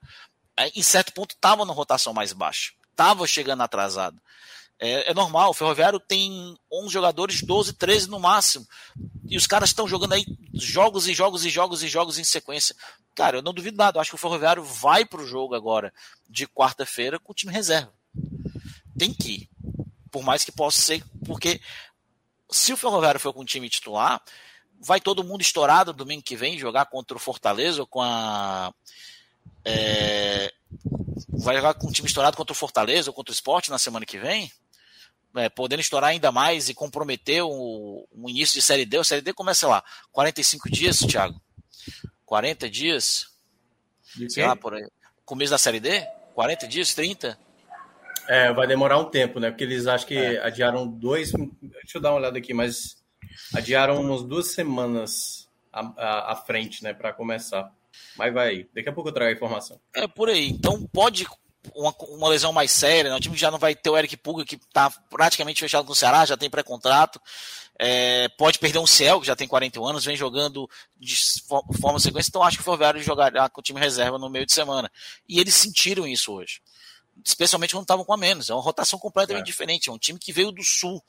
é, 0.58 0.70
em 0.70 0.82
certo 0.82 1.14
ponto, 1.14 1.36
estava 1.36 1.66
na 1.66 1.74
rotação 1.74 2.14
mais 2.14 2.34
baixa. 2.34 2.72
Estava 2.90 3.28
chegando 3.28 3.62
atrasado. 3.62 4.20
É, 4.80 5.12
é, 5.12 5.14
normal, 5.14 5.52
o 5.52 5.54
Ferroviário 5.54 6.00
tem 6.00 6.58
11 6.72 6.92
jogadores, 6.92 7.42
12, 7.44 7.74
13 7.74 8.10
no 8.10 8.20
máximo. 8.20 8.66
E 9.30 9.38
os 9.38 9.46
caras 9.46 9.70
estão 9.70 9.88
jogando 9.88 10.14
aí 10.14 10.26
jogos 10.56 11.08
e 11.08 11.14
jogos 11.14 11.46
e 11.46 11.50
jogos 11.50 11.84
e 11.84 11.88
jogos 11.88 12.18
em 12.18 12.24
sequência. 12.24 12.76
Cara, 13.14 13.38
eu 13.38 13.42
não 13.42 13.54
duvido 13.54 13.78
nada. 13.78 13.98
Eu 13.98 14.02
acho 14.02 14.12
que 14.12 14.16
o 14.16 14.20
Ferroviário 14.20 14.64
vai 14.64 15.06
pro 15.06 15.26
jogo 15.26 15.56
agora 15.56 15.94
de 16.30 16.48
quarta-feira 16.48 17.20
com 17.20 17.32
o 17.32 17.36
time 17.36 17.54
reserva. 17.54 17.94
Tem 18.98 19.14
que 19.14 19.32
ir. 19.32 19.50
Por 20.12 20.24
mais 20.24 20.46
que 20.46 20.52
possa 20.52 20.82
ser, 20.82 21.04
porque 21.26 21.60
se 22.50 22.72
o 22.72 22.78
Ferroviário 22.78 23.20
for 23.20 23.34
com 23.34 23.42
o 23.42 23.46
time 23.46 23.70
titular, 23.70 24.22
vai 24.80 25.02
todo 25.02 25.24
mundo 25.24 25.42
estourado 25.42 25.92
domingo 25.92 26.24
que 26.24 26.38
vem 26.38 26.58
jogar 26.58 26.86
contra 26.86 27.18
o 27.18 27.20
Fortaleza 27.20 27.82
ou 27.82 27.88
com 27.88 28.02
a. 28.02 28.74
É, 29.66 30.54
vai 31.30 31.56
jogar 31.56 31.74
com 31.74 31.88
o 31.88 31.92
time 31.92 32.08
estourado 32.08 32.38
contra 32.38 32.54
o 32.54 32.56
Fortaleza 32.56 33.10
ou 33.10 33.14
contra 33.14 33.32
o 33.32 33.34
Esporte 33.34 33.70
na 33.70 33.78
semana 33.78 34.06
que 34.06 34.18
vem? 34.18 34.52
É, 35.36 35.50
podendo 35.50 35.82
estourar 35.82 36.12
ainda 36.12 36.32
mais 36.32 36.70
e 36.70 36.74
comprometer 36.74 37.44
o, 37.44 38.08
o, 38.12 38.30
início 38.30 38.56
de 38.56 38.62
Série 38.62 38.86
D. 38.86 38.98
O 38.98 39.04
Série 39.04 39.22
D 39.22 39.34
começa 39.34 39.68
lá, 39.68 39.84
45 40.12 40.70
dias, 40.70 41.00
Thiago? 41.00 41.40
40 42.26 42.70
dias? 42.70 43.28
De 44.16 44.32
sei 44.32 44.46
lá, 44.46 44.56
por 44.56 44.74
aí. 44.74 44.88
Começo 45.26 45.52
da 45.52 45.58
Série 45.58 45.80
D? 45.80 46.06
40 46.34 46.68
dias, 46.68 46.94
30? 46.94 47.38
É, 48.28 48.52
vai 48.52 48.68
demorar 48.68 48.98
um 48.98 49.06
tempo, 49.06 49.40
né? 49.40 49.52
Porque 49.52 49.64
eles 49.64 49.88
acho 49.88 50.06
que 50.06 50.18
é. 50.18 50.44
adiaram 50.44 50.88
dois. 50.88 51.32
Deixa 51.32 51.98
eu 51.98 52.02
dar 52.02 52.12
uma 52.12 52.20
olhada 52.20 52.38
aqui, 52.38 52.54
mas 52.54 52.98
adiaram 53.54 54.02
umas 54.02 54.24
duas 54.24 54.48
semanas 54.54 55.48
à, 55.72 56.32
à, 56.32 56.36
frente, 56.36 56.84
né, 56.84 56.94
para 56.94 57.14
começar. 57.14 57.72
Mas 58.18 58.34
vai 58.34 58.50
aí. 58.50 58.70
Daqui 58.74 58.90
a 58.90 58.94
pouco 58.94 59.10
eu 59.10 59.14
trago 59.14 59.30
a 59.30 59.34
informação. 59.34 59.80
É 59.94 60.08
por 60.08 60.30
aí. 60.30 60.50
Então 60.50 60.88
pode 60.88 61.26
uma, 61.74 61.96
uma, 62.00 62.30
lesão 62.30 62.52
mais 62.52 62.72
séria, 62.72 63.10
né? 63.10 63.18
o 63.18 63.20
time 63.20 63.38
já 63.38 63.50
não 63.50 63.58
vai 63.58 63.74
ter 63.74 63.90
o 63.90 63.98
Eric 63.98 64.18
Puga, 64.18 64.46
que 64.46 64.56
está 64.56 64.90
praticamente 65.10 65.60
fechado 65.60 65.86
com 65.86 65.94
o 65.94 65.96
Ceará, 65.96 66.26
já 66.26 66.38
tem 66.38 66.50
pré-contrato. 66.50 67.22
É, 67.78 68.30
pode 68.38 68.60
perder 68.60 68.80
um 68.80 68.88
Ciel, 68.88 69.20
que 69.20 69.28
já 69.28 69.36
tem 69.36 69.48
41 69.48 69.86
anos, 69.86 70.06
vem 70.06 70.16
jogando 70.16 70.70
de 70.98 71.16
forma 71.80 72.00
sequência, 72.00 72.30
então 72.30 72.44
acho 72.44 72.58
que 72.58 72.62
o 72.62 72.64
Ferroviário 72.64 73.02
jogará 73.02 73.50
com 73.50 73.60
o 73.60 73.64
time 73.64 73.80
reserva 73.80 74.18
no 74.18 74.30
meio 74.30 74.46
de 74.46 74.54
semana. 74.54 74.90
E 75.28 75.40
eles 75.40 75.54
sentiram 75.54 76.08
isso 76.08 76.32
hoje. 76.32 76.62
Especialmente 77.24 77.74
quando 77.74 77.84
estavam 77.84 78.06
com 78.06 78.14
a 78.14 78.18
menos. 78.18 78.50
É 78.50 78.54
uma 78.54 78.62
rotação 78.62 79.00
completamente 79.00 79.44
é. 79.44 79.46
diferente. 79.46 79.90
É 79.90 79.92
um 79.92 79.98
time 79.98 80.20
que 80.20 80.34
veio 80.34 80.52
do 80.52 80.64
sul. 80.64 81.02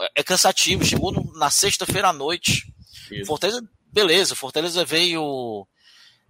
É, 0.00 0.20
é 0.20 0.22
cansativo. 0.22 0.84
Chegou 0.84 1.12
no, 1.12 1.30
na 1.34 1.50
sexta-feira 1.50 2.08
à 2.08 2.12
noite. 2.12 2.72
Isso. 3.10 3.26
Fortaleza 3.26 3.62
beleza, 3.96 4.34
Fortaleza 4.34 4.84
veio 4.84 5.66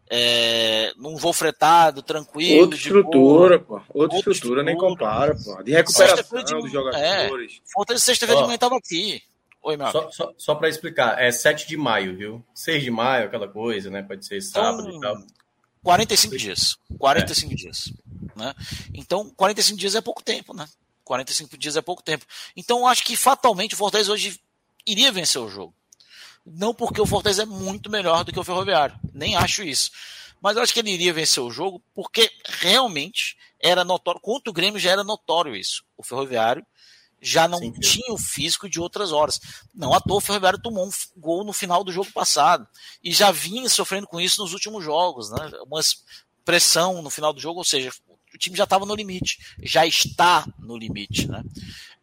é, 0.09 0.93
num 0.97 1.17
voo 1.17 1.33
fretado, 1.33 2.03
tranquilo. 2.03 2.63
Outra 2.63 2.77
estrutura, 2.77 3.59
pô. 3.59 3.75
Outra, 3.75 3.93
Outra 3.95 4.19
estrutura, 4.19 4.35
estrutura, 4.35 4.63
nem 4.63 4.77
compara, 4.77 5.35
pô. 5.35 5.63
De 5.63 5.73
recuperação 5.73 6.45
de, 6.45 6.55
dos 6.55 6.73
jogadores. 6.73 7.05
É, 7.05 7.31
Fortaleza 7.73 8.05
sexta-feira 8.05 8.41
de 8.41 8.47
manhã 8.47 8.55
estava 8.55 8.77
aqui. 8.77 9.23
Oi, 9.63 9.77
meu 9.77 9.91
Só, 9.91 10.11
só, 10.13 10.33
só 10.39 10.55
para 10.55 10.69
explicar, 10.69 11.21
é 11.21 11.33
7 11.33 11.67
de 11.67 11.77
maio, 11.77 12.17
viu? 12.17 12.45
6 12.55 12.85
de 12.85 12.91
maio, 12.91 13.27
aquela 13.27 13.49
coisa, 13.49 13.91
né? 13.91 14.01
Pode 14.01 14.25
ser 14.25 14.41
sábado 14.41 14.89
então, 14.89 14.97
e 14.97 15.01
tal. 15.01 15.27
45 15.83 16.37
dias. 16.39 16.79
45 16.99 17.53
é. 17.53 17.57
dias. 17.57 17.93
Né? 18.37 18.55
Então, 18.95 19.29
45 19.31 19.79
dias 19.79 19.97
é 19.97 20.01
pouco 20.01 20.23
tempo, 20.23 20.55
né? 20.55 20.69
45 21.03 21.59
dias 21.59 21.77
é 21.77 21.83
pouco 21.83 22.01
tempo. 22.03 22.25
Então, 22.57 22.81
eu 22.81 22.87
acho 22.87 23.05
que 23.05 23.17
fatalmente 23.17 23.75
o 23.75 23.77
Fortaleza 23.77 24.13
hoje 24.13 24.41
iria 24.87 25.11
vencer 25.11 25.41
o 25.41 25.49
jogo. 25.49 25.75
Não 26.47 26.73
porque 26.73 27.01
o 27.01 27.07
Fortaleza 27.07 27.43
é 27.43 27.47
muito 27.47 27.91
melhor 27.91 28.23
do 28.23 28.33
que 28.33 28.39
o 28.39 28.45
Ferroviário. 28.45 28.99
Nem 29.13 29.35
acho 29.35 29.65
isso. 29.65 29.91
Mas 30.41 30.57
eu 30.57 30.63
acho 30.63 30.73
que 30.73 30.79
ele 30.79 30.93
iria 30.93 31.13
vencer 31.13 31.43
o 31.43 31.51
jogo 31.51 31.83
porque 31.93 32.31
realmente 32.45 33.37
era 33.61 33.85
notório. 33.85 34.21
Contra 34.21 34.51
o 34.51 34.53
Grêmio 34.53 34.79
já 34.79 34.93
era 34.93 35.03
notório 35.03 35.57
isso. 35.57 35.83
O 35.97 36.05
Ferroviário 36.05 36.65
já 37.21 37.49
não 37.49 37.59
Sim, 37.59 37.73
tinha 37.73 38.13
o 38.13 38.19
físico 38.19 38.69
de 38.69 38.79
outras 38.79 39.11
horas. 39.11 39.41
Não 39.75 39.93
à 39.93 40.01
toa 40.01 40.19
o 40.19 40.21
Ferroviário 40.21 40.61
tomou 40.61 40.87
um 40.87 40.91
gol 41.17 41.43
no 41.45 41.53
final 41.53 41.83
do 41.83 41.91
jogo 41.91 42.13
passado. 42.13 42.67
E 43.03 43.13
já 43.13 43.33
vinha 43.33 43.69
sofrendo 43.69 44.07
com 44.07 44.21
isso 44.21 44.41
nos 44.41 44.53
últimos 44.53 44.85
jogos. 44.85 45.31
Né? 45.31 45.51
Uma 45.67 45.81
pressão 46.45 47.03
no 47.03 47.11
final 47.11 47.33
do 47.33 47.41
jogo, 47.41 47.59
ou 47.59 47.65
seja, 47.65 47.91
o 48.33 48.39
time 48.39 48.57
já 48.57 48.65
estava 48.65 48.87
no 48.87 48.95
limite. 48.95 49.39
Já 49.63 49.85
está 49.85 50.47
no 50.61 50.77
limite. 50.77 51.27
Né? 51.27 51.43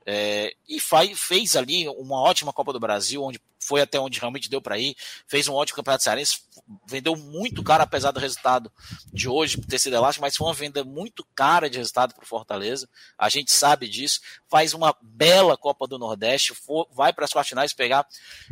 É, 0.06 0.54
e 0.68 0.80
faz, 0.82 1.18
fez 1.18 1.56
ali 1.56 1.88
uma 1.88 2.20
ótima 2.20 2.52
Copa 2.52 2.74
do 2.74 2.80
Brasil, 2.80 3.24
onde 3.24 3.40
foi 3.64 3.82
até 3.82 4.00
onde 4.00 4.20
realmente 4.20 4.50
deu 4.50 4.62
para 4.62 4.78
ir, 4.78 4.96
fez 5.28 5.48
um 5.48 5.54
ótimo 5.54 5.78
Campeonato 5.78 6.04
Cearense, 6.04 6.42
vendeu 6.88 7.16
muito 7.16 7.64
caro, 7.64 7.84
apesar 7.84 8.12
do 8.12 8.20
resultado 8.20 8.72
de 9.12 9.28
hoje 9.28 9.60
ter 9.62 9.80
sido 9.80 9.96
elástico, 9.96 10.22
mas 10.22 10.36
foi 10.36 10.48
uma 10.48 10.54
venda 10.54 10.84
muito 10.84 11.26
cara 11.36 11.70
de 11.70 11.78
resultado 11.78 12.14
para 12.14 12.24
o 12.24 12.28
Fortaleza, 12.28 12.88
a 13.18 13.30
gente 13.30 13.52
sabe 13.52 13.88
disso, 13.88 14.20
faz 14.50 14.74
uma 14.74 14.96
bela 15.02 15.58
Copa 15.58 15.88
do 15.88 15.98
Nordeste, 15.98 16.54
for, 16.54 16.88
vai 16.92 17.14
para 17.14 17.26
as 17.26 17.32
quartas 17.32 17.50
finais 17.50 17.74
pegar 17.74 18.06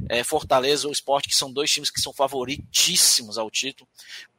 é, 0.09 0.23
Fortaleza 0.23 0.87
ou 0.87 0.93
Esporte, 0.93 1.29
que 1.29 1.35
são 1.35 1.51
dois 1.51 1.71
times 1.71 1.89
que 1.89 2.01
são 2.01 2.13
favoritíssimos 2.13 3.37
ao 3.37 3.51
título, 3.51 3.89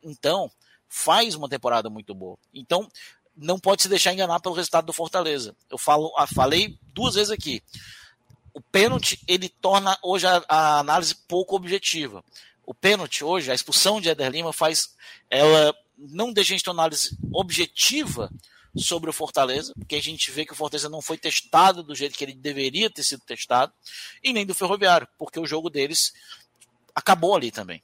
então 0.03 0.51
faz 0.89 1.35
uma 1.35 1.49
temporada 1.49 1.89
muito 1.89 2.15
boa. 2.15 2.37
Então, 2.53 2.87
não 3.37 3.59
pode 3.59 3.83
se 3.83 3.89
deixar 3.89 4.13
enganar 4.13 4.41
pelo 4.41 4.55
resultado 4.55 4.87
do 4.87 4.93
Fortaleza. 4.93 5.57
Eu 5.71 5.79
falo, 5.79 6.13
falei 6.35 6.79
duas 6.93 7.15
vezes 7.15 7.31
aqui. 7.31 7.63
O 8.55 8.61
pênalti 8.61 9.21
ele 9.27 9.49
torna 9.49 9.99
hoje 10.03 10.27
a, 10.27 10.45
a 10.49 10.79
análise 10.79 11.15
pouco 11.15 11.57
objetiva. 11.57 12.25
O 12.65 12.75
pênalti 12.75 13.25
hoje, 13.25 13.51
a 13.51 13.55
expulsão 13.55 14.01
de 14.01 14.09
Eder 14.09 14.31
Lima 14.31 14.53
faz 14.53 14.95
ela 15.31 15.75
não 15.97 16.33
deixa 16.33 16.53
a 16.53 16.57
gente 16.57 16.65
ter 16.65 16.71
uma 16.71 16.83
análise 16.83 17.17
objetiva 17.33 18.31
sobre 18.77 19.11
o 19.11 19.13
Fortaleza, 19.13 19.73
porque 19.75 19.97
a 19.97 20.03
gente 20.03 20.31
vê 20.31 20.45
que 20.47 20.53
o 20.53 20.57
Fortaleza 20.57 20.89
não 20.89 21.03
foi 21.03 21.19
testado 21.19 21.83
do 21.83 21.95
jeito 21.95 22.17
que 22.17 22.25
ele 22.25 22.35
deveria 22.35 22.91
ter 22.91 23.05
sido 23.05 23.23
testado, 23.25 23.73
e 24.23 24.33
nem 24.33 24.47
do 24.47 24.55
Ferroviário, 24.55 25.07
porque 25.19 25.39
o 25.39 25.47
jogo 25.47 25.69
deles 25.69 26.13
acabou 26.95 27.37
ali 27.37 27.51
também. 27.51 27.83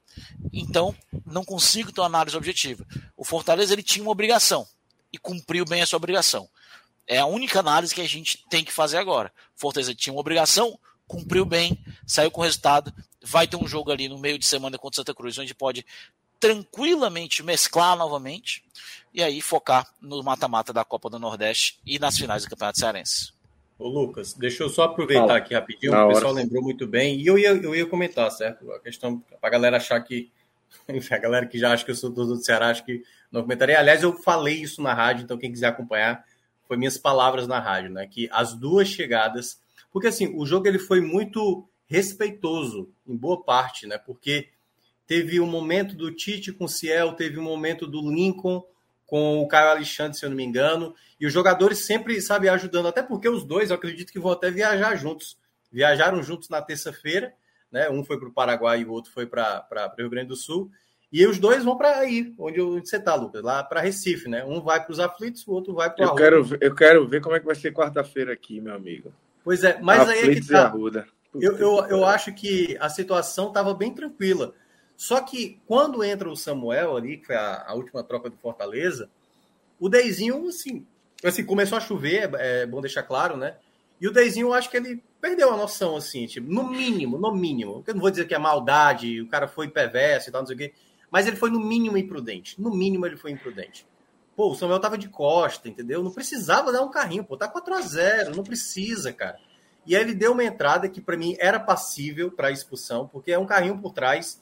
Então, 0.52 0.94
não 1.26 1.44
consigo 1.44 1.92
ter 1.92 2.00
uma 2.00 2.06
análise 2.06 2.36
objetiva. 2.36 2.86
O 3.16 3.24
Fortaleza 3.24 3.72
ele 3.72 3.82
tinha 3.82 4.02
uma 4.02 4.12
obrigação, 4.12 4.66
e 5.12 5.18
cumpriu 5.18 5.64
bem 5.64 5.82
a 5.82 5.86
sua 5.86 5.98
obrigação. 5.98 6.48
É 7.08 7.18
a 7.18 7.26
única 7.26 7.60
análise 7.60 7.94
que 7.94 8.02
a 8.02 8.08
gente 8.08 8.44
tem 8.50 8.62
que 8.62 8.72
fazer 8.72 8.98
agora. 8.98 9.32
Fortaleza 9.56 9.94
tinha 9.94 10.12
uma 10.12 10.20
obrigação, 10.20 10.78
cumpriu 11.06 11.46
bem, 11.46 11.82
saiu 12.06 12.30
com 12.30 12.42
resultado. 12.42 12.92
Vai 13.24 13.48
ter 13.48 13.56
um 13.56 13.66
jogo 13.66 13.90
ali 13.90 14.08
no 14.08 14.18
meio 14.18 14.38
de 14.38 14.46
semana 14.46 14.78
contra 14.78 14.96
Santa 14.96 15.14
Cruz, 15.14 15.38
onde 15.38 15.54
pode 15.54 15.84
tranquilamente 16.38 17.42
mesclar 17.42 17.96
novamente 17.96 18.62
e 19.12 19.22
aí 19.22 19.40
focar 19.40 19.86
no 20.00 20.22
mata-mata 20.22 20.72
da 20.72 20.84
Copa 20.84 21.10
do 21.10 21.18
Nordeste 21.18 21.80
e 21.84 21.98
nas 21.98 22.16
finais 22.16 22.44
do 22.44 22.50
Campeonato 22.50 22.78
Cearense. 22.78 23.32
Ô 23.78 23.88
Lucas, 23.88 24.34
deixa 24.34 24.64
eu 24.64 24.68
só 24.68 24.84
aproveitar 24.84 25.26
Fala. 25.26 25.38
aqui 25.38 25.54
rapidinho, 25.54 25.92
Na 25.92 26.04
o 26.04 26.08
pessoal 26.08 26.32
hora. 26.32 26.42
lembrou 26.42 26.62
muito 26.62 26.86
bem, 26.86 27.20
e 27.20 27.26
eu 27.26 27.38
ia, 27.38 27.50
eu 27.50 27.74
ia 27.74 27.86
comentar, 27.86 28.30
certo? 28.30 28.70
A 28.72 28.80
questão, 28.80 29.20
para 29.40 29.48
a 29.48 29.50
galera 29.50 29.76
achar 29.76 30.00
que, 30.00 30.30
a 31.10 31.18
galera 31.18 31.46
que 31.46 31.58
já 31.58 31.72
acha 31.72 31.84
que 31.84 31.90
eu 31.92 31.94
sou 31.94 32.10
do 32.10 32.36
Ceará, 32.36 32.70
acho 32.70 32.84
que 32.84 33.02
não 33.30 33.42
comentaria. 33.42 33.78
Aliás, 33.78 34.02
eu 34.02 34.12
falei 34.14 34.60
isso 34.60 34.82
na 34.82 34.92
rádio, 34.92 35.22
então 35.22 35.38
quem 35.38 35.52
quiser 35.52 35.68
acompanhar, 35.68 36.24
foi 36.68 36.76
minhas 36.76 36.98
palavras 36.98 37.48
na 37.48 37.58
rádio, 37.58 37.90
né? 37.90 38.06
Que 38.06 38.28
as 38.30 38.54
duas 38.54 38.86
chegadas, 38.86 39.60
porque 39.90 40.06
assim, 40.06 40.32
o 40.36 40.44
jogo 40.44 40.68
ele 40.68 40.78
foi 40.78 41.00
muito 41.00 41.66
respeitoso 41.86 42.92
em 43.06 43.16
boa 43.16 43.42
parte, 43.42 43.86
né? 43.86 43.96
Porque 43.96 44.50
teve 45.06 45.40
um 45.40 45.46
momento 45.46 45.96
do 45.96 46.14
Tite 46.14 46.52
com 46.52 46.66
o 46.66 46.68
Ciel, 46.68 47.14
teve 47.14 47.38
um 47.38 47.42
momento 47.42 47.86
do 47.86 48.08
Lincoln 48.08 48.62
com 49.06 49.38
o 49.38 49.48
Caio 49.48 49.70
Alexandre, 49.70 50.18
se 50.18 50.26
eu 50.26 50.28
não 50.28 50.36
me 50.36 50.44
engano, 50.44 50.94
e 51.18 51.26
os 51.26 51.32
jogadores 51.32 51.86
sempre, 51.86 52.20
sabe, 52.20 52.46
ajudando, 52.46 52.88
até 52.88 53.02
porque 53.02 53.26
os 53.26 53.42
dois, 53.42 53.70
eu 53.70 53.76
acredito 53.76 54.12
que 54.12 54.18
vão 54.20 54.32
até 54.32 54.50
viajar 54.50 54.94
juntos. 54.96 55.38
Viajaram 55.72 56.22
juntos 56.22 56.50
na 56.50 56.60
terça-feira, 56.60 57.32
né? 57.72 57.88
Um 57.88 58.04
foi 58.04 58.18
para 58.18 58.28
o 58.28 58.32
Paraguai 58.32 58.82
e 58.82 58.84
o 58.84 58.92
outro 58.92 59.10
foi 59.10 59.26
para 59.26 59.66
o 59.96 60.00
Rio 60.00 60.10
Grande 60.10 60.28
do 60.28 60.36
Sul. 60.36 60.70
E 61.10 61.26
os 61.26 61.38
dois 61.38 61.64
vão 61.64 61.76
para 61.76 61.98
aí, 61.98 62.34
onde, 62.38 62.60
onde 62.60 62.88
você 62.88 62.96
está, 62.96 63.14
Lucas, 63.14 63.42
lá 63.42 63.64
para 63.64 63.80
Recife, 63.80 64.28
né? 64.28 64.44
Um 64.44 64.60
vai 64.60 64.82
para 64.82 64.92
os 64.92 65.00
aflitos, 65.00 65.46
o 65.46 65.52
outro 65.52 65.74
vai 65.74 65.90
para 65.90 66.04
eu 66.04 66.14
quero 66.14 66.46
Eu 66.60 66.74
quero 66.74 67.08
ver 67.08 67.22
como 67.22 67.34
é 67.34 67.40
que 67.40 67.46
vai 67.46 67.54
ser 67.54 67.72
quarta-feira 67.72 68.32
aqui, 68.32 68.60
meu 68.60 68.74
amigo. 68.74 69.12
Pois 69.42 69.64
é, 69.64 69.78
mas 69.80 70.00
aflitos 70.00 70.24
aí 70.24 70.30
é 70.30 70.40
que 70.40 70.48
tá. 70.48 70.72
Eu, 71.34 71.56
eu, 71.56 71.86
eu 71.86 72.04
acho 72.04 72.32
que 72.34 72.76
a 72.80 72.88
situação 72.88 73.48
estava 73.48 73.72
bem 73.72 73.92
tranquila. 73.94 74.54
Só 74.96 75.20
que 75.20 75.60
quando 75.66 76.02
entra 76.02 76.28
o 76.28 76.36
Samuel 76.36 76.96
ali, 76.96 77.18
que 77.18 77.26
foi 77.26 77.36
a, 77.36 77.64
a 77.68 77.74
última 77.74 78.02
troca 78.02 78.28
do 78.28 78.36
Fortaleza, 78.36 79.08
o 79.78 79.88
Deizinho, 79.88 80.48
assim, 80.48 80.84
assim, 81.24 81.44
começou 81.44 81.78
a 81.78 81.80
chover, 81.80 82.34
é, 82.34 82.62
é 82.62 82.66
bom 82.66 82.80
deixar 82.80 83.02
claro, 83.02 83.36
né? 83.36 83.56
E 84.00 84.06
o 84.06 84.12
Deizinho, 84.12 84.48
eu 84.48 84.54
acho 84.54 84.70
que 84.70 84.76
ele 84.76 85.02
perdeu 85.20 85.52
a 85.52 85.56
noção, 85.56 85.96
assim, 85.96 86.26
tipo, 86.26 86.52
no 86.52 86.68
mínimo, 86.68 87.18
no 87.18 87.32
mínimo. 87.32 87.82
Eu 87.86 87.94
não 87.94 88.00
vou 88.00 88.10
dizer 88.10 88.26
que 88.26 88.34
é 88.34 88.38
maldade, 88.38 89.20
o 89.20 89.28
cara 89.28 89.48
foi 89.48 89.68
perverso 89.68 90.28
e 90.28 90.32
tal, 90.32 90.42
não 90.42 90.46
sei 90.46 90.56
o 90.56 90.58
quê. 90.58 90.74
Mas 91.10 91.26
ele 91.26 91.36
foi 91.36 91.50
no 91.50 91.60
mínimo 91.60 91.96
imprudente. 91.96 92.60
No 92.60 92.70
mínimo 92.70 93.06
ele 93.06 93.16
foi 93.16 93.30
imprudente. 93.30 93.86
Pô, 94.36 94.50
o 94.50 94.54
Samuel 94.54 94.78
tava 94.78 94.96
de 94.96 95.08
costa, 95.08 95.68
entendeu? 95.68 96.02
Não 96.02 96.12
precisava 96.12 96.72
dar 96.72 96.82
um 96.82 96.90
carrinho, 96.90 97.24
pô. 97.24 97.36
Tá 97.36 97.48
4 97.48 97.74
a 97.74 97.80
0 97.80 98.36
não 98.36 98.44
precisa, 98.44 99.12
cara. 99.12 99.38
E 99.86 99.96
aí 99.96 100.02
ele 100.02 100.14
deu 100.14 100.32
uma 100.32 100.44
entrada 100.44 100.88
que 100.88 101.00
para 101.00 101.16
mim 101.16 101.34
era 101.40 101.58
passível 101.58 102.30
para 102.30 102.50
expulsão, 102.50 103.08
porque 103.08 103.32
é 103.32 103.38
um 103.38 103.46
carrinho 103.46 103.78
por 103.78 103.92
trás 103.92 104.40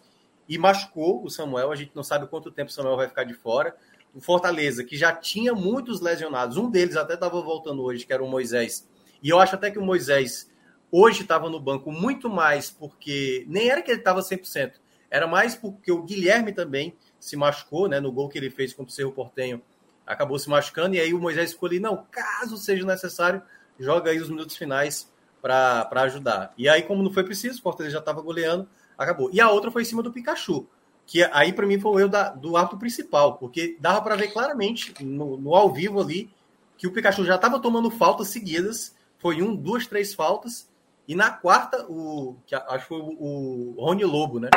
e 0.48 0.58
machucou 0.58 1.24
o 1.24 1.30
Samuel. 1.30 1.70
A 1.70 1.76
gente 1.76 1.92
não 1.94 2.02
sabe 2.02 2.26
quanto 2.26 2.50
tempo 2.50 2.70
o 2.70 2.74
Samuel 2.74 2.96
vai 2.96 3.08
ficar 3.08 3.24
de 3.24 3.34
fora. 3.34 3.76
O 4.14 4.20
Fortaleza, 4.20 4.82
que 4.82 4.96
já 4.96 5.12
tinha 5.12 5.54
muitos 5.54 6.00
lesionados, 6.00 6.56
um 6.56 6.70
deles 6.70 6.96
até 6.96 7.14
estava 7.14 7.40
voltando 7.40 7.82
hoje, 7.82 8.04
que 8.04 8.12
era 8.12 8.24
o 8.24 8.28
Moisés. 8.28 8.88
E 9.22 9.28
eu 9.28 9.38
acho 9.38 9.54
até 9.54 9.70
que 9.70 9.78
o 9.78 9.84
Moisés 9.84 10.50
hoje 10.90 11.22
estava 11.22 11.48
no 11.48 11.60
banco 11.60 11.92
muito 11.92 12.28
mais 12.28 12.70
porque 12.70 13.44
nem 13.48 13.68
era 13.68 13.82
que 13.82 13.90
ele 13.90 14.00
estava 14.00 14.20
100%, 14.20 14.72
era 15.10 15.26
mais 15.26 15.54
porque 15.54 15.90
o 15.90 16.02
Guilherme 16.02 16.52
também 16.52 16.96
se 17.18 17.36
machucou, 17.36 17.88
né? 17.88 18.00
No 18.00 18.12
gol 18.12 18.28
que 18.28 18.38
ele 18.38 18.50
fez 18.50 18.72
contra 18.72 18.90
o 18.90 18.94
Cerro 18.94 19.12
Portenho, 19.12 19.62
acabou 20.06 20.38
se 20.38 20.48
machucando. 20.48 20.94
E 20.96 21.00
aí 21.00 21.12
o 21.12 21.20
Moisés 21.20 21.56
ali, 21.62 21.80
não, 21.80 22.06
caso 22.10 22.56
seja 22.56 22.86
necessário, 22.86 23.42
joga 23.78 24.10
aí 24.10 24.18
os 24.18 24.28
minutos 24.28 24.56
finais 24.56 25.10
para 25.42 25.88
ajudar. 26.02 26.52
E 26.56 26.68
aí, 26.68 26.82
como 26.82 27.02
não 27.02 27.12
foi 27.12 27.24
preciso, 27.24 27.58
o 27.58 27.62
Fortaleza 27.62 27.94
já 27.94 28.00
estava 28.00 28.20
goleando, 28.20 28.68
acabou. 28.96 29.30
E 29.32 29.40
a 29.40 29.50
outra 29.50 29.70
foi 29.70 29.82
em 29.82 29.84
cima 29.84 30.02
do 30.02 30.12
Pikachu, 30.12 30.66
que 31.06 31.22
aí 31.24 31.52
para 31.52 31.66
mim 31.66 31.78
foi 31.78 31.92
o 31.92 32.00
erro 32.00 32.08
da, 32.08 32.30
do 32.30 32.56
ato 32.56 32.76
principal, 32.76 33.36
porque 33.36 33.76
dava 33.80 34.00
para 34.02 34.16
ver 34.16 34.28
claramente 34.28 34.92
no, 35.04 35.36
no, 35.36 35.54
ao 35.54 35.72
vivo 35.72 36.00
ali 36.00 36.30
que 36.76 36.86
o 36.86 36.92
Pikachu 36.92 37.24
já 37.24 37.36
estava 37.36 37.60
tomando 37.60 37.90
faltas 37.90 38.28
seguidas. 38.28 38.94
Foi 39.18 39.40
um, 39.40 39.54
duas, 39.54 39.86
três 39.86 40.14
faltas. 40.14 40.68
E 41.08 41.14
na 41.14 41.30
quarta, 41.30 41.86
o 41.88 42.36
que 42.44 42.54
acho 42.54 42.78
que 42.80 42.88
foi 42.88 42.98
o, 42.98 43.74
o 43.76 43.84
Rony 43.84 44.04
Lobo, 44.04 44.40
né? 44.40 44.50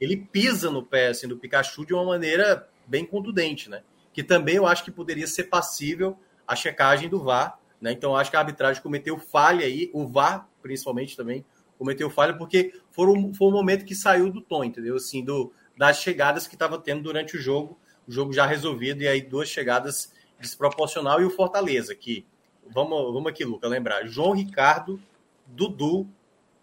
Ele 0.00 0.16
pisa 0.16 0.70
no 0.70 0.82
pé 0.82 1.08
assim, 1.08 1.28
do 1.28 1.36
Pikachu 1.36 1.86
de 1.86 1.94
uma 1.94 2.04
maneira 2.04 2.68
bem 2.86 3.04
contundente, 3.04 3.68
né? 3.70 3.82
Que 4.12 4.22
também 4.22 4.56
eu 4.56 4.66
acho 4.66 4.84
que 4.84 4.90
poderia 4.90 5.26
ser 5.26 5.44
passível 5.44 6.18
a 6.46 6.54
checagem 6.54 7.08
do 7.08 7.22
VAR, 7.22 7.58
né? 7.80 7.92
Então 7.92 8.16
acho 8.16 8.30
que 8.30 8.36
a 8.36 8.40
arbitragem 8.40 8.82
cometeu 8.82 9.18
falha 9.18 9.66
aí, 9.66 9.90
o 9.92 10.06
VAR 10.06 10.48
principalmente 10.62 11.16
também 11.16 11.44
cometeu 11.78 12.08
falha 12.08 12.34
porque 12.34 12.72
foi 12.90 13.06
um, 13.06 13.34
foi 13.34 13.48
um 13.48 13.52
momento 13.52 13.84
que 13.84 13.94
saiu 13.94 14.30
do 14.30 14.40
tom, 14.40 14.64
entendeu? 14.64 14.96
Assim, 14.96 15.24
do, 15.24 15.52
das 15.76 15.98
chegadas 15.98 16.46
que 16.46 16.54
estava 16.54 16.78
tendo 16.78 17.02
durante 17.02 17.36
o 17.36 17.40
jogo, 17.40 17.78
o 18.06 18.12
jogo 18.12 18.32
já 18.32 18.46
resolvido 18.46 19.02
e 19.02 19.08
aí 19.08 19.20
duas 19.20 19.48
chegadas 19.48 20.12
desproporcional 20.38 21.20
e 21.20 21.24
o 21.24 21.30
Fortaleza 21.30 21.94
que 21.94 22.26
vamos 22.72 23.12
vamos 23.12 23.26
aqui, 23.26 23.44
Luca, 23.44 23.68
lembrar 23.68 24.06
João 24.06 24.32
Ricardo, 24.32 25.00
Dudu, 25.46 26.06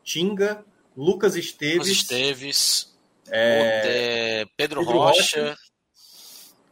Tinga, 0.04 0.64
Lucas 0.96 1.36
Esteves, 1.36 1.88
Lucas 1.88 1.90
Esteves 1.90 2.91
é, 3.32 4.46
Pedro, 4.58 4.82
Pedro, 4.82 4.98
Rocha, 5.00 5.42
Rocha 5.42 5.58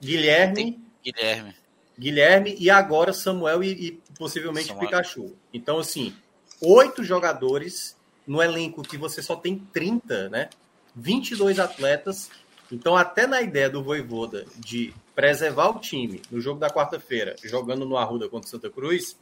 Guilherme, 0.01 0.83
Guilherme, 1.03 1.55
Guilherme 1.97 2.55
e 2.59 2.69
agora 2.69 3.13
Samuel 3.13 3.63
e, 3.63 3.71
e 3.71 3.91
possivelmente 4.17 4.67
Samuel. 4.67 4.87
Pikachu. 4.87 5.35
Então, 5.53 5.79
assim, 5.79 6.13
oito 6.61 7.03
jogadores 7.03 7.97
no 8.27 8.41
elenco 8.41 8.83
que 8.83 8.97
você 8.97 9.21
só 9.21 9.35
tem 9.35 9.57
30, 9.57 10.29
né? 10.29 10.49
22 10.95 11.59
atletas. 11.59 12.29
Então, 12.71 12.95
até 12.95 13.25
na 13.25 13.41
ideia 13.41 13.69
do 13.69 13.83
Voivoda 13.83 14.45
de 14.57 14.93
preservar 15.15 15.69
o 15.69 15.79
time 15.79 16.21
no 16.29 16.39
jogo 16.39 16.59
da 16.59 16.69
quarta-feira, 16.69 17.35
jogando 17.43 17.85
no 17.85 17.97
Arruda 17.97 18.29
contra 18.29 18.49
Santa 18.49 18.69
Cruz, 18.69 19.17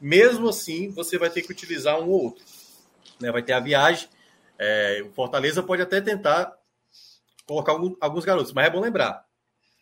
mesmo 0.00 0.48
assim, 0.48 0.90
você 0.90 1.18
vai 1.18 1.30
ter 1.30 1.42
que 1.42 1.52
utilizar 1.52 2.00
um 2.00 2.08
ou 2.08 2.24
outro. 2.24 2.44
Né? 3.20 3.30
Vai 3.30 3.42
ter 3.42 3.52
a 3.52 3.60
viagem. 3.60 4.08
É, 4.58 5.02
o 5.06 5.10
Fortaleza 5.12 5.62
pode 5.62 5.82
até 5.82 6.00
tentar 6.00 6.57
colocar 7.48 7.72
alguns 8.00 8.24
garotos, 8.24 8.52
mas 8.52 8.66
é 8.66 8.70
bom 8.70 8.80
lembrar: 8.80 9.24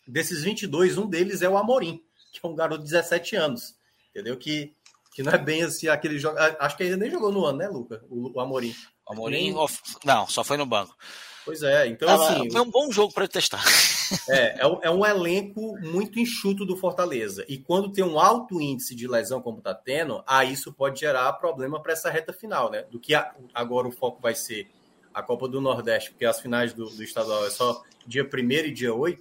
desses 0.06 0.44
22, 0.44 0.96
um 0.96 1.06
deles 1.06 1.42
é 1.42 1.48
o 1.48 1.58
Amorim, 1.58 2.00
que 2.32 2.40
é 2.42 2.48
um 2.48 2.54
garoto 2.54 2.84
de 2.84 2.90
17 2.90 3.36
anos. 3.36 3.74
Entendeu? 4.10 4.36
Que, 4.36 4.72
que 5.12 5.22
não 5.22 5.32
é 5.32 5.38
bem 5.38 5.64
assim 5.64 5.88
aquele 5.88 6.18
jogo. 6.18 6.38
Acho 6.38 6.76
que 6.76 6.84
ainda 6.84 6.96
nem 6.96 7.10
jogou 7.10 7.32
no 7.32 7.44
ano, 7.44 7.58
né, 7.58 7.68
Luca? 7.68 8.02
O, 8.08 8.38
o 8.38 8.40
Amorim. 8.40 8.74
O 9.06 9.12
Amorim, 9.12 9.54
não, 10.04 10.26
só 10.26 10.42
foi 10.42 10.56
no 10.56 10.64
banco. 10.64 10.96
Pois 11.44 11.62
é, 11.62 11.86
então 11.86 12.08
assim. 12.08 12.50
Foi 12.50 12.60
um 12.60 12.70
bom 12.70 12.90
jogo 12.90 13.12
para 13.12 13.28
testar. 13.28 13.62
É, 14.28 14.62
é 14.62 14.66
um, 14.68 14.78
é 14.84 14.90
um, 14.90 15.04
elenco 15.04 15.76
muito 15.80 16.20
enxuto 16.20 16.64
do 16.64 16.76
Fortaleza. 16.76 17.44
E 17.48 17.58
quando 17.58 17.90
tem 17.90 18.04
um 18.04 18.20
alto 18.20 18.60
índice 18.60 18.94
de 18.94 19.08
lesão, 19.08 19.42
como 19.42 19.58
está 19.58 19.74
tendo, 19.74 20.22
aí 20.24 20.52
isso 20.52 20.72
pode 20.72 21.00
gerar 21.00 21.32
problema 21.32 21.82
para 21.82 21.92
essa 21.92 22.08
reta 22.08 22.32
final, 22.32 22.70
né? 22.70 22.82
Do 22.82 23.00
que 23.00 23.16
a, 23.16 23.34
agora 23.52 23.88
o 23.88 23.90
foco 23.90 24.22
vai 24.22 24.32
ser 24.32 24.70
a 25.16 25.22
Copa 25.22 25.48
do 25.48 25.62
Nordeste, 25.62 26.10
porque 26.10 26.26
as 26.26 26.38
finais 26.38 26.74
do, 26.74 26.90
do 26.90 27.02
estadual 27.02 27.46
é 27.46 27.50
só 27.50 27.82
dia 28.06 28.22
1 28.22 28.50
e 28.50 28.70
dia 28.70 28.92
8, 28.92 29.18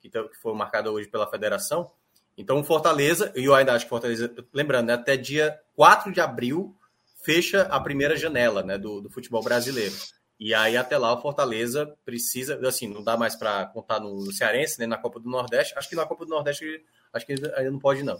que, 0.00 0.08
tá, 0.08 0.22
que 0.22 0.36
foi 0.36 0.54
marcada 0.54 0.88
hoje 0.88 1.08
pela 1.08 1.28
federação. 1.28 1.90
Então, 2.38 2.60
o 2.60 2.64
Fortaleza, 2.64 3.32
e 3.34 3.46
eu 3.46 3.52
ainda 3.52 3.74
acho 3.74 3.84
que 3.84 3.88
Fortaleza, 3.88 4.32
lembrando, 4.54 4.86
né, 4.86 4.92
até 4.94 5.16
dia 5.16 5.58
4 5.74 6.12
de 6.12 6.20
abril 6.20 6.76
fecha 7.24 7.62
a 7.62 7.80
primeira 7.80 8.16
janela 8.16 8.62
né, 8.62 8.78
do, 8.78 9.00
do 9.00 9.10
futebol 9.10 9.42
brasileiro. 9.42 9.96
E 10.38 10.54
aí, 10.54 10.76
até 10.76 10.96
lá, 10.96 11.12
o 11.12 11.20
Fortaleza 11.20 11.92
precisa, 12.04 12.64
assim, 12.64 12.86
não 12.86 13.02
dá 13.02 13.16
mais 13.16 13.34
para 13.34 13.66
contar 13.66 13.98
no 13.98 14.30
Cearense, 14.30 14.78
nem 14.78 14.86
na 14.86 14.96
Copa 14.96 15.18
do 15.18 15.28
Nordeste. 15.28 15.74
Acho 15.76 15.88
que 15.88 15.96
na 15.96 16.06
Copa 16.06 16.24
do 16.24 16.30
Nordeste, 16.30 16.84
acho 17.12 17.26
que 17.26 17.32
ainda 17.32 17.70
não 17.70 17.80
pode, 17.80 18.04
não. 18.04 18.16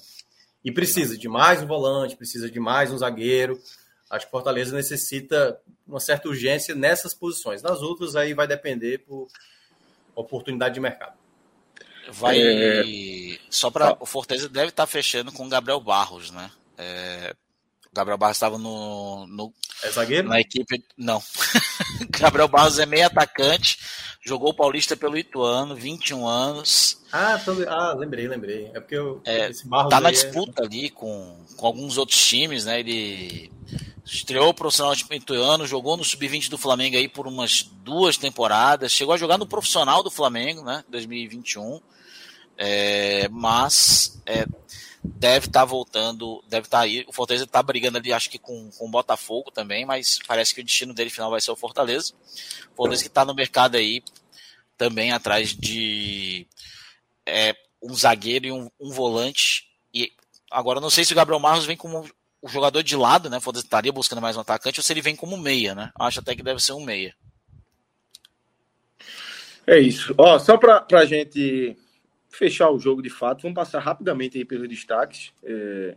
E 0.64 0.72
precisa 0.72 1.16
de 1.16 1.28
mais 1.28 1.62
um 1.62 1.66
volante, 1.68 2.16
precisa 2.16 2.50
de 2.50 2.58
mais 2.58 2.90
um 2.90 2.98
zagueiro. 2.98 3.60
Acho 4.12 4.26
que 4.26 4.30
Fortaleza 4.30 4.76
necessita 4.76 5.58
uma 5.88 5.98
certa 5.98 6.28
urgência 6.28 6.74
nessas 6.74 7.14
posições. 7.14 7.62
Nas 7.62 7.80
outras, 7.80 8.14
aí 8.14 8.34
vai 8.34 8.46
depender 8.46 8.98
por 8.98 9.26
oportunidade 10.14 10.74
de 10.74 10.80
mercado. 10.80 11.14
Vai. 12.10 12.38
É... 12.38 13.38
Só 13.48 13.70
para. 13.70 13.96
O 13.98 14.04
Fortaleza 14.04 14.50
deve 14.50 14.68
estar 14.68 14.82
tá 14.82 14.86
fechando 14.86 15.32
com 15.32 15.46
o 15.46 15.48
Gabriel 15.48 15.80
Barros, 15.80 16.30
né? 16.30 16.50
É... 16.76 17.34
O 17.90 17.94
Gabriel 17.94 18.18
Barros 18.18 18.36
estava 18.36 18.58
no, 18.58 19.26
no. 19.28 19.50
É 19.82 19.90
zagueiro? 19.90 20.28
Na 20.28 20.38
equipe. 20.38 20.84
Não. 20.94 21.22
Gabriel 22.20 22.48
Barros 22.48 22.78
é 22.78 22.84
meio 22.84 23.06
atacante. 23.06 23.78
Jogou 24.20 24.50
o 24.50 24.54
Paulista 24.54 24.94
pelo 24.94 25.16
Ituano, 25.16 25.74
21 25.74 26.26
anos. 26.26 27.02
Ah, 27.10 27.40
tô... 27.42 27.52
ah 27.66 27.94
lembrei, 27.94 28.28
lembrei. 28.28 28.70
É 28.74 28.78
porque 28.78 28.94
eu, 28.94 29.22
é, 29.24 29.48
esse 29.48 29.66
Barros 29.66 29.88
tá 29.88 30.00
na 30.00 30.10
é 30.10 30.12
disputa 30.12 30.62
é... 30.62 30.66
ali 30.66 30.90
com, 30.90 31.44
com 31.56 31.66
alguns 31.66 31.96
outros 31.96 32.22
times, 32.26 32.66
né? 32.66 32.78
Ele 32.80 33.50
estreou 34.05 34.53
profissional 34.53 34.94
de 34.94 35.05
Ituano, 35.11 35.66
jogou 35.66 35.96
no 35.96 36.05
sub-20 36.05 36.48
do 36.48 36.59
Flamengo 36.59 36.96
aí 36.96 37.09
por 37.09 37.26
umas 37.26 37.62
duas 37.62 38.16
temporadas, 38.16 38.92
chegou 38.92 39.14
a 39.14 39.18
jogar 39.18 39.38
no 39.38 39.46
profissional 39.46 40.03
do 40.03 40.11
Flamengo, 40.11 40.62
né? 40.62 40.84
2021. 40.88 41.80
É, 42.57 43.28
mas 43.28 44.20
é, 44.26 44.46
deve 45.03 45.46
estar 45.46 45.61
tá 45.61 45.64
voltando, 45.64 46.42
deve 46.48 46.66
estar 46.66 46.78
tá 46.78 46.84
aí. 46.84 47.05
O 47.09 47.12
Fortaleza 47.12 47.44
está 47.44 47.62
brigando 47.62 47.98
ali, 47.98 48.12
acho 48.12 48.30
que 48.30 48.38
com, 48.38 48.70
com 48.70 48.86
o 48.86 48.90
Botafogo 48.90 49.50
também, 49.50 49.84
mas 49.84 50.18
parece 50.26 50.55
que 50.55 50.61
o 50.61 50.64
destino 50.64 50.94
dele 50.94 51.11
final 51.11 51.30
vai 51.30 51.40
ser 51.40 51.50
o 51.50 51.57
Fortaleza. 51.57 52.12
O 52.72 52.76
Fortaleza 52.76 53.03
que 53.03 53.09
está 53.09 53.24
no 53.24 53.34
mercado 53.34 53.76
aí 53.76 54.03
também 54.76 55.12
atrás 55.12 55.55
de 55.55 56.46
é, 57.26 57.55
um 57.82 57.94
zagueiro 57.94 58.46
e 58.46 58.53
um, 58.53 58.70
um, 58.80 58.90
volante. 58.90 59.68
E 59.92 60.12
agora 60.50 60.80
não 60.80 60.90
sei 60.90 61.05
se 61.05 61.12
o 61.12 61.16
Gabriel 61.16 61.40
Marros 61.40 61.64
vem 61.64 61.76
como 61.76 62.09
o 62.43 62.49
jogador 62.49 62.82
de 62.82 62.97
lado, 62.97 63.30
né? 63.30 63.38
Fortaleza 63.38 63.66
estaria 63.66 63.93
buscando 63.93 64.20
mais 64.20 64.36
um 64.36 64.40
atacante, 64.40 64.80
ou 64.80 64.84
se 64.84 64.93
ele 64.93 65.01
vem 65.01 65.14
como 65.14 65.38
meia, 65.38 65.76
né? 65.76 65.93
Acho 65.99 66.18
até 66.18 66.34
que 66.34 66.43
deve 66.43 66.61
ser 66.61 66.72
um 66.72 66.84
meia. 66.84 67.14
É 69.64 69.78
isso. 69.78 70.12
Ó, 70.18 70.38
só 70.40 70.59
para 70.59 70.84
a 70.93 71.05
gente 71.05 71.76
fechar 72.28 72.70
o 72.70 72.80
jogo 72.80 73.01
de 73.01 73.11
fato, 73.11 73.43
vamos 73.43 73.55
passar 73.55 73.78
rapidamente 73.78 74.36
aí 74.36 74.45
pelos 74.45 74.68
destaques. 74.68 75.32
É... 75.45 75.95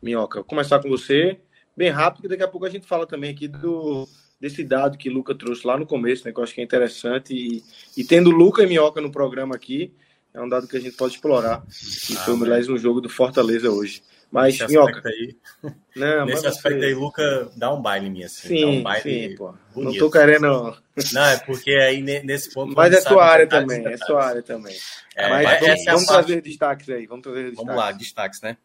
Minhoca, 0.00 0.38
vou 0.38 0.44
começar 0.44 0.78
com 0.78 0.88
você, 0.88 1.40
bem 1.76 1.90
rápido, 1.90 2.22
que 2.22 2.28
daqui 2.28 2.44
a 2.44 2.48
pouco 2.48 2.64
a 2.64 2.70
gente 2.70 2.86
fala 2.86 3.04
também 3.04 3.32
aqui 3.32 3.48
do 3.48 4.08
desse 4.40 4.62
dado 4.62 4.96
que 4.96 5.10
Luca 5.10 5.34
trouxe 5.34 5.66
lá 5.66 5.76
no 5.76 5.84
começo, 5.84 6.24
né, 6.24 6.32
que 6.32 6.38
eu 6.38 6.44
acho 6.44 6.54
que 6.54 6.60
é 6.60 6.64
interessante. 6.64 7.34
E, 7.34 7.64
e 8.00 8.04
tendo 8.04 8.30
Luca 8.30 8.62
e 8.62 8.66
Minhoca 8.68 9.00
no 9.00 9.10
programa 9.10 9.56
aqui, 9.56 9.92
é 10.32 10.40
um 10.40 10.48
dado 10.48 10.68
que 10.68 10.76
a 10.76 10.80
gente 10.80 10.96
pode 10.96 11.14
explorar. 11.14 11.64
E 12.08 12.16
ah, 12.16 12.20
foi 12.20 12.36
mais 12.36 12.68
um 12.68 12.78
jogo 12.78 13.00
do 13.00 13.08
Fortaleza 13.08 13.68
hoje. 13.68 14.00
Mas, 14.30 14.58
Nesse 14.58 14.72
Minhoca. 14.72 15.02
Aí, 15.08 15.36
não, 15.96 16.26
nesse 16.26 16.46
aspecto 16.46 16.84
aí, 16.84 16.94
Luca, 16.94 17.50
dá 17.56 17.72
um 17.72 17.80
baile 17.80 18.06
em 18.06 18.10
mim, 18.10 18.24
assim. 18.24 18.48
Sim, 18.48 18.64
um 18.64 18.82
baile 18.82 19.02
sim, 19.02 19.36
pô. 19.36 19.54
Bonito. 19.74 19.92
Não 19.92 19.98
tô 19.98 20.10
querendo. 20.10 20.76
Não, 21.12 21.24
é 21.24 21.38
porque 21.38 21.70
aí 21.72 22.02
nesse 22.02 22.52
ponto. 22.52 22.74
Mas 22.76 22.92
é 22.92 23.00
sua 23.00 23.24
área 23.24 23.46
também, 23.46 23.86
é 23.86 23.96
sua 23.96 24.24
área 24.24 24.42
também. 24.42 24.76
É, 25.16 25.28
mas 25.28 25.60
vamos, 25.60 25.86
é 25.86 25.92
vamos 25.92 26.06
trazer 26.06 26.42
destaques 26.42 26.88
aí, 26.90 27.06
vamos 27.06 27.22
trazer 27.22 27.44
destaques. 27.44 27.66
Vamos 27.66 27.76
lá, 27.76 27.92
destaques, 27.92 28.40
né? 28.42 28.56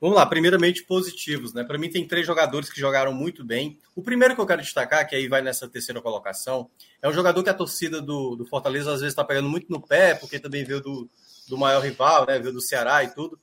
Vamos 0.00 0.16
lá, 0.16 0.24
primeiramente 0.24 0.84
positivos, 0.84 1.52
né? 1.52 1.64
Para 1.64 1.76
mim 1.76 1.90
tem 1.90 2.06
três 2.06 2.24
jogadores 2.24 2.70
que 2.70 2.78
jogaram 2.78 3.12
muito 3.12 3.44
bem. 3.44 3.80
O 3.96 4.02
primeiro 4.02 4.36
que 4.36 4.40
eu 4.40 4.46
quero 4.46 4.62
destacar, 4.62 5.04
que 5.08 5.16
aí 5.16 5.26
vai 5.26 5.42
nessa 5.42 5.68
terceira 5.68 6.00
colocação, 6.00 6.70
é 7.02 7.08
um 7.08 7.12
jogador 7.12 7.42
que 7.42 7.50
a 7.50 7.54
torcida 7.54 8.00
do, 8.00 8.36
do 8.36 8.46
Fortaleza 8.46 8.92
às 8.92 9.00
vezes 9.00 9.12
está 9.12 9.24
pegando 9.24 9.48
muito 9.48 9.66
no 9.68 9.84
pé, 9.84 10.14
porque 10.14 10.38
também 10.38 10.64
veio 10.64 10.80
do, 10.80 11.10
do 11.48 11.58
maior 11.58 11.82
rival, 11.82 12.26
né? 12.26 12.38
Veio 12.38 12.52
do 12.52 12.60
Ceará 12.60 13.02
e 13.02 13.08
tudo. 13.08 13.36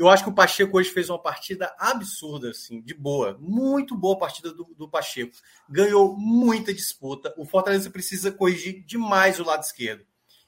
Eu 0.00 0.08
acho 0.08 0.24
que 0.24 0.30
o 0.30 0.34
Pacheco 0.34 0.78
hoje 0.78 0.88
fez 0.88 1.10
uma 1.10 1.18
partida 1.18 1.76
absurda, 1.78 2.52
assim, 2.52 2.80
de 2.80 2.94
boa. 2.94 3.36
Muito 3.38 3.94
boa 3.94 4.16
partida 4.16 4.50
do, 4.50 4.64
do 4.74 4.88
Pacheco. 4.88 5.36
Ganhou 5.68 6.16
muita 6.16 6.72
disputa. 6.72 7.34
O 7.36 7.44
Fortaleza 7.44 7.90
precisa 7.90 8.32
corrigir 8.32 8.82
demais 8.86 9.38
o 9.38 9.44
lado 9.44 9.62
esquerdo. 9.62 10.02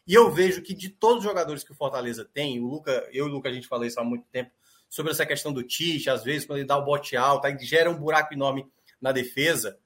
E 0.07 0.15
eu 0.15 0.31
vejo 0.33 0.63
que 0.63 0.73
de 0.73 0.89
todos 0.89 1.19
os 1.19 1.25
jogadores 1.25 1.63
que 1.63 1.71
o 1.71 1.75
Fortaleza 1.75 2.25
tem, 2.25 2.61
o 2.61 2.67
Luca, 2.67 3.07
eu 3.13 3.27
e 3.27 3.29
o 3.29 3.31
Luca, 3.31 3.51
a 3.51 3.53
gente 3.53 3.69
falou 3.69 3.85
isso 3.85 4.01
há 4.01 4.05
muito 4.05 4.25
tempo, 4.33 4.51
sobre 4.89 5.13
essa 5.13 5.27
questão 5.27 5.53
do 5.53 5.63
Tite, 5.63 6.09
às 6.09 6.25
vezes, 6.25 6.47
quando 6.47 6.61
ele 6.61 6.67
dá 6.67 6.79
o 6.79 6.85
bote 6.87 7.15
alto, 7.15 7.47
aí 7.47 7.55
gera 7.59 7.91
um 7.91 7.99
buraco 7.99 8.33
enorme 8.33 8.67
na 9.03 9.13
defesa. 9.13 9.79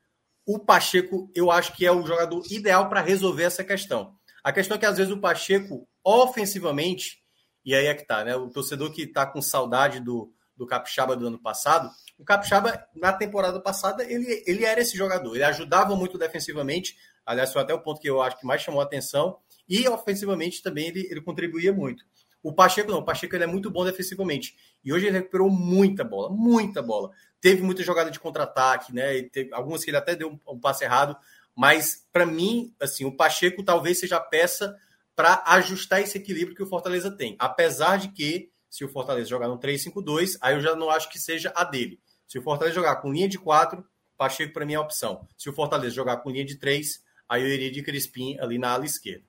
O 0.47 0.61
Pacheco, 0.61 1.29
eu 1.35 1.51
acho 1.51 1.73
que 1.73 1.85
é 1.85 1.91
o 1.91 2.07
jogador 2.07 2.41
ideal 2.53 2.89
para 2.89 3.03
resolver 3.03 3.43
essa 3.43 3.65
questão. 3.65 4.15
A 4.45 4.53
questão 4.53 4.77
é 4.77 4.79
que, 4.79 4.87
às 4.87 4.97
vezes, 4.97 5.13
o 5.13 5.19
Pacheco, 5.19 5.89
ofensivamente, 6.05 7.26
e 7.67 7.75
aí 7.75 7.87
é 7.87 7.95
que 7.95 8.07
tá, 8.07 8.25
né? 8.25 8.37
O 8.37 8.49
torcedor 8.49 8.93
que 8.93 9.09
tá 9.09 9.27
com 9.27 9.43
saudade 9.43 9.99
do, 9.99 10.33
do 10.57 10.65
Capixaba 10.65 11.17
do 11.17 11.27
ano 11.27 11.39
passado, 11.39 11.91
o 12.17 12.25
Capixaba, 12.25 12.87
na 12.95 13.13
temporada 13.13 13.61
passada, 13.61 14.05
ele, 14.05 14.43
ele 14.47 14.65
era 14.65 14.81
esse 14.81 14.97
jogador. 14.97 15.35
Ele 15.35 15.43
ajudava 15.43 15.97
muito 15.97 16.17
defensivamente. 16.17 16.97
Aliás, 17.27 17.53
foi 17.53 17.61
até 17.61 17.75
o 17.75 17.83
ponto 17.83 18.01
que 18.01 18.09
eu 18.09 18.23
acho 18.23 18.39
que 18.39 18.47
mais 18.47 18.63
chamou 18.63 18.81
a 18.81 18.85
atenção. 18.85 19.39
E 19.69 19.87
ofensivamente 19.89 20.63
também 20.63 20.87
ele, 20.87 21.09
ele 21.11 21.21
contribuía 21.21 21.73
muito. 21.73 22.05
O 22.41 22.55
Pacheco 22.55 22.93
não, 22.93 22.99
o 22.99 23.05
Pacheco 23.05 23.35
ele 23.35 23.43
é 23.43 23.49
muito 23.49 23.69
bom 23.69 23.85
defensivamente. 23.85 24.55
E 24.85 24.93
hoje 24.93 25.07
ele 25.07 25.19
recuperou 25.19 25.51
muita 25.51 26.05
bola, 26.05 26.31
muita 26.31 26.81
bola. 26.81 27.11
Teve 27.41 27.63
muita 27.63 27.83
jogada 27.83 28.13
de 28.13 28.21
contra-ataque, 28.21 28.95
né? 28.95 29.23
Teve, 29.25 29.53
algumas 29.53 29.85
que 29.85 29.91
ele 29.91 29.97
até 29.97 30.15
deu 30.15 30.31
um, 30.31 30.55
um 30.55 30.61
passe 30.61 30.85
errado. 30.85 31.17
Mas, 31.55 32.07
para 32.13 32.25
mim, 32.25 32.73
assim, 32.81 33.05
o 33.05 33.17
Pacheco 33.17 33.65
talvez 33.65 33.99
seja 33.99 34.19
a 34.19 34.21
peça 34.21 34.77
para 35.17 35.43
ajustar 35.47 36.03
esse 36.03 36.19
equilíbrio 36.19 36.55
que 36.55 36.63
o 36.63 36.67
Fortaleza 36.67 37.11
tem. 37.11 37.35
Apesar 37.39 37.97
de 37.97 38.09
que, 38.09 38.51
se 38.69 38.85
o 38.85 38.89
Fortaleza 38.89 39.29
jogar 39.29 39.49
no 39.49 39.59
3-5-2, 39.59 40.37
aí 40.43 40.55
eu 40.55 40.61
já 40.61 40.77
não 40.77 40.91
acho 40.91 41.09
que 41.09 41.19
seja 41.19 41.51
a 41.57 41.65
dele. 41.65 41.99
Se 42.29 42.39
o 42.39 42.43
Fortaleza 42.43 42.75
jogar 42.75 42.97
com 42.97 43.11
linha 43.11 43.29
de 43.29 43.39
4, 43.39 43.83
Pacheco 44.17 44.53
para 44.53 44.67
mim 44.67 44.75
é 44.75 44.77
a 44.77 44.81
opção. 44.81 45.27
Se 45.37 45.49
o 45.49 45.53
Fortaleza 45.53 45.95
jogar 45.95 46.19
com 46.19 46.31
linha 46.31 46.45
de 46.45 46.57
3, 46.57 47.03
aí 47.29 47.43
eu 47.43 47.49
iria 47.49 47.71
de 47.71 47.83
Crispim 47.83 48.37
ali 48.39 48.59
na 48.59 48.71
ala 48.71 48.85
esquerda. 48.85 49.25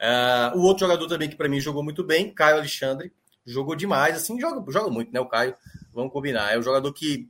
Uh, 0.00 0.58
o 0.58 0.62
outro 0.62 0.86
jogador 0.86 1.06
também 1.08 1.28
que 1.28 1.36
para 1.36 1.48
mim 1.48 1.60
jogou 1.60 1.82
muito 1.82 2.04
bem, 2.04 2.32
Caio 2.32 2.56
Alexandre, 2.56 3.12
jogou 3.44 3.74
demais, 3.74 4.16
assim, 4.16 4.40
joga, 4.40 4.70
joga 4.70 4.90
muito, 4.90 5.12
né? 5.12 5.20
O 5.20 5.26
Caio, 5.26 5.54
vamos 5.92 6.12
combinar. 6.12 6.52
É 6.52 6.58
um 6.58 6.62
jogador 6.62 6.92
que 6.92 7.28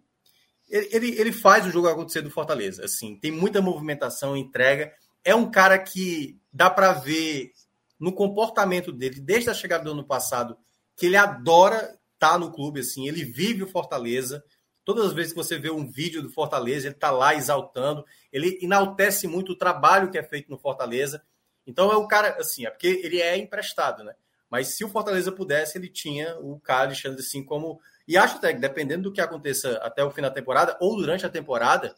ele, 0.68 0.88
ele, 0.92 1.20
ele 1.20 1.32
faz 1.32 1.66
o 1.66 1.70
jogo 1.70 1.88
acontecer 1.88 2.20
do 2.20 2.30
Fortaleza, 2.30 2.84
assim, 2.84 3.16
tem 3.16 3.32
muita 3.32 3.62
movimentação, 3.62 4.36
entrega. 4.36 4.92
É 5.24 5.34
um 5.34 5.50
cara 5.50 5.78
que 5.78 6.38
dá 6.52 6.68
para 6.68 6.92
ver 6.92 7.52
no 7.98 8.12
comportamento 8.12 8.92
dele 8.92 9.20
desde 9.20 9.50
a 9.50 9.54
chegada 9.54 9.84
do 9.84 9.92
ano 9.92 10.04
passado, 10.04 10.56
que 10.96 11.06
ele 11.06 11.16
adora 11.16 11.98
estar 12.14 12.32
tá 12.32 12.38
no 12.38 12.52
clube, 12.52 12.80
assim, 12.80 13.08
ele 13.08 13.24
vive 13.24 13.62
o 13.62 13.68
Fortaleza. 13.68 14.44
Todas 14.84 15.06
as 15.06 15.12
vezes 15.12 15.32
que 15.32 15.38
você 15.38 15.58
vê 15.58 15.70
um 15.70 15.88
vídeo 15.88 16.22
do 16.22 16.30
Fortaleza, 16.30 16.86
ele 16.86 16.94
está 16.94 17.10
lá 17.10 17.34
exaltando, 17.34 18.04
ele 18.32 18.58
enaltece 18.62 19.26
muito 19.26 19.52
o 19.52 19.58
trabalho 19.58 20.10
que 20.10 20.18
é 20.18 20.22
feito 20.22 20.50
no 20.50 20.58
Fortaleza. 20.58 21.22
Então 21.66 21.92
é 21.92 21.96
o 21.96 22.06
cara, 22.06 22.36
assim, 22.40 22.66
é 22.66 22.70
porque 22.70 23.00
ele 23.04 23.20
é 23.20 23.36
emprestado, 23.36 24.02
né? 24.02 24.14
Mas 24.50 24.68
se 24.68 24.84
o 24.84 24.88
Fortaleza 24.88 25.30
pudesse, 25.30 25.76
ele 25.76 25.88
tinha 25.88 26.38
o 26.40 26.58
cara 26.58 26.84
Alexandre 26.84 27.20
assim 27.20 27.44
como. 27.44 27.80
E 28.06 28.16
acho 28.16 28.36
até 28.36 28.54
que, 28.54 28.60
dependendo 28.60 29.04
do 29.04 29.12
que 29.12 29.20
aconteça 29.20 29.76
até 29.82 30.02
o 30.02 30.10
fim 30.10 30.22
da 30.22 30.30
temporada 30.30 30.76
ou 30.80 30.96
durante 30.96 31.26
a 31.26 31.28
temporada, 31.28 31.94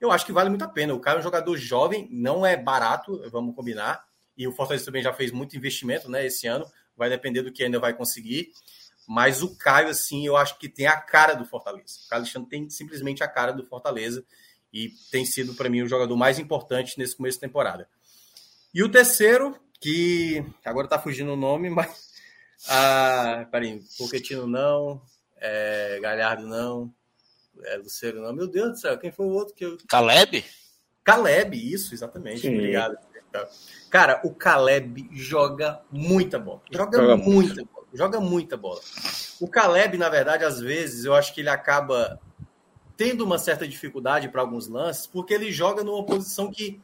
eu 0.00 0.10
acho 0.10 0.26
que 0.26 0.32
vale 0.32 0.50
muito 0.50 0.64
a 0.64 0.68
pena. 0.68 0.94
O 0.94 1.00
Caio 1.00 1.16
é 1.16 1.20
um 1.20 1.22
jogador 1.22 1.56
jovem, 1.56 2.08
não 2.10 2.44
é 2.44 2.56
barato, 2.56 3.22
vamos 3.30 3.54
combinar. 3.54 4.04
E 4.36 4.46
o 4.46 4.52
Fortaleza 4.52 4.84
também 4.84 5.02
já 5.02 5.12
fez 5.12 5.30
muito 5.30 5.56
investimento 5.56 6.10
né, 6.10 6.26
esse 6.26 6.46
ano, 6.46 6.66
vai 6.96 7.08
depender 7.08 7.42
do 7.42 7.52
que 7.52 7.64
ainda 7.64 7.78
vai 7.78 7.94
conseguir. 7.94 8.50
Mas 9.06 9.42
o 9.42 9.56
Caio, 9.56 9.88
assim, 9.88 10.26
eu 10.26 10.36
acho 10.36 10.58
que 10.58 10.68
tem 10.68 10.86
a 10.86 10.96
cara 10.96 11.34
do 11.34 11.44
Fortaleza. 11.44 11.98
O 12.04 12.08
Caio 12.08 12.22
Alexandre 12.22 12.48
tem 12.48 12.70
simplesmente 12.70 13.22
a 13.22 13.28
cara 13.28 13.52
do 13.52 13.66
Fortaleza 13.66 14.24
e 14.72 14.90
tem 15.10 15.24
sido, 15.24 15.54
para 15.54 15.68
mim, 15.68 15.82
o 15.82 15.88
jogador 15.88 16.16
mais 16.16 16.38
importante 16.38 16.98
nesse 16.98 17.16
começo 17.16 17.36
de 17.36 17.42
temporada. 17.42 17.88
E 18.72 18.82
o 18.82 18.88
terceiro, 18.88 19.58
que 19.80 20.42
agora 20.64 20.88
tá 20.88 20.98
fugindo 20.98 21.32
o 21.32 21.36
nome, 21.36 21.68
mas. 21.70 22.12
Ah, 22.68 23.46
peraí, 23.50 23.82
Poquetino 23.98 24.46
não, 24.46 25.02
é, 25.36 25.98
Galhardo 26.00 26.46
não, 26.46 26.94
é, 27.64 27.76
Luceiro 27.76 28.22
não. 28.22 28.32
Meu 28.32 28.46
Deus 28.46 28.70
do 28.70 28.78
céu, 28.78 28.98
quem 28.98 29.10
foi 29.10 29.26
o 29.26 29.30
outro 29.30 29.54
que 29.54 29.64
eu. 29.64 29.76
Caleb? 29.88 30.44
Caleb, 31.02 31.56
isso, 31.56 31.92
exatamente. 31.92 32.42
Sim. 32.42 32.54
Obrigado. 32.54 32.96
Cara, 33.90 34.20
o 34.24 34.34
Caleb 34.34 35.08
joga 35.12 35.80
muita 35.90 36.38
bola. 36.38 36.62
Joga, 36.70 36.98
joga 36.98 37.16
muita 37.16 37.30
muito. 37.30 37.64
bola. 37.66 37.86
Joga 37.94 38.20
muita 38.20 38.56
bola. 38.56 38.80
O 39.40 39.48
Caleb, 39.48 39.98
na 39.98 40.08
verdade, 40.08 40.44
às 40.44 40.60
vezes, 40.60 41.04
eu 41.04 41.14
acho 41.14 41.34
que 41.34 41.40
ele 41.40 41.50
acaba 41.50 42.18
tendo 42.96 43.24
uma 43.24 43.38
certa 43.38 43.66
dificuldade 43.66 44.28
para 44.28 44.40
alguns 44.40 44.68
lances, 44.68 45.06
porque 45.06 45.34
ele 45.34 45.50
joga 45.50 45.82
numa 45.82 46.04
posição 46.04 46.50
que, 46.50 46.80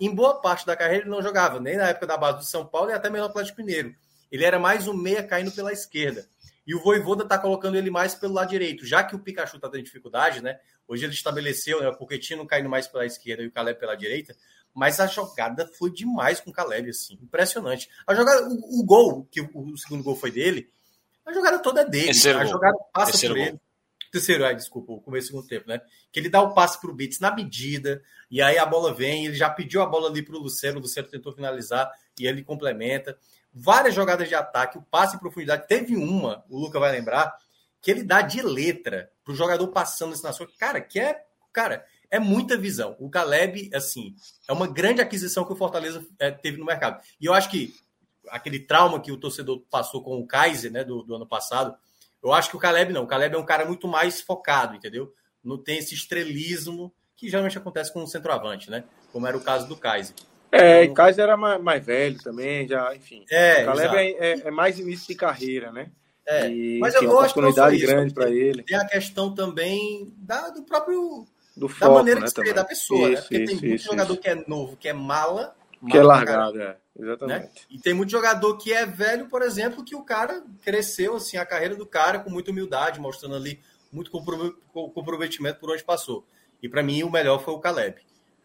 em 0.00 0.14
boa 0.14 0.40
parte 0.40 0.66
da 0.66 0.76
carreira, 0.76 1.04
ele 1.04 1.10
não 1.10 1.22
jogava, 1.22 1.60
nem 1.60 1.76
na 1.76 1.88
época 1.88 2.06
da 2.06 2.16
base 2.16 2.38
do 2.38 2.44
São 2.44 2.66
Paulo 2.66 2.90
e 2.90 2.92
até 2.92 3.08
mesmo 3.08 3.26
no 3.26 3.30
Atlético 3.30 3.60
Mineiro. 3.60 3.94
Ele 4.30 4.44
era 4.44 4.58
mais 4.58 4.88
um 4.88 4.94
meia 4.94 5.22
caindo 5.22 5.52
pela 5.52 5.72
esquerda. 5.72 6.26
E 6.66 6.74
o 6.74 6.82
Voivoda 6.82 7.24
está 7.24 7.38
colocando 7.38 7.76
ele 7.76 7.90
mais 7.90 8.14
pelo 8.14 8.34
lado 8.34 8.48
direito, 8.48 8.86
já 8.86 9.02
que 9.02 9.14
o 9.14 9.18
Pikachu 9.18 9.56
está 9.56 9.68
tendo 9.68 9.84
dificuldade, 9.84 10.42
né? 10.42 10.58
Hoje 10.86 11.04
ele 11.04 11.12
estabeleceu, 11.12 11.80
né? 11.80 11.88
O 11.88 11.96
Pochettino 11.96 12.46
caindo 12.46 12.68
mais 12.68 12.86
pela 12.86 13.04
esquerda 13.04 13.42
e 13.42 13.46
o 13.46 13.52
Caleb 13.52 13.78
pela 13.78 13.94
direita. 13.94 14.34
Mas 14.74 15.00
a 15.00 15.06
jogada 15.06 15.70
foi 15.78 15.90
demais 15.90 16.40
com 16.40 16.50
o 16.50 16.52
Caleb, 16.52 16.90
assim, 16.90 17.18
impressionante. 17.22 17.88
A 18.06 18.14
jogada, 18.14 18.48
o, 18.48 18.80
o 18.80 18.84
gol, 18.84 19.26
que 19.30 19.40
o, 19.40 19.50
o, 19.54 19.76
segundo 19.76 20.02
gol 20.02 20.16
foi 20.16 20.30
dele, 20.30 20.70
a 21.26 21.32
jogada 21.32 21.58
toda 21.58 21.82
é 21.82 21.84
dele. 21.84 22.06
Terceiro 22.06 22.38
a 22.38 22.44
jogada 22.44 22.78
passa 22.92 23.12
Terceiro 23.12 23.34
por 23.34 23.38
gol. 23.38 23.48
ele. 23.48 23.60
Terceiro, 24.10 24.44
ai, 24.44 24.54
desculpa, 24.54 24.92
o 24.92 25.00
começo 25.00 25.28
do 25.28 25.30
segundo 25.30 25.48
tempo, 25.48 25.68
né? 25.68 25.80
Que 26.10 26.20
ele 26.20 26.28
dá 26.28 26.42
o 26.42 26.52
passe 26.52 26.78
para 26.80 26.90
o 26.90 26.94
Beats 26.94 27.18
na 27.18 27.34
medida, 27.34 28.02
e 28.30 28.42
aí 28.42 28.58
a 28.58 28.66
bola 28.66 28.92
vem, 28.92 29.26
ele 29.26 29.34
já 29.34 29.48
pediu 29.48 29.80
a 29.82 29.86
bola 29.86 30.08
ali 30.08 30.22
para 30.22 30.36
o 30.36 30.38
Luciano, 30.38 30.78
o 30.78 30.82
Luciano 30.82 31.08
tentou 31.08 31.32
finalizar 31.32 31.90
e 32.18 32.26
ele 32.26 32.42
complementa 32.42 33.16
várias 33.52 33.94
jogadas 33.94 34.28
de 34.28 34.34
ataque, 34.34 34.78
o 34.78 34.82
passe 34.82 35.16
em 35.16 35.18
profundidade. 35.18 35.66
Teve 35.66 35.96
uma, 35.96 36.44
o 36.48 36.58
Luca 36.58 36.78
vai 36.78 36.92
lembrar, 36.92 37.34
que 37.80 37.90
ele 37.90 38.02
dá 38.02 38.22
de 38.22 38.40
letra 38.40 39.10
pro 39.24 39.34
jogador 39.34 39.66
passando 39.68 40.12
assim 40.12 40.22
na 40.22 40.32
sua. 40.32 40.48
Cara, 40.58 40.80
que 40.80 41.00
é. 41.00 41.24
Cara, 41.52 41.84
é 42.12 42.20
muita 42.20 42.58
visão. 42.58 42.94
O 43.00 43.08
Caleb, 43.08 43.70
assim, 43.74 44.14
é 44.46 44.52
uma 44.52 44.68
grande 44.68 45.00
aquisição 45.00 45.46
que 45.46 45.52
o 45.54 45.56
Fortaleza 45.56 46.06
é, 46.18 46.30
teve 46.30 46.58
no 46.58 46.66
mercado. 46.66 47.02
E 47.18 47.24
eu 47.24 47.32
acho 47.32 47.50
que 47.50 47.74
aquele 48.28 48.60
trauma 48.60 49.00
que 49.00 49.10
o 49.10 49.16
torcedor 49.16 49.62
passou 49.70 50.02
com 50.02 50.20
o 50.20 50.26
Kaiser, 50.26 50.70
né, 50.70 50.84
do, 50.84 51.02
do 51.02 51.14
ano 51.14 51.26
passado, 51.26 51.74
eu 52.22 52.30
acho 52.30 52.50
que 52.50 52.56
o 52.56 52.60
Caleb 52.60 52.92
não. 52.92 53.04
O 53.04 53.06
Caleb 53.06 53.34
é 53.34 53.38
um 53.38 53.46
cara 53.46 53.64
muito 53.64 53.88
mais 53.88 54.20
focado, 54.20 54.76
entendeu? 54.76 55.10
Não 55.42 55.56
tem 55.56 55.78
esse 55.78 55.94
estrelismo 55.94 56.92
que 57.16 57.30
geralmente 57.30 57.56
acontece 57.56 57.90
com 57.90 58.02
o 58.02 58.06
centroavante, 58.06 58.70
né? 58.70 58.84
Como 59.10 59.26
era 59.26 59.36
o 59.36 59.40
caso 59.40 59.66
do 59.66 59.76
Kaiser. 59.76 60.14
É, 60.52 60.84
então, 60.84 60.94
Kaiser 60.94 61.24
era 61.24 61.36
mais, 61.36 61.62
mais, 61.62 61.84
velho 61.84 62.18
também, 62.22 62.68
já, 62.68 62.94
enfim. 62.94 63.24
É, 63.30 63.62
o 63.62 63.66
Caleb 63.66 63.96
é, 63.96 64.10
é, 64.10 64.40
é, 64.48 64.50
mais 64.50 64.78
início 64.78 65.08
de 65.08 65.14
carreira, 65.14 65.72
né? 65.72 65.90
É, 66.26 66.48
e, 66.48 66.78
mas 66.78 66.94
eu 66.94 67.04
gosto 67.06 67.40
uma 67.40 67.48
oportunidade 67.48 67.78
grande 67.78 68.12
para 68.12 68.30
ele. 68.30 68.62
Tem 68.62 68.76
a 68.76 68.86
questão 68.86 69.34
também 69.34 70.12
da, 70.18 70.50
do 70.50 70.62
próprio 70.62 71.26
do 71.56 71.68
foco, 71.68 71.80
da 71.80 71.90
maneira 71.90 72.20
né, 72.20 72.26
de 72.26 72.32
ser 72.32 72.54
da 72.54 72.64
pessoa, 72.64 73.08
né? 73.08 73.14
isso, 73.14 73.22
né? 73.22 73.28
Porque 73.28 73.36
isso, 73.36 73.46
tem 73.46 73.54
muito 73.56 73.74
isso, 73.74 73.84
jogador 73.84 74.16
que 74.16 74.28
é 74.28 74.44
novo, 74.46 74.76
que 74.76 74.88
é 74.88 74.92
mala, 74.92 75.56
que 75.90 75.96
é 75.96 76.02
largado, 76.02 76.60
é. 76.60 76.76
Exatamente. 76.98 77.42
Né? 77.42 77.50
E 77.70 77.78
tem 77.78 77.94
muito 77.94 78.10
jogador 78.10 78.56
que 78.58 78.72
é 78.72 78.84
velho, 78.86 79.28
por 79.28 79.42
exemplo, 79.42 79.84
que 79.84 79.96
o 79.96 80.02
cara 80.02 80.44
cresceu 80.62 81.16
assim 81.16 81.36
a 81.36 81.46
carreira 81.46 81.74
do 81.74 81.86
cara 81.86 82.18
com 82.18 82.30
muita 82.30 82.50
humildade, 82.50 83.00
mostrando 83.00 83.34
ali 83.34 83.60
muito 83.90 84.10
comprometimento 84.10 85.58
por 85.58 85.70
onde 85.70 85.84
passou. 85.84 86.26
E 86.62 86.68
para 86.68 86.82
mim 86.82 87.02
o 87.02 87.10
melhor 87.10 87.42
foi 87.42 87.54
o 87.54 87.58
Caleb. 87.58 87.96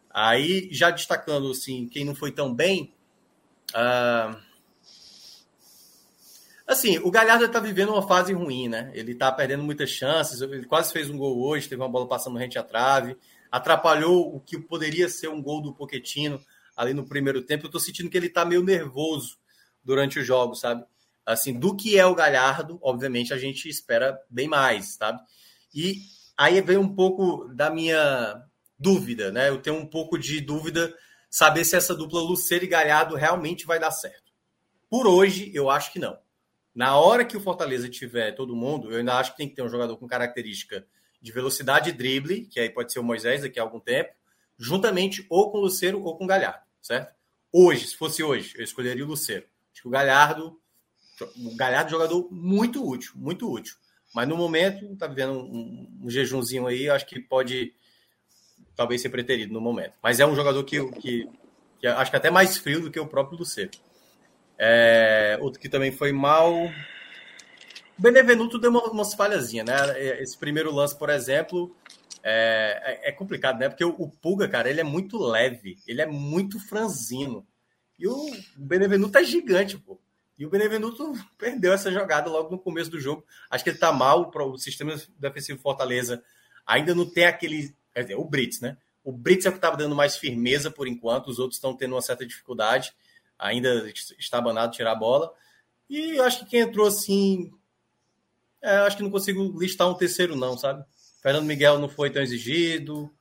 Aí, 0.10 0.68
já 0.72 0.90
destacando 0.90 1.52
assim, 1.52 1.88
quem 1.88 2.04
não 2.04 2.16
foi 2.16 2.32
tão 2.32 2.54
bem. 2.54 2.94
Uh... 3.72 4.47
Assim, 6.68 6.98
o 6.98 7.10
Galhardo 7.10 7.46
está 7.46 7.62
vivendo 7.62 7.94
uma 7.94 8.06
fase 8.06 8.34
ruim, 8.34 8.68
né? 8.68 8.92
Ele 8.94 9.14
está 9.14 9.32
perdendo 9.32 9.64
muitas 9.64 9.90
chances. 9.90 10.42
Ele 10.42 10.66
quase 10.66 10.92
fez 10.92 11.10
um 11.10 11.18
gol 11.18 11.42
hoje, 11.42 11.70
teve 11.70 11.82
uma 11.82 11.88
bola 11.88 12.06
passando 12.06 12.38
rente 12.38 12.60
à 12.60 12.64
trave. 12.64 13.16
Atrapalhou 13.50 14.36
o 14.36 14.42
que 14.42 14.60
poderia 14.60 15.08
ser 15.08 15.30
um 15.30 15.42
gol 15.42 15.62
do 15.62 15.74
Poquetino 15.74 16.42
ali 16.76 16.94
no 16.94 17.08
primeiro 17.08 17.42
tempo. 17.42 17.64
Eu 17.64 17.68
estou 17.70 17.80
sentindo 17.80 18.10
que 18.10 18.18
ele 18.18 18.28
está 18.28 18.44
meio 18.44 18.62
nervoso 18.62 19.38
durante 19.82 20.20
o 20.20 20.24
jogo, 20.24 20.56
sabe? 20.56 20.84
Assim, 21.26 21.58
do 21.58 21.74
que 21.74 21.98
é 21.98 22.06
o 22.06 22.14
Galhardo, 22.14 22.78
obviamente 22.82 23.34
a 23.34 23.38
gente 23.38 23.70
espera 23.70 24.20
bem 24.30 24.50
mais, 24.50 24.96
sabe? 24.96 25.22
E 25.74 26.02
aí 26.38 26.60
vem 26.60 26.78
um 26.78 26.94
pouco 26.94 27.48
da 27.54 27.70
minha 27.70 28.44
dúvida, 28.78 29.32
né? 29.32 29.48
Eu 29.48 29.62
tenho 29.62 29.78
um 29.78 29.86
pouco 29.86 30.18
de 30.18 30.42
dúvida 30.42 30.94
saber 31.30 31.64
se 31.64 31.78
essa 31.78 31.96
dupla 31.96 32.20
Luceiro 32.20 32.66
e 32.66 32.68
Galhardo 32.68 33.16
realmente 33.16 33.66
vai 33.66 33.80
dar 33.80 33.92
certo. 33.92 34.34
Por 34.90 35.08
hoje, 35.08 35.50
eu 35.54 35.70
acho 35.70 35.94
que 35.94 36.00
não. 36.00 36.18
Na 36.78 36.96
hora 36.96 37.26
que 37.26 37.36
o 37.36 37.40
Fortaleza 37.40 37.90
tiver 37.90 38.34
todo 38.34 38.56
mundo, 38.56 38.92
eu 38.92 39.00
ainda 39.00 39.16
acho 39.16 39.32
que 39.32 39.38
tem 39.38 39.50
que 39.50 39.56
ter 39.56 39.64
um 39.64 39.68
jogador 39.68 39.98
com 39.98 40.06
característica 40.06 40.86
de 41.20 41.32
velocidade 41.32 41.90
e 41.90 41.92
drible, 41.92 42.46
que 42.46 42.60
aí 42.60 42.70
pode 42.70 42.94
ser 42.94 43.00
o 43.00 43.04
Moisés 43.04 43.42
daqui 43.42 43.60
a 43.60 43.64
algum 43.64 43.80
tempo, 43.80 44.14
juntamente 44.60 45.26
ou 45.28 45.50
com 45.50 45.58
o 45.58 45.62
Luceiro 45.62 46.04
ou 46.04 46.16
com 46.16 46.26
o 46.26 46.28
Galhardo, 46.28 46.64
certo? 46.80 47.16
Hoje, 47.52 47.88
se 47.88 47.98
fosse 47.98 48.22
hoje, 48.22 48.54
eu 48.56 48.64
escolheria 48.64 49.04
o 49.04 49.08
Luceiro. 49.08 49.48
Acho 49.74 49.82
que 49.82 49.88
o 49.88 49.90
Galhardo, 49.92 50.62
o 51.38 51.56
Galhardo 51.56 51.86
é 51.86 51.88
um 51.88 52.00
jogador 52.00 52.28
muito 52.32 52.88
útil, 52.88 53.14
muito 53.16 53.52
útil. 53.52 53.74
Mas 54.14 54.28
no 54.28 54.38
momento, 54.38 54.96
tá 54.98 55.08
vivendo 55.08 55.32
um, 55.32 55.90
um 56.04 56.10
jejumzinho 56.12 56.68
aí, 56.68 56.88
acho 56.92 57.08
que 57.08 57.20
pode 57.20 57.74
talvez 58.76 59.02
ser 59.02 59.10
preterido 59.10 59.52
no 59.52 59.60
momento. 59.60 59.94
Mas 60.00 60.20
é 60.20 60.28
um 60.28 60.36
jogador 60.36 60.64
que, 60.64 60.92
que, 60.92 61.28
que 61.80 61.88
acho 61.88 62.12
que 62.12 62.18
é 62.18 62.20
até 62.20 62.30
mais 62.30 62.56
frio 62.56 62.82
do 62.82 62.92
que 62.92 63.00
o 63.00 63.08
próprio 63.08 63.40
Lucero. 63.40 63.72
É, 64.58 65.38
outro 65.42 65.60
que 65.60 65.70
também 65.70 65.92
foi 65.92 66.12
mal. 66.12 66.54
O 67.98 68.02
Benevenuto 68.02 68.58
deu 68.58 68.72
uma, 68.72 68.84
umas 68.86 69.14
falhazinhas, 69.14 69.66
né? 69.66 70.22
Esse 70.22 70.38
primeiro 70.38 70.74
lance, 70.74 70.98
por 70.98 71.10
exemplo, 71.10 71.76
é, 72.24 73.02
é, 73.06 73.10
é 73.10 73.12
complicado, 73.12 73.60
né? 73.60 73.70
Porque 73.70 73.86
o, 73.86 73.90
o, 73.98 74.10
Pulga, 74.10 74.48
cara, 74.48 74.70
ele 74.70 74.82
é 74.82 74.84
muito 74.84 75.18
leve, 75.18 75.78
ele 75.88 76.02
é 76.02 76.06
muito 76.06 76.60
franzino. 76.60 77.46
E 77.98 78.08
o 78.08 78.32
Benevenuto 78.56 79.18
é 79.18 79.24
gigante, 79.24 79.78
pô. 79.78 80.00
E 80.38 80.46
o 80.46 80.50
Benevenuto 80.50 81.14
perdeu 81.38 81.74
essa 81.74 81.92
jogada 81.92 82.30
logo 82.30 82.52
no 82.52 82.60
começo 82.60 82.92
do 82.92 83.00
jogo. 83.00 83.26
Acho 83.50 83.64
que 83.64 83.72
ele 83.72 83.78
tá 83.78 83.92
mal 83.92 84.32
o 84.34 84.58
sistema 84.58 84.96
defensivo 85.20 85.60
Fortaleza. 85.60 86.24
Ainda 86.66 86.94
não 86.94 87.06
tem 87.06 87.26
aquele 87.26 87.74
Quer 87.98 88.04
dizer, 88.04 88.16
o 88.16 88.24
Brits, 88.24 88.62
né? 88.62 88.78
O 89.04 89.12
Brits 89.12 89.48
é 89.48 89.50
o 89.50 89.52
que 89.52 89.58
estava 89.58 89.76
dando 89.76 89.96
mais 89.96 90.16
firmeza 90.16 90.70
por 90.70 90.88
enquanto, 90.88 91.30
os 91.30 91.40
outros 91.40 91.58
estão 91.58 91.76
tendo 91.76 91.96
uma 91.96 92.02
certa 92.02 92.24
dificuldade, 92.24 92.94
ainda 93.38 93.90
está 94.18 94.40
banado 94.42 94.74
tirar 94.74 94.92
a 94.92 94.96
bola. 94.96 95.34
E 95.90 96.18
eu 96.18 96.24
acho 96.24 96.40
que 96.40 96.52
quem 96.52 96.62
entrou 96.62 96.88
assim. 96.88 97.52
É, 98.62 98.78
acho 98.78 98.98
que 98.98 99.04
não 99.04 99.12
consigo 99.12 99.58
listar 99.60 99.90
um 99.90 99.94
terceiro, 99.94 100.36
não, 100.36 100.58
sabe? 100.58 100.84
Fernando 101.22 101.46
Miguel 101.46 101.80
não 101.80 101.88
foi 101.88 102.10
tão 102.10 102.22
exigido. 102.22 103.12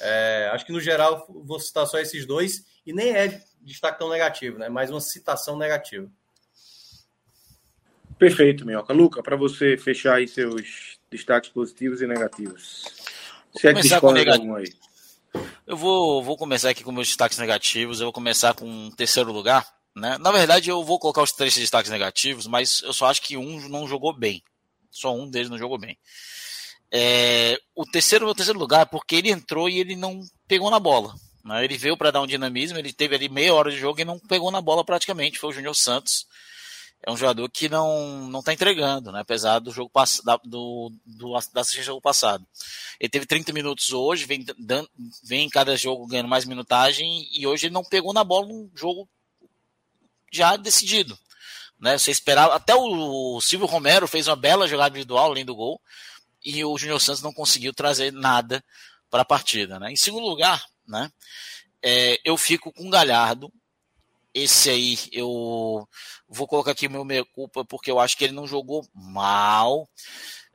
É, 0.00 0.50
acho 0.52 0.64
que 0.64 0.72
no 0.72 0.80
geral 0.80 1.26
vou 1.28 1.60
citar 1.60 1.86
só 1.86 1.98
esses 1.98 2.26
dois, 2.26 2.64
e 2.84 2.92
nem 2.92 3.10
é 3.14 3.42
destaque 3.60 3.98
tão 3.98 4.08
negativo, 4.08 4.58
né? 4.58 4.68
Mais 4.68 4.90
uma 4.90 5.00
citação 5.00 5.56
negativa. 5.56 6.10
Perfeito, 8.18 8.64
Minhoca. 8.64 8.94
Luca, 8.94 9.22
para 9.22 9.36
você 9.36 9.76
fechar 9.76 10.14
aí 10.16 10.26
seus 10.26 10.98
destaques 11.10 11.50
positivos 11.50 12.00
e 12.00 12.06
negativos. 12.06 12.84
Se 13.56 13.68
é 13.68 13.72
começar 13.72 14.00
com 14.00 14.12
negativo. 14.12 14.56
Eu 15.66 15.76
vou, 15.76 16.22
vou 16.22 16.36
começar 16.36 16.70
aqui 16.70 16.84
com 16.84 16.92
meus 16.92 17.08
destaques 17.08 17.38
negativos. 17.38 18.00
Eu 18.00 18.06
vou 18.06 18.12
começar 18.12 18.54
com 18.54 18.64
um 18.64 18.90
terceiro 18.90 19.32
lugar. 19.32 19.66
Né? 19.96 20.16
Na 20.18 20.30
verdade, 20.30 20.70
eu 20.70 20.84
vou 20.84 20.98
colocar 20.98 21.22
os 21.22 21.32
três 21.32 21.56
destaques 21.56 21.90
negativos, 21.90 22.46
mas 22.46 22.82
eu 22.82 22.92
só 22.92 23.06
acho 23.06 23.20
que 23.20 23.36
um 23.36 23.68
não 23.68 23.88
jogou 23.88 24.16
bem. 24.16 24.42
Só 24.92 25.12
um 25.12 25.28
deles 25.28 25.50
não 25.50 25.58
jogou 25.58 25.76
bem. 25.76 25.98
É, 26.92 27.58
o 27.74 27.84
terceiro, 27.84 28.28
o 28.28 28.34
terceiro 28.34 28.60
lugar 28.60 28.82
é 28.82 28.84
porque 28.84 29.16
ele 29.16 29.30
entrou 29.30 29.68
e 29.68 29.80
ele 29.80 29.96
não 29.96 30.20
pegou 30.46 30.70
na 30.70 30.78
bola. 30.78 31.12
Né? 31.44 31.64
Ele 31.64 31.76
veio 31.76 31.96
para 31.96 32.12
dar 32.12 32.22
um 32.22 32.28
dinamismo, 32.28 32.78
ele 32.78 32.92
teve 32.92 33.16
ali 33.16 33.28
meia 33.28 33.52
hora 33.52 33.70
de 33.70 33.76
jogo 33.76 34.00
e 34.00 34.04
não 34.04 34.20
pegou 34.20 34.52
na 34.52 34.60
bola 34.60 34.84
praticamente. 34.84 35.38
Foi 35.38 35.50
o 35.50 35.52
Júnior 35.52 35.74
Santos 35.74 36.26
é 37.02 37.10
um 37.10 37.16
jogador 37.16 37.48
que 37.50 37.68
não 37.68 38.28
não 38.28 38.40
está 38.40 38.52
entregando, 38.52 39.12
né? 39.12 39.20
apesar 39.20 39.58
do 39.58 39.70
jogo 39.70 39.90
da, 40.24 40.36
do, 40.44 40.92
do, 41.04 41.32
da 41.52 41.60
assistência 41.60 41.82
do 41.82 41.86
jogo 41.86 42.00
passado. 42.00 42.46
Ele 42.98 43.08
teve 43.08 43.26
30 43.26 43.52
minutos 43.52 43.92
hoje, 43.92 44.24
vem, 44.24 44.44
dando, 44.58 44.88
vem 45.22 45.46
em 45.46 45.50
cada 45.50 45.76
jogo 45.76 46.06
ganhando 46.06 46.28
mais 46.28 46.44
minutagem, 46.44 47.28
e 47.32 47.46
hoje 47.46 47.66
ele 47.66 47.74
não 47.74 47.84
pegou 47.84 48.12
na 48.12 48.24
bola 48.24 48.46
num 48.46 48.70
jogo 48.74 49.08
já 50.32 50.56
decidido. 50.56 51.18
Né? 51.78 51.98
Você 51.98 52.10
esperava. 52.10 52.54
Até 52.54 52.74
o 52.74 53.40
Silvio 53.40 53.66
Romero 53.66 54.08
fez 54.08 54.26
uma 54.28 54.36
bela 54.36 54.66
jogada 54.66 54.90
individual 54.90 55.30
além 55.30 55.44
do 55.44 55.54
gol, 55.54 55.80
e 56.44 56.64
o 56.64 56.76
Júnior 56.78 57.00
Santos 57.00 57.22
não 57.22 57.32
conseguiu 57.32 57.72
trazer 57.72 58.12
nada 58.12 58.64
para 59.10 59.22
a 59.22 59.24
partida. 59.24 59.78
Né? 59.78 59.92
Em 59.92 59.96
segundo 59.96 60.26
lugar, 60.26 60.64
né, 60.86 61.10
é, 61.82 62.18
eu 62.24 62.36
fico 62.36 62.72
com 62.72 62.86
o 62.86 62.90
Galhardo. 62.90 63.52
Esse 64.36 64.68
aí 64.68 64.98
eu 65.12 65.88
vou 66.28 66.46
colocar 66.46 66.72
aqui 66.72 66.90
meu 66.90 67.06
meia 67.06 67.24
culpa 67.24 67.64
porque 67.64 67.90
eu 67.90 67.98
acho 67.98 68.18
que 68.18 68.24
ele 68.24 68.34
não 68.34 68.46
jogou 68.46 68.86
mal. 68.94 69.88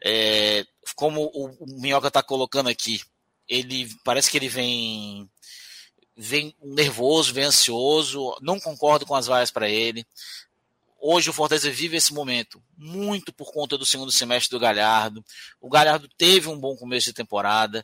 É, 0.05 0.63
como 0.95 1.31
o, 1.33 1.65
Minhoca 1.79 2.09
está 2.09 2.21
colocando 2.21 2.69
aqui, 2.69 3.01
ele 3.49 3.89
parece 4.03 4.29
que 4.29 4.37
ele 4.37 4.47
vem 4.47 5.27
vem 6.15 6.55
nervoso, 6.61 7.33
vem 7.33 7.45
ansioso, 7.45 8.37
não 8.39 8.59
concordo 8.59 9.03
com 9.03 9.15
as 9.15 9.25
vaias 9.25 9.49
para 9.49 9.67
ele. 9.67 10.05
Hoje 10.99 11.31
o 11.31 11.33
Fortaleza 11.33 11.71
vive 11.71 11.97
esse 11.97 12.13
momento 12.13 12.61
muito 12.77 13.33
por 13.33 13.51
conta 13.51 13.79
do 13.79 13.85
segundo 13.85 14.11
semestre 14.11 14.51
do 14.51 14.59
Galhardo. 14.59 15.25
O 15.59 15.71
Galhardo 15.71 16.07
teve 16.19 16.49
um 16.49 16.59
bom 16.59 16.75
começo 16.75 17.07
de 17.07 17.13
temporada 17.13 17.83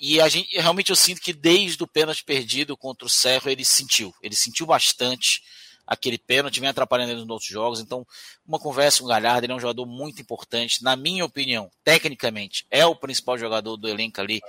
e 0.00 0.20
a 0.20 0.28
gente 0.28 0.56
realmente 0.58 0.90
eu 0.90 0.96
sinto 0.96 1.20
que 1.20 1.32
desde 1.32 1.82
o 1.82 1.86
pênalti 1.86 2.24
perdido 2.24 2.76
contra 2.76 3.06
o 3.06 3.10
Cerro 3.10 3.50
ele 3.50 3.64
sentiu, 3.64 4.14
ele 4.22 4.34
sentiu 4.34 4.64
bastante 4.66 5.42
aquele 5.86 6.16
pênalti, 6.16 6.60
vem 6.60 6.68
atrapalhando 6.68 7.10
ele 7.10 7.20
nos 7.20 7.28
outros 7.28 7.50
jogos. 7.50 7.80
Então, 7.80 8.06
uma 8.46 8.60
conversa 8.60 9.00
com 9.00 9.06
o 9.06 9.08
Galhardo, 9.08 9.44
ele 9.44 9.52
é 9.52 9.56
um 9.56 9.60
jogador 9.60 9.84
muito 9.86 10.22
importante, 10.22 10.84
na 10.84 10.94
minha 10.94 11.24
opinião, 11.24 11.68
tecnicamente, 11.82 12.64
é 12.70 12.86
o 12.86 12.94
principal 12.94 13.36
jogador 13.36 13.76
do 13.76 13.88
elenco 13.88 14.20
ali, 14.20 14.40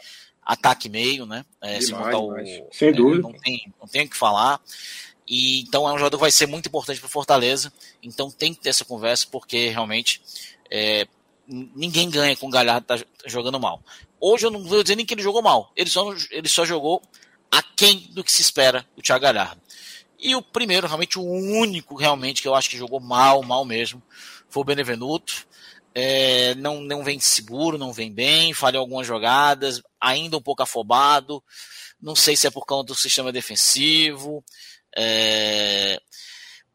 ataque 0.44 0.88
meio, 0.88 1.26
né? 1.26 1.44
É, 1.60 1.80
demais, 1.80 1.86
se 1.86 1.94
montar 1.94 2.20
o, 2.20 2.36
Sem 2.72 2.90
é, 2.90 2.92
dúvida. 2.92 3.24
Não 3.24 3.34
tem, 3.34 3.74
não 3.80 3.88
tem 3.88 4.06
o 4.06 4.10
que 4.10 4.18
falar. 4.18 4.62
E 5.28 5.62
então 5.62 5.88
é 5.88 5.94
um 5.94 5.98
jogador 5.98 6.18
que 6.18 6.22
vai 6.22 6.32
ser 6.32 6.46
muito 6.46 6.68
importante 6.68 7.00
para 7.00 7.08
o 7.08 7.12
Fortaleza. 7.12 7.74
Então 8.04 8.30
tem 8.30 8.54
que 8.54 8.62
ter 8.62 8.70
essa 8.70 8.86
conversa, 8.86 9.28
porque 9.32 9.70
realmente 9.70 10.22
é, 10.70 11.08
ninguém 11.48 12.10
ganha 12.10 12.36
com 12.36 12.48
o 12.48 12.52
Galhardo 12.52 12.86
tá 12.86 13.00
jogando 13.26 13.60
mal. 13.60 13.82
Hoje 14.24 14.46
eu 14.46 14.52
não 14.52 14.64
vou 14.64 14.84
dizer 14.84 14.96
nem 14.96 15.06
que 15.06 15.16
ele 15.16 15.24
jogou 15.24 15.42
mal. 15.42 15.72
Ele 15.76 15.90
só, 15.90 16.14
ele 16.30 16.48
só 16.48 16.64
jogou 16.64 17.02
aquém 17.50 18.08
do 18.12 18.24
que 18.24 18.32
se 18.32 18.44
espera 18.44 18.88
do 18.96 19.02
Thiago 19.02 19.24
Galhardo. 19.24 19.60
E 20.20 20.36
o 20.36 20.42
primeiro, 20.44 20.86
realmente 20.86 21.18
o 21.18 21.24
único 21.24 21.96
realmente 21.96 22.44
que 22.44 22.48
eu 22.48 22.54
acho 22.54 22.70
que 22.70 22.78
jogou 22.78 23.00
mal, 23.00 23.42
mal 23.42 23.66
mesmo, 23.66 24.02
foi 24.48 24.62
o 24.62 24.66
Benevenuto. 24.66 25.48
É, 25.96 26.54
não, 26.56 26.80
não 26.80 27.04
vem 27.04 27.20
seguro, 27.20 27.78
não 27.78 27.92
vem 27.92 28.14
bem, 28.14 28.54
falhou 28.54 28.82
algumas 28.82 29.08
jogadas, 29.08 29.82
ainda 30.00 30.38
um 30.38 30.42
pouco 30.42 30.62
afobado. 30.62 31.44
Não 32.00 32.16
sei 32.16 32.36
se 32.36 32.46
é 32.46 32.52
por 32.52 32.66
conta 32.66 32.94
do 32.94 33.00
sistema 33.00 33.32
defensivo. 33.32 34.44
É, 34.96 36.00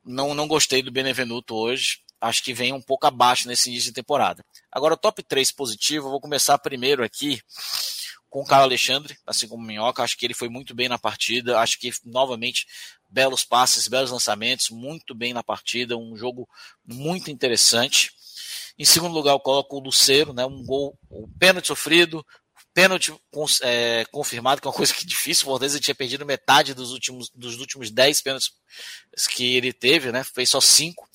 não, 0.05 0.34
não 0.34 0.49
gostei 0.49 0.82
do 0.82 0.90
Benevenuto 0.90 1.55
hoje. 1.55 2.01
Acho 2.20 2.42
que 2.42 2.53
vem 2.53 2.72
um 2.72 2.82
pouco 2.82 3.07
abaixo 3.07 3.47
nesse 3.47 3.70
início 3.70 3.90
de 3.90 3.94
temporada. 3.94 4.44
Agora, 4.70 4.94
o 4.94 4.96
top 4.96 5.22
3 5.22 5.50
positivo, 5.52 6.06
eu 6.06 6.10
vou 6.10 6.20
começar 6.20 6.58
primeiro 6.58 7.02
aqui 7.02 7.40
com 8.28 8.42
o 8.42 8.44
Caio 8.44 8.64
Alexandre, 8.64 9.16
assim 9.26 9.48
como 9.48 9.62
o 9.62 9.66
Minhoca. 9.66 10.02
Acho 10.02 10.16
que 10.16 10.26
ele 10.26 10.34
foi 10.34 10.48
muito 10.48 10.74
bem 10.74 10.88
na 10.88 10.98
partida. 10.98 11.58
Acho 11.58 11.78
que, 11.78 11.90
novamente, 12.04 12.66
belos 13.08 13.44
passes, 13.44 13.88
belos 13.88 14.10
lançamentos, 14.10 14.70
muito 14.70 15.14
bem 15.14 15.32
na 15.32 15.42
partida. 15.42 15.96
Um 15.96 16.16
jogo 16.16 16.48
muito 16.84 17.30
interessante. 17.30 18.10
Em 18.78 18.84
segundo 18.84 19.14
lugar, 19.14 19.32
eu 19.32 19.40
coloco 19.40 19.76
o 19.76 19.80
Luceiro, 19.80 20.34
né? 20.34 20.44
Um 20.44 20.62
gol, 20.64 20.98
um 21.10 21.26
pênalti 21.38 21.68
sofrido, 21.68 22.24
Pênalti 22.77 23.11
é, 23.62 24.05
confirmado, 24.11 24.61
que 24.61 24.66
é 24.66 24.70
uma 24.70 24.77
coisa 24.77 24.93
que 24.93 25.03
é 25.03 25.09
difícil. 25.09 25.47
O 25.47 25.51
Fortaleza 25.53 25.81
tinha 25.81 25.95
perdido 25.95 26.27
metade 26.27 26.74
dos 26.74 26.93
últimos, 26.93 27.31
dos 27.35 27.59
últimos 27.59 27.91
10 27.91 28.20
pênaltis 28.20 28.53
que 29.31 29.57
ele 29.57 29.72
teve, 29.72 30.12
né? 30.12 30.22
Fez 30.22 30.51
só 30.51 30.61
5. 30.61 31.09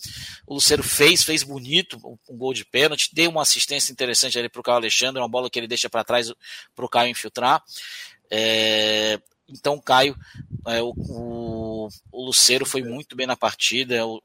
O 0.47 0.55
Luceiro 0.55 0.81
fez, 0.81 1.21
fez 1.21 1.43
bonito 1.43 1.99
um 2.27 2.35
gol 2.35 2.51
de 2.51 2.65
pênalti, 2.65 3.13
deu 3.13 3.29
uma 3.29 3.43
assistência 3.43 3.91
interessante 3.91 4.39
ali 4.39 4.49
para 4.49 4.59
o 4.59 4.63
Caio 4.63 4.77
Alexandre, 4.77 5.21
uma 5.21 5.29
bola 5.29 5.51
que 5.51 5.59
ele 5.59 5.67
deixa 5.67 5.87
para 5.87 6.03
trás 6.03 6.33
para 6.75 6.83
o 6.83 6.89
Caio 6.89 7.11
infiltrar. 7.11 7.63
É, 8.31 9.21
então, 9.51 9.79
Caio, 9.79 10.15
é, 10.67 10.81
o, 10.81 10.93
o, 10.97 11.89
o, 12.11 12.25
Luceiro 12.25 12.65
foi 12.65 12.81
muito 12.81 13.15
bem 13.15 13.27
na 13.27 13.35
partida. 13.35 14.05
O, 14.05 14.21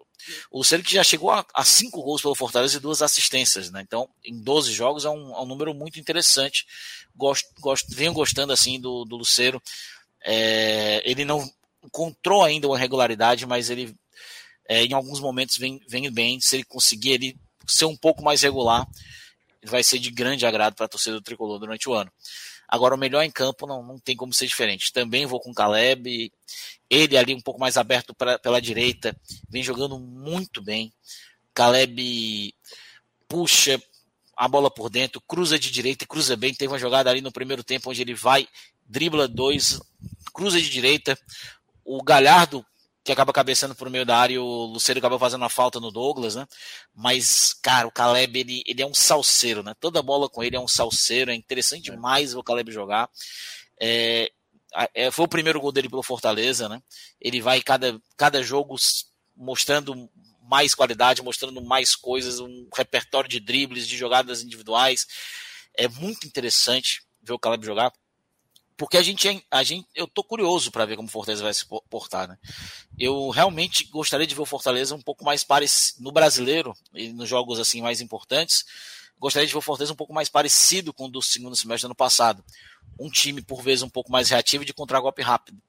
o 0.51 0.59
Luceiro 0.59 0.85
que 0.85 0.95
já 0.95 1.05
chegou 1.05 1.31
a, 1.31 1.45
a, 1.55 1.65
cinco 1.65 2.03
gols 2.03 2.23
pelo 2.23 2.35
Fortaleza 2.35 2.77
e 2.77 2.81
duas 2.81 3.03
assistências, 3.03 3.71
né? 3.71 3.83
Então, 3.83 4.09
em 4.25 4.41
12 4.41 4.73
jogos 4.73 5.05
é 5.05 5.11
um, 5.11 5.35
é 5.35 5.41
um 5.41 5.47
número 5.47 5.75
muito 5.75 5.99
interessante. 5.99 6.67
Gosto, 7.15 7.49
gosto, 7.61 7.95
venho 7.95 8.13
gostando 8.13 8.53
assim 8.53 8.81
do, 8.81 9.05
do 9.05 9.17
Luceiro. 9.17 9.63
É, 10.25 11.03
ele 11.09 11.25
não 11.25 11.49
encontrou 11.85 12.43
ainda 12.43 12.67
uma 12.67 12.79
regularidade, 12.79 13.47
mas 13.47 13.71
ele 13.71 13.95
é, 14.69 14.85
em 14.85 14.93
alguns 14.93 15.21
momentos 15.21 15.57
vem, 15.57 15.81
vem 15.89 16.11
bem. 16.11 16.41
Se 16.41 16.57
ele 16.57 16.65
conseguir 16.65 17.13
ele 17.13 17.37
ser 17.67 17.85
um 17.85 17.97
pouco 17.97 18.23
mais 18.23 18.43
regular, 18.43 18.87
vai 19.65 19.83
ser 19.83 19.99
de 19.99 20.11
grande 20.11 20.47
agrado 20.47 20.75
para 20.75 20.87
a 20.87 20.89
torcida 20.89 21.17
do 21.17 21.23
tricolor 21.23 21.59
durante 21.59 21.89
o 21.89 21.95
ano. 21.95 22.11
Agora, 22.69 22.95
o 22.95 22.99
melhor 22.99 23.23
em 23.23 23.31
campo 23.31 23.67
não, 23.67 23.83
não 23.83 23.99
tem 23.99 24.17
como 24.17 24.33
ser 24.33 24.47
diferente. 24.47 24.93
Também 24.93 25.27
vou 25.27 25.41
com 25.41 25.51
o 25.51 25.55
Caleb. 25.55 26.33
Ele 26.91 27.17
ali 27.17 27.35
um 27.35 27.41
pouco 27.41 27.61
mais 27.61 27.77
aberto 27.77 28.15
pra, 28.15 28.39
pela 28.39 28.61
direita, 28.61 29.17
vem 29.49 29.63
jogando 29.63 29.99
muito 29.99 30.63
bem. 30.63 30.93
Caleb 31.55 32.55
puxa 33.29 33.81
a 34.37 34.47
bola 34.47 34.71
por 34.71 34.91
dentro, 34.91 35.21
cruza 35.21 35.59
de 35.59 35.71
direita 35.71 36.05
e 36.05 36.07
cruza 36.07 36.37
bem. 36.37 36.55
Teve 36.55 36.73
uma 36.73 36.79
jogada 36.79 37.11
ali 37.11 37.21
no 37.21 37.33
primeiro 37.33 37.65
tempo 37.65 37.91
onde 37.91 38.03
ele 38.03 38.15
vai, 38.15 38.47
dribla 38.85 39.27
dois, 39.27 39.81
cruza 40.33 40.61
de 40.61 40.69
direita. 40.69 41.19
O 41.85 42.03
Galhardo 42.03 42.65
que 43.07 43.13
acaba 43.13 43.33
cabeçando 43.33 43.73
por 43.73 43.89
meio 43.89 44.05
da 44.05 44.19
área 44.19 44.35
e 44.35 44.39
o 44.39 44.65
Luceiro 44.65 44.99
acaba 44.99 45.17
fazendo 45.17 45.45
a 45.45 45.49
falta 45.49 45.79
no 45.79 45.93
Douglas, 45.93 46.35
né? 46.35 46.45
Mas, 46.93 47.55
cara, 47.63 47.87
o 47.87 47.93
Caleb, 47.93 48.41
ele, 48.41 48.65
ele 48.67 48.83
é 48.83 48.87
um 48.87 48.93
salseiro, 48.93 49.63
né? 49.63 49.75
Toda 49.79 50.03
bola 50.03 50.29
com 50.29 50.43
ele 50.43 50.57
é 50.57 50.61
um 50.61 50.67
salseiro, 50.67 51.31
é 51.31 51.35
interessante 51.35 51.89
é. 51.89 51.95
demais 51.95 52.35
o 52.35 52.43
Caleb 52.43 52.73
jogar. 52.73 53.09
É, 53.81 54.29
é, 54.93 55.11
foi 55.13 55.25
o 55.25 55.29
primeiro 55.29 55.61
gol 55.61 55.71
dele 55.71 55.89
pelo 55.89 56.03
Fortaleza, 56.03 56.69
né? 56.69 56.83
Ele 57.21 57.41
vai 57.41 57.63
cada, 57.63 57.97
cada 58.17 58.43
jogo 58.43 58.75
mostrando 59.37 60.11
mais 60.43 60.75
qualidade, 60.75 61.23
mostrando 61.23 61.63
mais 61.63 61.95
coisas, 61.95 62.41
um 62.41 62.69
repertório 62.77 63.31
de 63.31 63.39
dribles, 63.39 63.87
de 63.87 63.97
jogadas 63.97 64.43
individuais. 64.43 65.07
É 65.75 65.87
muito 65.87 66.27
interessante 66.27 67.03
ver 67.23 67.35
o 67.35 67.39
Caleb 67.39 67.65
jogar 67.65 67.93
porque 68.77 68.97
a 68.97 69.03
gente, 69.03 69.27
é, 69.29 69.41
a 69.51 69.63
gente 69.63 69.89
eu 69.95 70.07
tô 70.07 70.23
curioso 70.23 70.71
para 70.71 70.85
ver 70.85 70.97
como 70.97 71.09
o 71.09 71.11
Fortaleza 71.11 71.43
vai 71.43 71.55
se 71.55 71.65
portar, 71.89 72.29
né? 72.29 72.39
Eu 72.99 73.31
realmente 73.31 73.85
gostaria 73.85 74.27
de 74.27 74.35
ver 74.35 74.43
o 74.43 74.47
Fortaleza 74.47 74.95
um 74.95 75.01
pouco 75.01 75.25
mais 75.25 75.43
parecido 75.43 76.03
no 76.03 76.13
brasileiro 76.13 76.77
e 76.95 77.09
nos 77.13 77.29
jogos 77.29 77.59
assim 77.59 77.81
mais 77.81 78.01
importantes. 78.01 78.65
Gostaria 79.19 79.47
de 79.47 79.53
ver 79.53 79.59
o 79.59 79.63
Fortaleza 79.63 79.93
um 79.93 79.97
pouco 79.97 80.13
mais 80.13 80.29
parecido 80.29 80.93
com 80.93 81.07
o 81.07 81.11
do 81.11 81.23
segundo 81.23 81.57
semestre 81.57 81.83
do 81.83 81.87
ano 81.87 81.95
passado. 81.95 82.45
Um 83.01 83.09
time 83.09 83.41
por 83.41 83.63
vezes 83.63 83.83
um 83.83 83.89
pouco 83.89 84.13
mais 84.13 84.29
reativo 84.29 84.63
e 84.63 84.67
de 84.67 84.75
contragolpe 84.75 85.23
rápido. 85.23 85.61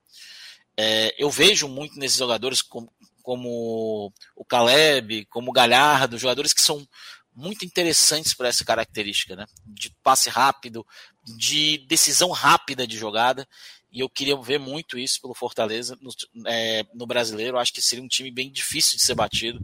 É, 0.76 1.16
eu 1.18 1.30
vejo 1.30 1.68
muito 1.68 1.98
nesses 1.98 2.18
jogadores 2.18 2.62
como, 2.62 2.92
como 3.24 4.14
o 4.36 4.46
Caleb, 4.46 5.26
como 5.26 5.50
o 5.50 5.54
Galhardo, 5.54 6.18
jogadores 6.18 6.54
que 6.54 6.62
são 6.62 6.86
muito 7.38 7.64
interessantes 7.64 8.34
para 8.34 8.48
essa 8.48 8.66
característica, 8.66 9.36
né? 9.36 9.46
De 9.66 9.92
passe 10.04 10.28
rápido, 10.28 10.86
de 11.36 11.80
decisão 11.88 12.32
rápida 12.32 12.88
de 12.88 12.98
jogada. 12.98 13.48
E 13.92 14.00
eu 14.00 14.10
queria 14.10 14.36
ver 14.38 14.60
muito 14.60 14.98
isso 14.98 15.22
pelo 15.22 15.34
Fortaleza 15.34 15.98
no, 16.02 16.12
é, 16.48 16.86
no 16.94 17.08
brasileiro. 17.08 17.58
acho 17.58 17.74
que 17.74 17.82
seria 17.82 18.04
um 18.04 18.08
time 18.08 18.32
bem 18.32 18.52
difícil 18.52 18.98
de 18.98 19.04
ser 19.04 19.16
batido 19.16 19.60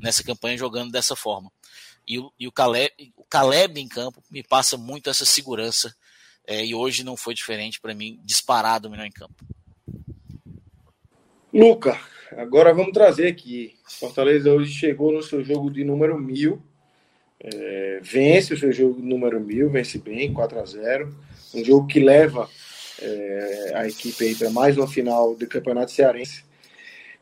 nessa 0.00 0.22
campanha 0.22 0.58
jogando 0.58 0.90
dessa 0.90 1.16
forma. 1.16 1.50
E, 2.06 2.18
o, 2.18 2.32
e 2.38 2.46
o, 2.46 2.52
Caleb, 2.52 2.92
o 3.16 3.24
Caleb 3.24 3.80
em 3.80 3.88
campo 3.88 4.22
me 4.30 4.42
passa 4.42 4.76
muito 4.76 5.08
essa 5.08 5.24
segurança. 5.24 5.94
É, 6.46 6.64
e 6.64 6.74
hoje 6.74 7.04
não 7.04 7.16
foi 7.16 7.34
diferente 7.34 7.80
para 7.80 7.94
mim, 7.94 8.20
disparado 8.24 8.88
o 8.88 8.90
melhor 8.90 9.06
em 9.06 9.12
campo. 9.12 9.44
Luca, 11.52 12.00
agora 12.32 12.74
vamos 12.74 12.92
trazer 12.92 13.28
aqui. 13.28 13.76
Fortaleza 13.88 14.52
hoje 14.52 14.72
chegou 14.72 15.12
no 15.12 15.22
seu 15.22 15.44
jogo 15.44 15.70
de 15.70 15.84
número 15.84 16.18
mil 16.18 16.62
é, 17.42 18.00
vence 18.02 18.52
o 18.52 18.58
seu 18.58 18.70
jogo 18.70 19.00
número 19.00 19.40
mil, 19.40 19.70
vence 19.70 19.98
bem, 19.98 20.32
4 20.32 20.60
a 20.60 20.64
0 20.64 21.14
Um 21.54 21.64
jogo 21.64 21.86
que 21.86 21.98
leva 21.98 22.48
é, 23.00 23.72
a 23.74 23.88
equipe 23.88 24.24
aí 24.24 24.34
para 24.34 24.50
mais 24.50 24.76
uma 24.76 24.86
final 24.86 25.34
do 25.34 25.46
Campeonato 25.46 25.90
Cearense. 25.90 26.44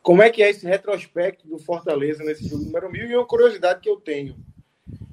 Como 0.03 0.23
é 0.23 0.31
que 0.31 0.43
é 0.43 0.51
esse 0.51 0.67
retrospecto 0.67 1.47
do 1.47 1.59
Fortaleza 1.59 2.25
nesse 2.25 2.49
jogo 2.49 2.65
número 2.65 2.91
mil? 2.91 3.09
E 3.09 3.15
uma 3.15 3.27
curiosidade 3.27 3.81
que 3.81 3.89
eu 3.89 3.97
tenho. 3.97 4.35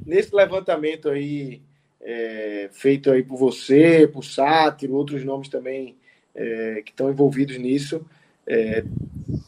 Nesse 0.06 0.34
levantamento 0.34 1.10
aí, 1.10 1.62
é, 2.02 2.70
feito 2.72 3.12
aí 3.12 3.22
por 3.22 3.38
você, 3.38 4.08
por 4.08 4.24
Sátiro, 4.24 4.94
outros 4.94 5.24
nomes 5.24 5.50
também 5.50 5.96
é, 6.34 6.82
que 6.84 6.92
estão 6.92 7.10
envolvidos 7.10 7.58
nisso, 7.58 8.06
é, 8.48 8.84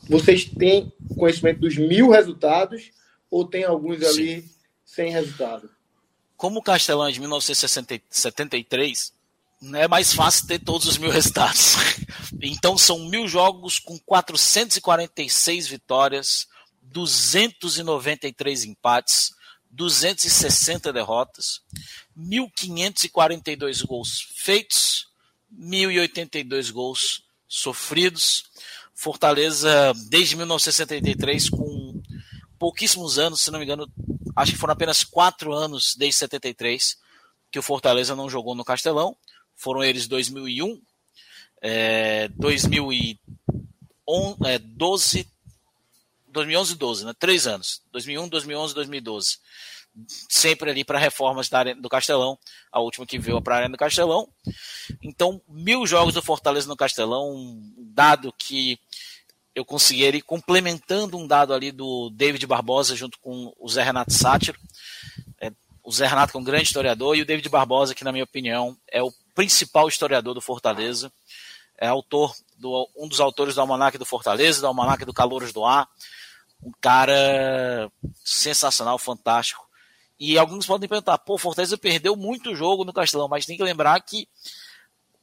vocês 0.07 0.45
têm 0.45 0.91
conhecimento 1.15 1.61
dos 1.61 1.77
mil 1.77 2.09
resultados 2.09 2.91
ou 3.29 3.45
tem 3.45 3.63
alguns 3.63 4.03
ali 4.03 4.43
sem 4.87 5.11
resultado. 5.11 5.69
Como 6.37 6.59
o 6.59 6.63
Castelão 6.63 7.07
é 7.07 7.11
de 7.11 7.19
1973, 7.19 9.13
é 9.75 9.87
mais 9.87 10.13
fácil 10.13 10.47
ter 10.47 10.59
todos 10.59 10.87
os 10.87 10.97
mil 10.97 11.11
resultados. 11.11 11.75
Então 12.39 12.77
são 12.77 12.99
mil 13.09 13.27
jogos 13.27 13.79
com 13.79 13.97
446 13.97 15.67
vitórias, 15.67 16.47
293 16.83 18.65
empates, 18.65 19.33
260 19.71 20.93
derrotas, 20.93 21.61
1.542 22.15 23.83
gols 23.85 24.27
feitos, 24.35 25.07
1.082 25.57 26.71
gols 26.71 27.23
sofridos. 27.47 28.43
Fortaleza, 28.93 29.93
desde 30.09 30.35
1973, 30.35 31.49
com 31.49 31.96
pouquíssimos 32.57 33.17
anos, 33.17 33.41
se 33.41 33.51
não 33.51 33.59
me 33.59 33.65
engano, 33.65 33.89
acho 34.35 34.51
que 34.51 34.57
foram 34.57 34.73
apenas 34.73 35.03
quatro 35.03 35.53
anos 35.53 35.95
desde 35.95 36.19
73 36.19 36.97
que 37.51 37.59
o 37.59 37.63
Fortaleza 37.63 38.15
não 38.15 38.29
jogou 38.29 38.55
no 38.55 38.65
Castelão. 38.65 39.15
Foram 39.55 39.83
eles 39.83 40.07
2001, 40.07 40.81
é, 41.61 42.27
2012, 42.29 43.19
é, 44.45 44.59
2011 46.27 46.73
e 46.73 46.75
12, 46.75 47.05
né? 47.05 47.13
Três 47.17 47.47
anos. 47.47 47.81
2001, 47.91 48.29
2011 48.29 48.75
2012. 48.75 49.39
Sempre 50.29 50.69
ali 50.69 50.83
para 50.83 50.99
reformas 50.99 51.49
da 51.49 51.59
Arena 51.59 51.81
do 51.81 51.89
Castelão. 51.89 52.37
A 52.71 52.79
última 52.79 53.05
que 53.07 53.17
veio 53.17 53.41
para 53.41 53.55
a 53.55 53.57
Arena 53.57 53.71
do 53.71 53.79
Castelão. 53.79 54.29
Então, 55.01 55.41
mil 55.47 55.87
jogos 55.87 56.13
do 56.13 56.21
Fortaleza 56.21 56.67
no 56.67 56.77
Castelão. 56.77 57.31
Um 57.31 57.73
dado 57.77 58.31
que 58.37 58.79
eu 59.57 59.65
consegui 59.65 60.03
ir 60.03 60.21
complementando 60.21 61.17
um 61.17 61.25
dado 61.25 61.51
ali 61.51 61.71
do 61.71 62.11
David 62.11 62.45
Barbosa 62.45 62.95
junto 62.95 63.17
com 63.17 63.51
o 63.59 63.67
Zé 63.67 63.81
Renato 63.81 64.13
Sátiro. 64.13 64.59
É, 65.41 65.51
o 65.83 65.91
Zé 65.91 66.05
Renato 66.05 66.31
que 66.31 66.37
é 66.37 66.39
um 66.39 66.43
grande 66.43 66.65
historiador 66.65 67.17
e 67.17 67.23
o 67.23 67.25
David 67.25 67.49
Barbosa 67.49 67.95
que 67.95 68.03
na 68.03 68.11
minha 68.11 68.23
opinião 68.23 68.77
é 68.87 69.01
o 69.01 69.11
principal 69.33 69.87
historiador 69.87 70.35
do 70.35 70.41
Fortaleza. 70.41 71.11
É 71.75 71.87
autor 71.87 72.35
do, 72.55 72.87
um 72.95 73.07
dos 73.07 73.19
autores 73.19 73.55
do 73.55 73.61
Almanac 73.61 73.97
do 73.97 74.05
Fortaleza, 74.05 74.61
do 74.61 74.67
Almanac 74.67 75.03
do 75.03 75.13
Calouros 75.13 75.51
do 75.51 75.65
Ar. 75.65 75.89
Um 76.61 76.71
cara 76.79 77.91
sensacional, 78.23 78.99
fantástico. 78.99 79.67
E 80.19 80.37
alguns 80.37 80.67
podem 80.67 80.87
perguntar, 80.87 81.17
pô, 81.17 81.35
Fortaleza 81.35 81.79
perdeu 81.79 82.15
muito 82.15 82.55
jogo 82.55 82.85
no 82.85 82.93
Castelão, 82.93 83.27
mas 83.27 83.47
tem 83.47 83.57
que 83.57 83.63
lembrar 83.63 83.99
que 84.01 84.27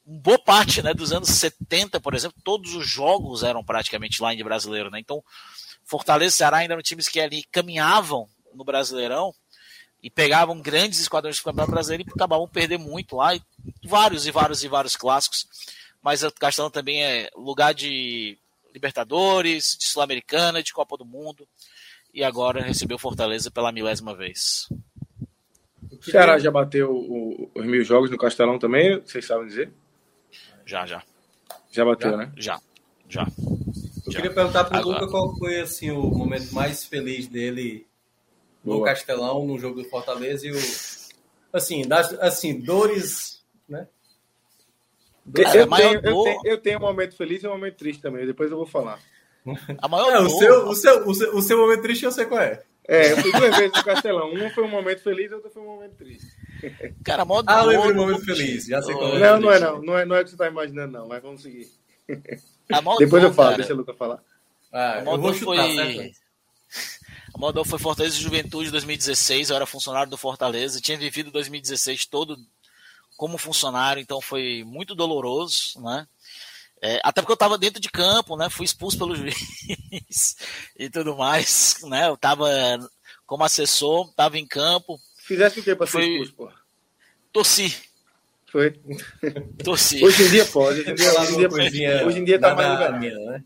boa 0.04 0.38
parte 0.38 0.82
né, 0.82 0.92
dos 0.92 1.12
anos 1.12 1.30
70, 1.30 2.00
por 2.00 2.14
exemplo, 2.14 2.36
todos 2.44 2.74
os 2.74 2.86
jogos 2.86 3.42
eram 3.42 3.64
praticamente 3.64 4.22
lá 4.22 4.34
em 4.34 4.44
brasileiro. 4.44 4.90
Né? 4.90 5.00
Então, 5.00 5.22
Fortaleza 5.84 6.34
e 6.34 6.38
Ceará 6.38 6.58
ainda 6.58 6.74
eram 6.74 6.82
times 6.82 7.08
que 7.08 7.20
ali 7.20 7.44
caminhavam 7.50 8.28
no 8.54 8.64
Brasileirão 8.64 9.32
e 10.02 10.10
pegavam 10.10 10.60
grandes 10.60 11.00
esquadrões 11.00 11.38
do 11.38 11.44
Campeonato 11.44 11.72
Brasileiro 11.72 12.04
e 12.06 12.12
acabavam 12.12 12.46
perder 12.46 12.78
muito 12.78 13.16
lá. 13.16 13.34
E 13.34 13.42
vários 13.84 14.26
e 14.26 14.30
vários 14.30 14.62
e 14.62 14.68
vários 14.68 14.96
clássicos. 14.96 15.46
Mas 16.02 16.22
o 16.22 16.30
Castelão 16.32 16.70
também 16.70 17.02
é 17.02 17.30
lugar 17.34 17.72
de 17.72 18.38
Libertadores, 18.74 19.76
de 19.78 19.86
Sul-Americana, 19.86 20.62
de 20.62 20.72
Copa 20.72 20.96
do 20.98 21.06
Mundo. 21.06 21.48
E 22.12 22.22
agora 22.22 22.62
recebeu 22.62 22.98
Fortaleza 22.98 23.50
pela 23.50 23.72
milésima 23.72 24.14
vez. 24.14 24.68
O 25.90 26.02
Ceará 26.02 26.38
já 26.38 26.50
bateu 26.50 27.50
os 27.54 27.64
mil 27.64 27.82
jogos 27.82 28.10
no 28.10 28.18
Castelão 28.18 28.58
também, 28.58 29.00
vocês 29.00 29.24
sabem 29.24 29.46
dizer? 29.46 29.72
Já, 30.64 30.86
já. 30.86 31.02
Já 31.70 31.84
bateu, 31.84 32.10
já? 32.10 32.16
né? 32.16 32.32
Já, 32.36 32.60
já. 33.08 33.26
Eu 34.06 34.12
já. 34.12 34.20
queria 34.20 34.34
perguntar 34.34 34.64
para 34.64 34.80
o 34.80 34.90
Luca 34.90 35.08
qual 35.08 35.36
foi 35.36 35.60
assim, 35.60 35.90
o 35.90 36.02
momento 36.02 36.54
mais 36.54 36.84
feliz 36.84 37.26
dele 37.26 37.86
no 38.64 38.74
Boa. 38.74 38.86
Castelão, 38.86 39.44
no 39.44 39.58
jogo 39.58 39.82
do 39.82 39.88
Fortaleza 39.88 40.46
e 40.46 40.52
o. 40.52 40.58
Assim, 41.52 41.86
das, 41.86 42.12
assim 42.14 42.60
dores. 42.60 43.44
Né? 43.68 43.86
Dores, 45.24 45.54
eu, 45.54 45.68
tenho, 45.68 45.94
eu, 45.94 46.00
tenho, 46.00 46.40
eu 46.44 46.58
tenho 46.58 46.78
um 46.78 46.82
momento 46.82 47.16
feliz 47.16 47.42
e 47.42 47.46
um 47.46 47.52
momento 47.52 47.76
triste 47.76 48.02
também, 48.02 48.26
depois 48.26 48.50
eu 48.50 48.56
vou 48.56 48.66
falar. 48.66 48.98
A 49.78 49.88
maior 49.88 50.10
é, 50.14 50.18
o, 50.20 50.28
seu, 50.28 50.68
o, 50.68 50.74
seu, 50.74 51.08
o, 51.08 51.14
seu, 51.14 51.36
o 51.36 51.42
seu 51.42 51.58
momento 51.58 51.82
triste 51.82 52.04
eu 52.04 52.12
sei 52.12 52.26
qual 52.26 52.40
é. 52.40 52.62
É, 52.86 53.12
eu 53.12 53.16
fui 53.18 53.32
duas 53.32 53.56
vezes 53.56 53.72
no 53.76 53.84
Castelão. 53.84 54.32
Um 54.32 54.50
foi 54.50 54.64
um 54.64 54.68
momento 54.68 55.02
feliz, 55.02 55.32
outro 55.32 55.50
foi 55.50 55.62
um 55.62 55.66
momento 55.66 55.94
triste. 55.96 56.26
Cara, 57.04 57.24
modo 57.24 57.48
Ah, 57.48 57.62
lembrei 57.62 57.92
um 57.92 57.96
momento 57.96 58.24
feliz. 58.24 58.66
Já 58.66 58.82
sei 58.82 58.94
qual 58.94 59.16
é. 59.16 59.18
Não, 59.18 59.40
não 59.40 59.52
é 59.52 59.60
não. 59.60 59.82
Não 59.82 59.98
é, 59.98 60.04
não 60.04 60.16
é 60.16 60.20
o 60.20 60.24
que 60.24 60.30
você 60.30 60.34
está 60.34 60.48
imaginando, 60.48 60.92
não. 60.92 61.08
Mas 61.08 61.22
vamos 61.22 61.42
seguir. 61.42 61.70
Depois 62.98 63.22
eu 63.22 63.32
falo, 63.32 63.48
cara. 63.50 63.56
deixa 63.56 63.74
o 63.74 63.76
Luca 63.76 63.94
falar. 63.94 64.20
Ah, 64.72 65.02
eu 65.04 65.18
vou 65.18 65.32
chutar, 65.32 65.66
foi... 65.66 65.74
certo? 65.74 66.24
A 67.34 67.38
Moldova 67.38 67.68
foi 67.68 67.78
Fortaleza 67.78 68.16
Juventude 68.16 68.70
2016, 68.70 69.50
eu 69.50 69.56
era 69.56 69.66
funcionário 69.66 70.08
do 70.08 70.16
Fortaleza, 70.16 70.80
tinha 70.80 70.96
vivido 70.96 71.32
2016 71.32 72.06
todo 72.06 72.38
como 73.16 73.38
funcionário, 73.38 74.00
então 74.00 74.20
foi 74.20 74.62
muito 74.64 74.94
doloroso, 74.94 75.80
né? 75.80 76.06
É, 76.80 77.00
até 77.02 77.22
porque 77.22 77.32
eu 77.32 77.34
estava 77.34 77.58
dentro 77.58 77.80
de 77.80 77.90
campo, 77.90 78.36
né? 78.36 78.50
Fui 78.50 78.64
expulso 78.64 78.98
pelo 78.98 79.14
juiz 79.16 80.36
e 80.76 80.90
tudo 80.90 81.16
mais, 81.16 81.76
né? 81.84 82.08
Eu 82.08 82.14
estava 82.14 82.46
como 83.26 83.44
assessor, 83.44 84.08
estava 84.10 84.38
em 84.38 84.46
campo. 84.46 85.00
Fizesse 85.24 85.60
o 85.60 85.62
que 85.62 85.74
para 85.74 85.86
ser 85.86 86.02
expulso, 86.02 86.34
pô? 86.34 86.50
Torci. 87.32 87.74
Foi. 88.46 88.78
Torci. 89.64 90.04
Hoje 90.04 90.22
em 90.22 90.28
dia 90.28 90.44
pode. 90.44 90.80
Hoje 90.80 90.90
em 90.90 90.94
dia, 90.94 91.12
hoje 91.48 91.66
em 91.66 91.70
dia, 91.70 92.06
hoje 92.06 92.18
em 92.18 92.24
dia 92.24 92.38
tá 92.38 92.54
mais 92.54 92.70
liberado. 92.70 93.00
Né? 93.00 93.42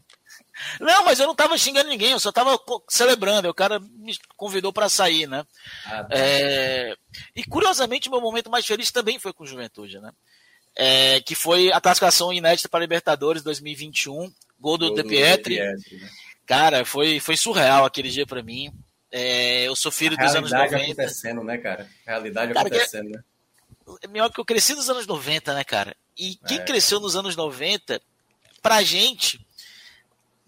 Não, 0.81 1.05
mas 1.05 1.21
eu 1.21 1.27
não 1.29 1.37
tava 1.37 1.57
xingando 1.57 1.89
ninguém, 1.89 2.11
eu 2.11 2.19
só 2.19 2.33
tava 2.33 2.59
celebrando. 2.89 3.49
O 3.49 3.55
cara 3.55 3.79
me 3.79 4.13
convidou 4.37 4.73
para 4.73 4.89
sair, 4.89 5.29
né? 5.29 5.47
Ah, 5.87 6.03
tá. 6.03 6.09
é... 6.11 6.97
E 7.35 7.45
curiosamente, 7.45 8.11
meu 8.11 8.21
momento 8.21 8.51
mais 8.51 8.67
feliz 8.67 8.91
também 8.91 9.21
foi 9.21 9.33
com 9.33 9.47
Juventude, 9.47 10.01
né? 10.01 10.11
É... 10.77 11.21
Que 11.21 11.37
foi 11.37 11.71
a 11.71 11.81
classificação 11.81 12.33
inédita 12.33 12.69
para 12.69 12.81
Libertadores 12.81 13.43
2021, 13.45 14.33
gol 14.59 14.77
do 14.77 14.89
gol 14.89 14.97
De 14.97 15.05
Pietri. 15.05 15.59
né? 15.59 15.77
Cara, 16.45 16.85
foi, 16.85 17.21
foi 17.21 17.37
surreal 17.37 17.85
aquele 17.85 18.09
dia 18.09 18.27
para 18.27 18.43
mim. 18.43 18.73
É... 19.11 19.65
eu 19.65 19.77
sou 19.77 19.91
filho 19.91 20.17
dos 20.17 20.35
anos 20.35 20.51
90. 20.51 20.77
acontecendo, 20.77 21.43
né, 21.43 21.59
cara? 21.59 21.89
Realidade 22.07 22.53
cara, 22.53 22.67
acontecendo, 22.67 23.11
né? 23.11 23.23
É 24.03 24.07
melhor 24.07 24.31
que 24.31 24.39
eu 24.39 24.45
cresci 24.45 24.75
nos 24.75 24.91
anos 24.91 25.07
90, 25.07 25.55
né, 25.55 25.65
cara? 25.65 25.97
E 26.17 26.37
quem 26.47 26.59
é. 26.59 26.65
cresceu 26.65 27.01
nos 27.01 27.17
anos 27.17 27.37
90, 27.37 28.01
pra 28.61 28.83
gente 28.83 29.41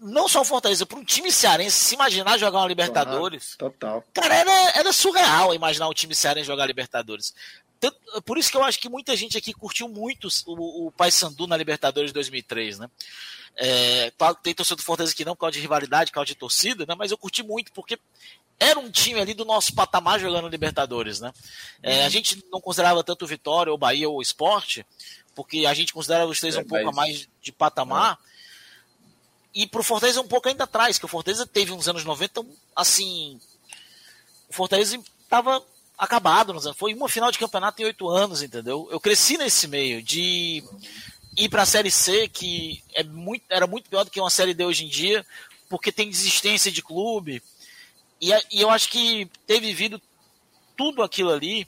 não 0.01 0.27
só 0.27 0.41
o 0.41 0.45
Fortaleza, 0.45 0.85
para 0.85 0.97
um 0.97 1.03
time 1.03 1.31
cearense 1.31 1.77
se 1.77 1.93
imaginar 1.93 2.37
jogar 2.37 2.59
uma 2.59 2.67
Libertadores. 2.67 3.55
Total. 3.55 4.03
Cara, 4.11 4.35
era, 4.35 4.69
era 4.79 4.91
surreal 4.91 5.53
imaginar 5.53 5.87
um 5.87 5.93
time 5.93 6.15
cearense 6.15 6.47
jogar 6.47 6.65
Libertadores. 6.65 7.35
Tanto, 7.79 7.97
por 8.23 8.37
isso 8.37 8.49
que 8.49 8.57
eu 8.57 8.63
acho 8.63 8.79
que 8.79 8.89
muita 8.89 9.15
gente 9.15 9.37
aqui 9.37 9.53
curtiu 9.53 9.87
muito 9.87 10.27
o, 10.47 10.87
o 10.87 10.91
Paysandu 10.91 11.45
na 11.45 11.55
Libertadores 11.55 12.09
de 12.09 12.13
2003, 12.15 12.79
né? 12.79 12.89
É, 13.55 14.11
tem 14.41 14.55
torcedor 14.55 14.77
do 14.77 14.83
Fortaleza 14.85 15.15
que 15.15 15.25
não, 15.25 15.35
por 15.35 15.41
causa 15.41 15.53
de 15.53 15.59
rivalidade, 15.59 16.09
por 16.09 16.15
causa 16.15 16.27
de 16.27 16.35
torcida, 16.35 16.85
né? 16.85 16.95
Mas 16.97 17.11
eu 17.11 17.17
curti 17.17 17.43
muito 17.43 17.71
porque 17.71 17.99
era 18.61 18.79
um 18.79 18.91
time 18.91 19.19
ali 19.19 19.33
do 19.33 19.43
nosso 19.43 19.73
patamar 19.73 20.19
jogando 20.19 20.47
Libertadores, 20.47 21.19
né? 21.19 21.33
É, 21.81 22.05
a 22.05 22.09
gente 22.09 22.45
não 22.51 22.61
considerava 22.61 23.03
tanto 23.03 23.25
Vitória 23.25 23.71
ou 23.71 23.77
Bahia 23.77 24.07
ou 24.07 24.21
Esporte, 24.21 24.85
porque 25.33 25.65
a 25.65 25.73
gente 25.73 25.91
considerava 25.91 26.29
os 26.29 26.39
três 26.39 26.55
é, 26.55 26.59
um 26.59 26.63
pouco 26.63 26.87
a 26.87 26.91
mais 26.91 27.27
de 27.41 27.51
patamar. 27.51 28.19
É. 28.23 29.61
E 29.61 29.67
pro 29.67 29.83
Fortaleza 29.83 30.21
um 30.21 30.27
pouco 30.27 30.47
ainda 30.47 30.65
atrás, 30.65 30.99
que 30.99 31.05
o 31.05 31.07
Fortaleza 31.07 31.47
teve 31.47 31.71
uns 31.71 31.87
anos 31.87 32.05
90, 32.05 32.45
assim. 32.75 33.41
O 34.47 34.53
Fortaleza 34.53 34.95
estava 35.23 35.65
acabado 35.97 36.53
nos 36.53 36.67
anos. 36.67 36.77
Foi 36.77 36.93
uma 36.93 37.09
final 37.09 37.31
de 37.31 37.39
campeonato 37.39 37.81
em 37.81 37.85
oito 37.85 38.07
anos, 38.09 38.43
entendeu? 38.43 38.87
Eu 38.91 38.99
cresci 38.99 39.39
nesse 39.39 39.67
meio 39.67 40.03
de 40.03 40.63
ir 41.35 41.49
para 41.49 41.63
a 41.63 41.65
Série 41.65 41.89
C, 41.89 42.27
que 42.27 42.83
é 42.93 43.03
muito, 43.03 43.43
era 43.49 43.65
muito 43.65 43.89
pior 43.89 44.03
do 44.03 44.11
que 44.11 44.21
uma 44.21 44.29
Série 44.29 44.53
D 44.53 44.63
hoje 44.65 44.85
em 44.85 44.87
dia, 44.87 45.25
porque 45.67 45.91
tem 45.91 46.11
desistência 46.11 46.71
de 46.71 46.83
clube. 46.83 47.41
E, 48.21 48.31
e 48.51 48.61
eu 48.61 48.69
acho 48.69 48.89
que 48.89 49.27
ter 49.47 49.59
vivido 49.59 49.99
tudo 50.77 51.01
aquilo 51.01 51.31
ali, 51.31 51.67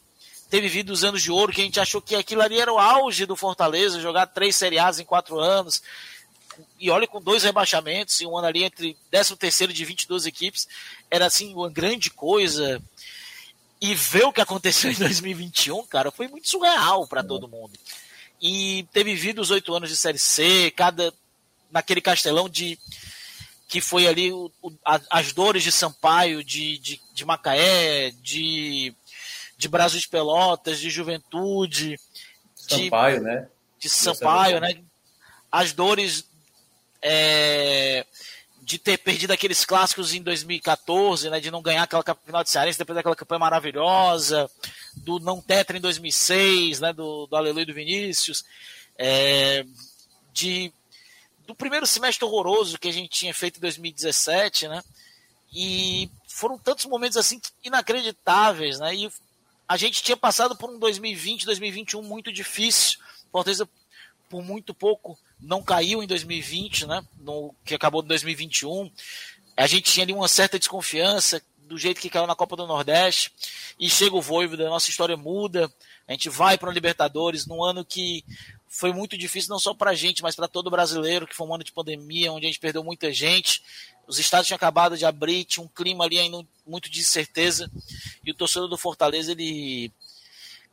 ter 0.49 0.61
vivido 0.61 0.91
os 0.93 1.03
anos 1.03 1.21
de 1.23 1.31
ouro, 1.31 1.51
que 1.51 1.61
a 1.61 1.63
gente 1.65 1.79
achou 1.79 2.01
que 2.01 2.15
aquilo 2.15 2.41
ali 2.41 2.59
era 2.59 2.71
o 2.71 2.77
auge 2.77 3.25
do 3.25 3.35
Fortaleza, 3.35 3.99
jogar 3.99 4.27
três 4.27 4.55
Série 4.55 4.77
A's 4.77 4.99
em 4.99 5.05
quatro 5.05 5.39
anos 5.39 5.81
e 6.79 6.89
olha 6.89 7.07
com 7.07 7.21
dois 7.21 7.43
rebaixamentos 7.43 8.19
e 8.21 8.25
um 8.25 8.37
ano 8.37 8.47
ali 8.47 8.63
entre 8.63 8.97
13 9.09 9.35
terceiro 9.35 9.73
de 9.73 9.85
22 9.85 10.25
equipes, 10.25 10.67
era 11.09 11.25
assim 11.25 11.53
uma 11.53 11.69
grande 11.69 12.09
coisa. 12.09 12.81
E 13.81 13.93
ver 13.93 14.23
o 14.23 14.31
que 14.31 14.39
aconteceu 14.39 14.91
em 14.91 14.95
2021, 14.95 15.85
cara, 15.87 16.09
foi 16.09 16.27
muito 16.27 16.49
surreal 16.49 17.05
para 17.05 17.23
todo 17.23 17.49
mundo. 17.49 17.77
E 18.41 18.87
ter 18.93 19.03
vivido 19.03 19.41
os 19.41 19.51
oito 19.51 19.73
anos 19.73 19.89
de 19.89 19.95
Série 19.95 20.19
C, 20.19 20.71
cada 20.75 21.13
naquele 21.69 21.99
castelão 21.99 22.47
de 22.47 22.77
que 23.67 23.81
foi 23.81 24.07
ali 24.07 24.31
o, 24.31 24.51
o, 24.61 24.71
as 25.09 25.33
dores 25.33 25.63
de 25.63 25.71
Sampaio, 25.71 26.43
de, 26.43 26.77
de, 26.77 27.01
de 27.13 27.25
Macaé, 27.25 28.11
de, 28.21 28.93
de 29.57 29.67
Brasil 29.67 29.99
de 29.99 30.07
Pelotas, 30.07 30.79
de 30.79 30.89
Juventude, 30.89 31.99
Sampaio, 32.55 33.19
de, 33.19 33.25
né? 33.25 33.47
De 33.79 33.89
Sampaio, 33.89 34.59
né? 34.59 34.81
As 35.51 35.73
dores 35.73 36.25
é, 37.01 38.05
de 38.63 38.77
ter 38.77 38.97
perdido 38.97 39.31
aqueles 39.31 39.65
clássicos 39.65 40.13
em 40.13 40.21
2014, 40.21 41.29
né, 41.29 41.39
de 41.39 41.51
não 41.51 41.61
ganhar 41.61 41.83
aquela 41.83 42.03
final 42.25 42.43
de 42.43 42.49
Cearense 42.49 42.79
depois 42.79 42.95
daquela 42.95 43.15
campanha 43.15 43.39
maravilhosa, 43.39 44.49
do 44.95 45.19
não 45.19 45.41
tetra 45.41 45.77
em 45.77 45.81
2006, 45.81 46.79
né, 46.79 46.93
do, 46.93 47.27
do 47.27 47.35
Aleluia 47.35 47.65
do 47.65 47.73
Vinícius, 47.73 48.45
é, 48.97 49.65
de 50.31 50.71
do 51.45 51.55
primeiro 51.55 51.85
semestre 51.85 52.25
horroroso 52.25 52.77
que 52.77 52.87
a 52.87 52.93
gente 52.93 53.09
tinha 53.09 53.33
feito 53.33 53.57
em 53.57 53.61
2017, 53.61 54.67
né, 54.67 54.83
e 55.53 56.09
foram 56.27 56.57
tantos 56.57 56.85
momentos 56.85 57.17
assim 57.17 57.39
inacreditáveis, 57.63 58.79
né, 58.79 58.95
e 58.95 59.11
a 59.67 59.77
gente 59.77 60.03
tinha 60.03 60.17
passado 60.17 60.55
por 60.55 60.69
um 60.69 60.77
2020, 60.77 61.45
2021 61.45 62.01
muito 62.01 62.31
difícil. 62.31 62.99
Fortaleza 63.31 63.67
por 64.29 64.43
muito 64.43 64.73
pouco 64.73 65.17
não 65.39 65.61
caiu 65.63 66.03
em 66.03 66.07
2020, 66.07 66.85
né? 66.85 67.03
No, 67.19 67.53
que 67.65 67.73
acabou 67.73 68.03
em 68.03 68.07
2021. 68.07 68.91
A 69.55 69.67
gente 69.67 69.91
tinha 69.91 70.03
ali 70.03 70.13
uma 70.13 70.27
certa 70.27 70.59
desconfiança 70.59 71.41
do 71.59 71.77
jeito 71.77 72.01
que 72.01 72.09
caiu 72.09 72.27
na 72.27 72.35
Copa 72.35 72.55
do 72.55 72.67
Nordeste. 72.67 73.31
E 73.79 73.89
chega 73.89 74.15
o 74.15 74.21
Voivoda, 74.21 74.67
a 74.67 74.69
nossa 74.69 74.89
história 74.89 75.17
muda. 75.17 75.71
A 76.07 76.11
gente 76.11 76.29
vai 76.29 76.57
para 76.57 76.69
o 76.69 76.73
Libertadores 76.73 77.45
num 77.45 77.63
ano 77.63 77.85
que 77.85 78.23
foi 78.73 78.91
muito 78.91 79.15
difícil, 79.15 79.51
não 79.51 79.59
só 79.59 79.71
para 79.71 79.91
a 79.91 79.93
gente, 79.93 80.23
mas 80.23 80.35
para 80.35 80.47
todo 80.47 80.71
brasileiro, 80.71 81.27
que 81.27 81.35
foi 81.35 81.45
um 81.45 81.53
ano 81.53 81.63
de 81.63 81.71
pandemia, 81.71 82.33
onde 82.33 82.47
a 82.47 82.49
gente 82.49 82.59
perdeu 82.59 82.83
muita 82.83 83.13
gente. 83.13 83.61
Os 84.07 84.17
estados 84.17 84.47
tinham 84.47 84.55
acabado 84.55 84.97
de 84.97 85.05
abrir, 85.05 85.45
tinha 85.45 85.63
um 85.63 85.67
clima 85.67 86.03
ali 86.03 86.17
ainda 86.17 86.43
muito 86.65 86.89
de 86.89 86.99
incerteza. 86.99 87.69
E 88.25 88.31
o 88.31 88.33
torcedor 88.33 88.67
do 88.67 88.75
Fortaleza, 88.75 89.31
ele 89.31 89.93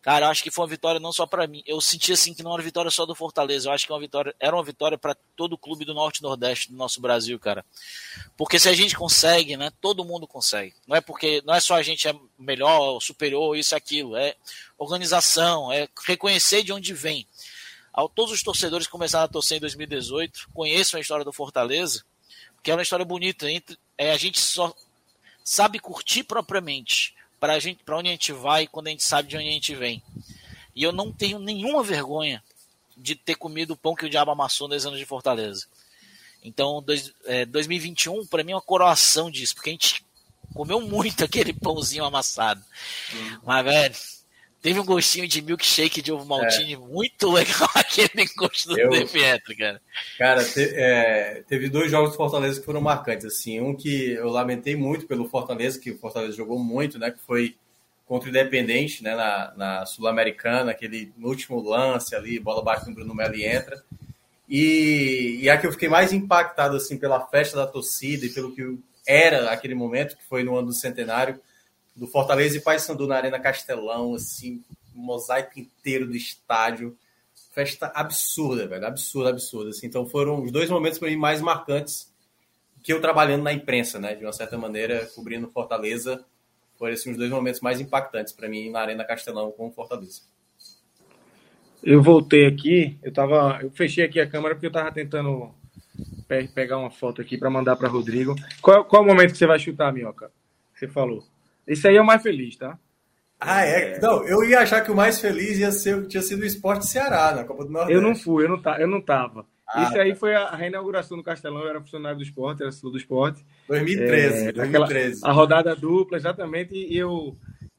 Cara, 0.02 0.24
eu 0.24 0.30
acho 0.30 0.42
que 0.42 0.50
foi 0.50 0.62
uma 0.62 0.70
vitória 0.70 0.98
não 0.98 1.12
só 1.12 1.26
para 1.26 1.46
mim. 1.46 1.62
Eu 1.66 1.78
senti 1.78 2.10
assim 2.12 2.32
que 2.32 2.42
não 2.42 2.52
era 2.52 2.60
uma 2.60 2.64
vitória 2.64 2.90
só 2.90 3.04
do 3.04 3.14
Fortaleza. 3.14 3.68
Eu 3.68 3.72
acho 3.72 3.86
que 3.86 3.92
uma 3.92 4.00
vitória, 4.00 4.34
era 4.40 4.56
uma 4.56 4.64
vitória 4.64 4.96
para 4.96 5.14
todo 5.36 5.52
o 5.52 5.58
clube 5.58 5.84
do 5.84 5.92
Norte 5.92 6.20
e 6.20 6.22
Nordeste 6.22 6.70
do 6.70 6.76
nosso 6.76 7.02
Brasil, 7.02 7.38
cara. 7.38 7.62
Porque 8.34 8.58
se 8.58 8.66
a 8.66 8.72
gente 8.72 8.96
consegue, 8.96 9.58
né? 9.58 9.70
Todo 9.78 10.04
mundo 10.04 10.26
consegue. 10.26 10.74
Não 10.86 10.96
é 10.96 11.02
porque 11.02 11.42
não 11.44 11.54
é 11.54 11.60
só 11.60 11.74
a 11.74 11.82
gente 11.82 12.08
é 12.08 12.14
melhor, 12.38 12.98
superior, 13.00 13.54
isso 13.54 13.76
aquilo. 13.76 14.16
É 14.16 14.36
organização, 14.78 15.70
é 15.70 15.86
reconhecer 16.06 16.62
de 16.62 16.72
onde 16.72 16.94
vem. 16.94 17.26
Ao 17.92 18.08
todos 18.08 18.32
os 18.32 18.42
torcedores 18.42 18.86
que 18.86 18.92
começaram 18.92 19.24
a 19.24 19.28
torcer 19.28 19.58
em 19.58 19.60
2018, 19.60 20.50
conheçam 20.54 20.98
a 20.98 21.00
história 21.00 21.24
do 21.24 21.32
Fortaleza, 21.32 22.04
que 22.62 22.70
é 22.70 22.74
uma 22.74 22.82
história 22.82 23.04
bonita. 23.04 23.46
É, 23.98 24.12
a 24.12 24.16
gente 24.16 24.40
só 24.40 24.74
sabe 25.44 25.78
curtir 25.78 26.24
propriamente 26.24 27.14
para 27.40 27.58
gente, 27.58 27.82
para 27.82 27.96
onde 27.96 28.08
a 28.08 28.12
gente 28.12 28.32
vai 28.32 28.66
quando 28.66 28.88
a 28.88 28.90
gente 28.90 29.02
sabe 29.02 29.28
de 29.28 29.36
onde 29.36 29.48
a 29.48 29.52
gente 29.52 29.74
vem. 29.74 30.02
E 30.74 30.82
eu 30.82 30.92
não 30.92 31.12
tenho 31.12 31.38
nenhuma 31.38 31.82
vergonha 31.82 32.42
de 32.96 33.14
ter 33.14 33.34
comido 33.34 33.72
o 33.72 33.76
pão 33.76 33.94
que 33.94 34.04
o 34.04 34.10
diabo 34.10 34.30
amassou 34.30 34.68
nos 34.68 34.86
anos 34.86 34.98
de 34.98 35.06
Fortaleza. 35.06 35.66
Então, 36.42 36.82
dois, 36.82 37.12
é, 37.24 37.44
2021 37.44 38.26
para 38.26 38.44
mim 38.44 38.52
é 38.52 38.54
uma 38.54 38.62
coroação 38.62 39.30
disso, 39.30 39.54
porque 39.54 39.70
a 39.70 39.72
gente 39.72 40.04
comeu 40.54 40.80
muito 40.80 41.24
aquele 41.24 41.52
pãozinho 41.52 42.04
amassado. 42.04 42.62
Uhum. 43.12 43.38
Mas, 43.44 43.64
velho, 43.64 43.94
Teve 44.62 44.78
um 44.78 44.84
gostinho 44.84 45.26
de 45.26 45.40
milkshake 45.40 46.02
de 46.02 46.12
ovo 46.12 46.26
maltine 46.26 46.74
é. 46.74 46.76
muito 46.76 47.30
legal 47.30 47.68
aquele 47.74 48.26
gosto 48.36 48.68
do 48.68 48.78
eu, 48.78 49.08
Pietro, 49.08 49.56
cara. 49.56 49.80
Cara, 50.18 50.44
te, 50.44 50.62
é, 50.74 51.42
teve 51.48 51.70
dois 51.70 51.90
jogos 51.90 52.10
do 52.10 52.16
Fortaleza 52.16 52.60
que 52.60 52.66
foram 52.66 52.80
marcantes, 52.80 53.24
assim. 53.24 53.58
Um 53.58 53.74
que 53.74 54.12
eu 54.12 54.28
lamentei 54.28 54.76
muito 54.76 55.06
pelo 55.06 55.28
Fortaleza, 55.28 55.80
que 55.80 55.90
o 55.90 55.98
Fortaleza 55.98 56.36
jogou 56.36 56.58
muito, 56.58 56.98
né? 56.98 57.10
Que 57.10 57.20
foi 57.20 57.56
contra 58.06 58.28
o 58.28 58.30
Independente, 58.30 59.02
né? 59.02 59.14
Na, 59.14 59.54
na 59.56 59.86
Sul-Americana, 59.86 60.72
aquele 60.72 61.10
último 61.22 61.62
lance 61.62 62.14
ali, 62.14 62.38
bola 62.38 62.62
bate 62.62 62.86
no 62.86 62.94
Bruno 62.94 63.14
Melo 63.14 63.34
e 63.34 63.46
entra. 63.46 63.82
E, 64.46 65.38
e 65.40 65.48
a 65.48 65.56
que 65.56 65.66
eu 65.66 65.72
fiquei 65.72 65.88
mais 65.88 66.12
impactado, 66.12 66.76
assim, 66.76 66.98
pela 66.98 67.26
festa 67.28 67.56
da 67.56 67.66
torcida 67.66 68.26
e 68.26 68.30
pelo 68.30 68.54
que 68.54 68.78
era 69.06 69.50
aquele 69.50 69.74
momento, 69.74 70.18
que 70.18 70.24
foi 70.24 70.44
no 70.44 70.54
ano 70.56 70.66
do 70.66 70.74
centenário, 70.74 71.40
do 72.00 72.06
Fortaleza 72.06 72.56
e 72.56 72.60
Paysandu 72.62 73.06
na 73.06 73.16
Arena 73.16 73.38
Castelão, 73.38 74.14
assim, 74.14 74.64
um 74.96 75.02
mosaico 75.02 75.60
inteiro 75.60 76.06
do 76.06 76.16
estádio. 76.16 76.96
Festa 77.52 77.92
absurda, 77.94 78.66
velho, 78.66 78.86
absurda, 78.86 79.28
absurda. 79.28 79.68
Assim. 79.68 79.86
Então 79.86 80.06
foram 80.06 80.42
os 80.42 80.50
dois 80.50 80.70
momentos 80.70 80.98
para 80.98 81.10
mim 81.10 81.16
mais 81.16 81.42
marcantes 81.42 82.10
que 82.82 82.90
eu 82.90 83.02
trabalhando 83.02 83.42
na 83.42 83.52
imprensa, 83.52 83.98
né, 83.98 84.14
de 84.14 84.24
uma 84.24 84.32
certa 84.32 84.56
maneira, 84.56 85.04
cobrindo 85.14 85.50
Fortaleza, 85.50 86.24
foram 86.78 86.94
assim, 86.94 87.10
os 87.10 87.18
dois 87.18 87.30
momentos 87.30 87.60
mais 87.60 87.78
impactantes 87.78 88.32
para 88.32 88.48
mim 88.48 88.70
na 88.70 88.80
Arena 88.80 89.04
Castelão 89.04 89.52
com 89.52 89.68
o 89.68 89.70
Fortaleza. 89.70 90.22
Eu 91.84 92.02
voltei 92.02 92.46
aqui, 92.46 92.98
eu 93.02 93.12
tava, 93.12 93.58
eu 93.62 93.70
fechei 93.72 94.06
aqui 94.06 94.18
a 94.18 94.26
câmera 94.26 94.54
porque 94.54 94.68
eu 94.68 94.72
tava 94.72 94.90
tentando 94.90 95.54
pegar 96.54 96.78
uma 96.78 96.90
foto 96.90 97.20
aqui 97.20 97.36
para 97.36 97.50
mandar 97.50 97.76
para 97.76 97.88
Rodrigo. 97.88 98.34
Qual, 98.62 98.86
qual 98.86 99.02
o 99.02 99.06
momento 99.06 99.32
que 99.32 99.38
você 99.38 99.46
vai 99.46 99.58
chutar, 99.58 99.92
Minhoca? 99.92 100.30
Você 100.74 100.88
falou. 100.88 101.22
Esse 101.66 101.88
aí 101.88 101.96
é 101.96 102.00
o 102.00 102.06
mais 102.06 102.22
feliz, 102.22 102.56
tá? 102.56 102.78
Ah, 103.40 103.64
é? 103.64 103.92
é? 103.92 104.00
Não, 104.00 104.26
eu 104.26 104.44
ia 104.44 104.60
achar 104.60 104.82
que 104.82 104.90
o 104.90 104.94
mais 104.94 105.18
feliz 105.18 105.58
ia 105.58 105.72
ser, 105.72 106.06
tinha 106.06 106.22
sido 106.22 106.42
o 106.42 106.46
Esporte 106.46 106.86
Ceará 106.86 107.34
na 107.34 107.44
Copa 107.44 107.64
do 107.64 107.70
Nordeste. 107.70 107.94
Eu 107.94 108.02
não 108.02 108.14
fui, 108.14 108.44
eu 108.44 108.48
não, 108.50 108.60
tá, 108.60 108.78
eu 108.78 108.86
não 108.86 109.00
tava. 109.00 109.46
Ah, 109.66 109.88
aí 110.00 110.12
tá. 110.12 110.16
foi 110.16 110.34
a 110.34 110.50
reinauguração 110.54 111.16
do 111.16 111.22
Castelão, 111.22 111.62
eu 111.62 111.68
era 111.70 111.80
funcionário 111.80 112.18
do 112.18 112.24
esporte, 112.24 112.62
era 112.62 112.70
do 112.70 112.96
esporte. 112.96 113.44
2013, 113.68 114.48
é, 114.48 114.52
2013. 114.52 115.20
a 115.24 115.32
rodada 115.32 115.74
dupla, 115.74 116.18
exatamente, 116.18 116.74
e 116.74 116.98
eu 116.98 117.36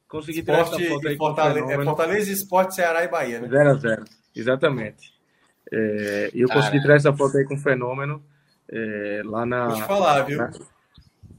consegui 0.08 0.42
tirar 0.42 0.62
essa 0.62 0.80
foto 0.80 1.08
aí. 1.08 1.18
Fortaleza, 1.18 1.74
é 1.74 1.84
Fortaleza, 1.84 2.32
Esporte, 2.32 2.76
Ceará 2.76 3.04
e 3.04 3.08
Bahia, 3.08 3.42
né? 3.42 3.48
0x0, 3.48 4.06
exatamente. 4.36 5.14
É, 5.72 6.32
e 6.34 6.42
eu 6.42 6.50
consegui 6.50 6.82
tirar 6.82 6.96
essa 6.96 7.14
foto 7.14 7.38
aí 7.38 7.46
com 7.46 7.56
o 7.56 7.60
Fenômeno 7.60 8.24
é, 8.70 9.22
lá 9.26 9.46
na... 9.46 9.68
Vou 9.68 9.76
te 9.76 9.84
falar, 9.84 10.22
viu? 10.24 10.38
Na... 10.38 10.52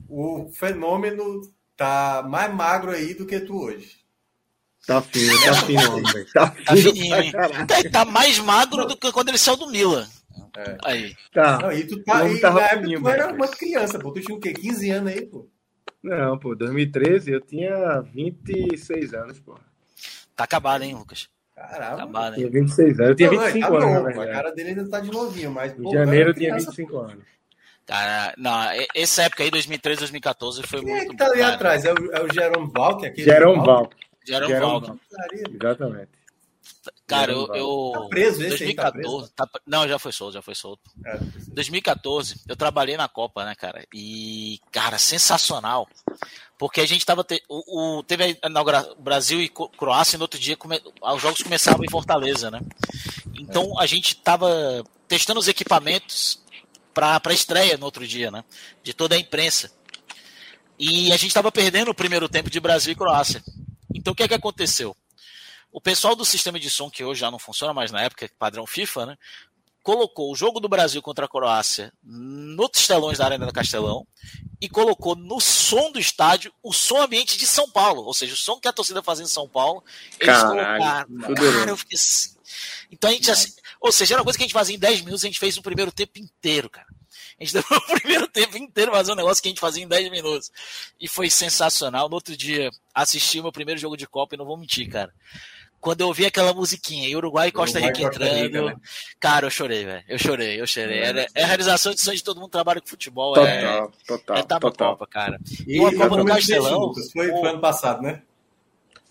O 0.09 0.51
Fenômeno 0.53 1.40
tá 1.82 2.24
mais 2.28 2.54
magro 2.54 2.92
aí 2.92 3.12
do 3.12 3.26
que 3.26 3.40
tu 3.40 3.60
hoje. 3.60 4.02
Tá 4.86 5.02
fino, 5.02 5.32
tá 5.44 5.54
fino, 5.54 5.96
homem. 5.96 6.26
Tá, 6.32 6.50
tá 6.64 6.76
fininho, 6.76 7.16
hein? 7.16 7.32
Tá, 7.32 7.90
tá, 7.90 8.04
mais 8.04 8.38
magro 8.38 8.86
do 8.86 8.96
que 8.96 9.10
quando 9.10 9.28
ele 9.30 9.38
saiu 9.38 9.56
do 9.56 9.70
Milan. 9.70 10.06
É. 10.56 10.78
Aí. 10.84 11.16
Tá. 11.32 11.58
Não, 11.58 11.72
e 11.72 11.84
tu 11.84 12.02
tá 12.02 12.18
aí, 12.18 12.40
na 12.40 12.60
época 12.60 13.00
tu 13.00 13.08
era 13.08 13.32
uma 13.32 13.48
criança, 13.48 13.98
pô. 13.98 14.12
Tu 14.12 14.20
tinha 14.20 14.36
o 14.36 14.40
quê? 14.40 14.52
15 14.52 14.90
anos 14.90 15.12
aí, 15.12 15.26
pô? 15.26 15.48
Não, 16.02 16.38
pô, 16.38 16.54
2013 16.54 17.32
eu 17.32 17.40
tinha 17.40 18.00
26 18.12 19.14
anos, 19.14 19.40
pô. 19.40 19.58
Tá 20.36 20.44
acabado, 20.44 20.82
hein, 20.82 20.94
Lucas? 20.94 21.28
Caramba. 21.54 21.94
Acabado, 21.94 22.34
hein? 22.34 22.48
Tinha 22.48 22.50
26 22.50 23.00
anos. 23.00 23.10
Eu 23.10 23.16
tinha 23.16 23.30
25 23.30 23.60
tá 23.60 23.86
anos. 23.86 24.18
a 24.18 24.26
cara 24.26 24.50
dele 24.50 24.68
ainda 24.70 24.88
tá 24.88 25.00
de 25.00 25.10
novinho, 25.10 25.50
mas. 25.50 25.78
Em 25.78 25.92
janeiro 25.92 26.30
eu 26.30 26.34
tinha 26.34 26.54
25 26.54 26.98
anos. 26.98 27.24
Cara, 27.86 28.34
não, 28.36 28.52
essa 28.94 29.24
época 29.24 29.42
aí, 29.42 29.50
2013, 29.50 30.00
2014, 30.00 30.62
foi 30.62 30.80
Quem 30.80 30.88
muito. 30.88 31.06
É 31.06 31.08
que 31.10 31.16
tá 31.16 31.26
ali 31.26 31.42
atrás? 31.42 31.84
É 31.84 31.92
o, 31.92 32.12
é 32.12 32.22
o 32.22 32.32
Jerome 32.32 32.70
Valk? 32.72 33.12
Jerome 33.22 33.66
Valk. 33.66 33.96
Jerome 34.24 34.54
Valk. 34.54 35.00
Exatamente. 35.60 36.22
Cara, 37.06 37.32
eu. 37.32 37.54
eu 37.54 37.92
tá 37.92 38.08
preso 38.08 38.40
esse 38.40 38.48
2014, 38.50 39.24
aí, 39.24 39.30
tá 39.36 39.46
tá, 39.46 39.60
Não, 39.66 39.86
já 39.86 39.98
foi 39.98 40.12
solto, 40.12 40.34
já 40.34 40.42
foi 40.42 40.54
solto. 40.54 40.90
É, 41.04 41.18
2014, 41.48 42.40
eu 42.48 42.56
trabalhei 42.56 42.96
na 42.96 43.08
Copa, 43.08 43.44
né, 43.44 43.54
cara? 43.54 43.84
E, 43.92 44.58
cara, 44.70 44.98
sensacional. 44.98 45.88
Porque 46.56 46.80
a 46.80 46.86
gente 46.86 47.04
tava. 47.04 47.22
Te... 47.24 47.42
O, 47.48 47.98
o, 47.98 48.02
teve 48.02 48.38
a 48.40 48.48
inauguração 48.48 48.94
Brasil 48.98 49.40
e 49.40 49.48
Croácia, 49.48 50.16
e 50.16 50.18
no 50.18 50.24
outro 50.24 50.40
dia 50.40 50.56
come... 50.56 50.80
os 51.02 51.22
jogos 51.22 51.42
começavam 51.42 51.84
em 51.84 51.90
Fortaleza, 51.90 52.50
né? 52.50 52.60
Então 53.38 53.78
é. 53.78 53.82
a 53.82 53.86
gente 53.86 54.16
tava 54.16 54.82
testando 55.06 55.40
os 55.40 55.48
equipamentos 55.48 56.41
para 56.93 57.20
a 57.24 57.32
estreia 57.32 57.76
no 57.76 57.84
outro 57.84 58.07
dia, 58.07 58.30
né? 58.30 58.45
De 58.82 58.93
toda 58.93 59.14
a 59.14 59.18
imprensa. 59.18 59.70
E 60.78 61.12
a 61.12 61.16
gente 61.16 61.28
estava 61.28 61.53
perdendo 61.53 61.90
o 61.90 61.95
primeiro 61.95 62.28
tempo 62.28 62.51
de 62.51 62.61
Brasil 62.61 62.93
e 62.93 62.97
Croácia. 62.97 63.43
Então 63.95 64.12
o 64.12 64.16
que 64.16 64.22
é 64.22 64.28
que 64.28 64.34
aconteceu? 64.34 64.97
O 65.70 65.80
pessoal 65.80 66.14
do 66.14 66.24
sistema 66.24 66.59
de 66.61 66.68
som, 66.68 66.90
que 66.90 67.05
hoje 67.05 67.20
já 67.20 67.30
não 67.30 67.38
funciona 67.38 67.72
mais 67.72 67.90
na 67.90 68.03
época, 68.03 68.30
padrão 68.38 68.66
FIFA, 68.66 69.07
né? 69.07 69.16
Colocou 69.82 70.30
o 70.30 70.36
jogo 70.36 70.61
do 70.61 70.68
Brasil 70.68 71.03
contra 71.03 71.24
a 71.24 71.28
Croácia 71.28 71.93
nos 72.05 72.86
telões 72.86 73.18
da 73.18 73.24
Arena 73.24 73.47
do 73.47 73.53
Castelão 73.53 74.07
e 74.61 74.68
colocou 74.68 75.16
no 75.16 75.40
som 75.40 75.90
do 75.90 75.99
estádio 75.99 76.53
o 76.62 76.72
som 76.72 77.01
ambiente 77.03 77.36
de 77.36 77.47
São 77.47 77.68
Paulo. 77.70 78.05
Ou 78.05 78.14
seja, 78.14 78.34
o 78.34 78.36
som 78.36 78.61
que 78.61 78.68
a 78.68 78.72
torcida 78.72 79.03
fazia 79.03 79.24
em 79.24 79.28
São 79.28 79.49
Paulo, 79.49 79.82
eles 80.20 80.36
Caralho, 80.36 81.09
colocaram. 81.09 81.34
Cara, 81.34 81.70
eu 81.70 81.76
fiquei 81.76 81.97
assim. 81.97 82.36
Então 82.90 83.11
a 83.11 83.12
gente, 83.12 83.30
assim, 83.30 83.53
ou 83.82 83.90
seja, 83.90 84.14
era 84.14 84.20
uma 84.20 84.24
coisa 84.24 84.38
que 84.38 84.44
a 84.44 84.46
gente 84.46 84.54
fazia 84.54 84.76
em 84.76 84.78
10 84.78 85.00
minutos, 85.00 85.24
a 85.24 85.26
gente 85.26 85.40
fez 85.40 85.56
no 85.56 85.62
primeiro 85.62 85.90
tempo 85.90 86.16
inteiro, 86.16 86.70
cara. 86.70 86.86
A 87.38 87.44
gente 87.44 87.52
demorou 87.60 87.78
o 87.78 88.00
primeiro 88.00 88.28
tempo 88.28 88.56
inteiro 88.56 88.92
fazer 88.92 89.12
um 89.12 89.16
negócio 89.16 89.42
que 89.42 89.48
a 89.48 89.50
gente 89.50 89.60
fazia 89.60 89.82
em 89.82 89.88
10 89.88 90.10
minutos. 90.12 90.52
E 91.00 91.08
foi 91.08 91.28
sensacional. 91.28 92.08
No 92.08 92.14
outro 92.14 92.36
dia, 92.36 92.70
assisti 92.94 93.40
o 93.40 93.42
meu 93.42 93.50
primeiro 93.50 93.80
jogo 93.80 93.96
de 93.96 94.06
Copa 94.06 94.36
e 94.36 94.38
não 94.38 94.44
vou 94.44 94.56
mentir, 94.56 94.88
cara. 94.88 95.12
Quando 95.80 96.02
eu 96.02 96.06
ouvi 96.06 96.24
aquela 96.24 96.54
musiquinha, 96.54 97.16
Uruguai 97.16 97.48
e 97.48 97.52
Costa 97.52 97.80
Rica 97.80 98.02
entrando, 98.02 98.66
né? 98.66 98.76
cara, 99.18 99.46
eu 99.46 99.50
chorei, 99.50 99.84
velho. 99.84 100.04
Eu 100.06 100.16
chorei, 100.16 100.60
eu 100.60 100.66
chorei. 100.66 101.00
É, 101.00 101.26
é 101.34 101.42
a 101.42 101.46
realização 101.48 101.92
de 101.92 102.00
sonho 102.00 102.16
de 102.16 102.22
todo 102.22 102.36
mundo 102.36 102.46
que 102.46 102.52
trabalha 102.52 102.80
com 102.80 102.86
futebol. 102.86 103.34
Total, 103.34 103.48
é, 103.48 103.88
total. 104.06 104.36
É 104.36 104.42
total. 104.44 104.90
Copa, 104.92 105.06
cara. 105.08 105.40
E, 105.66 105.78
e 105.78 105.80
uma 105.80 105.92
Copa 105.92 106.16
no 106.18 106.24
Castelão. 106.24 106.94
Foi, 106.94 107.28
foi 107.28 107.48
ano 107.48 107.60
passado, 107.60 108.00
né? 108.00 108.22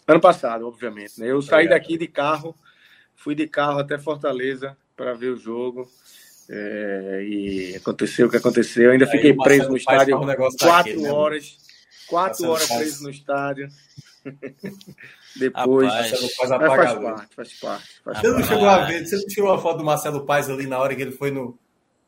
Ano 0.08 0.22
passado, 0.22 0.66
obviamente. 0.66 1.20
Né? 1.20 1.30
Eu 1.30 1.42
saí 1.42 1.68
daqui 1.68 1.98
de 1.98 2.08
carro 2.08 2.56
Fui 3.24 3.36
de 3.36 3.48
carro 3.48 3.80
até 3.80 4.00
Fortaleza 4.00 4.76
para 4.98 5.14
ver 5.14 5.30
o 5.30 5.38
jogo. 5.38 5.88
É, 6.50 7.24
e 7.24 7.76
aconteceu 7.76 8.28
o 8.28 8.30
que 8.30 8.38
aconteceu. 8.38 8.86
Eu 8.86 8.92
ainda 8.92 9.06
Aí 9.06 9.12
fiquei 9.12 9.34
preso 9.34 9.70
no 9.70 9.78
estádio 9.78 10.20
quatro 10.60 11.04
tá 11.04 11.14
horas. 11.14 11.58
Quatro 12.08 12.50
horas 12.50 12.68
faz... 12.68 12.80
preso 12.80 13.04
no 13.04 13.10
estádio. 13.12 13.70
Depois. 15.38 15.88
Rapaz, 15.88 16.10
faz, 16.10 16.36
faz 16.36 16.50
parte, 16.50 17.36
faz 17.36 17.54
parte. 17.54 18.02
Faz 18.04 18.20
você 18.20 18.28
não 18.28 18.44
chegou 18.44 18.68
a 18.68 18.86
ver, 18.86 19.06
você 19.06 19.16
não 19.16 19.26
tirou 19.28 19.54
a 19.54 19.62
foto 19.62 19.78
do 19.78 19.86
Marcelo 19.86 20.26
Paz 20.26 20.50
ali 20.50 20.66
na 20.66 20.80
hora 20.80 20.96
que 20.96 21.02
ele 21.02 21.12
foi 21.12 21.32
no, 21.32 21.58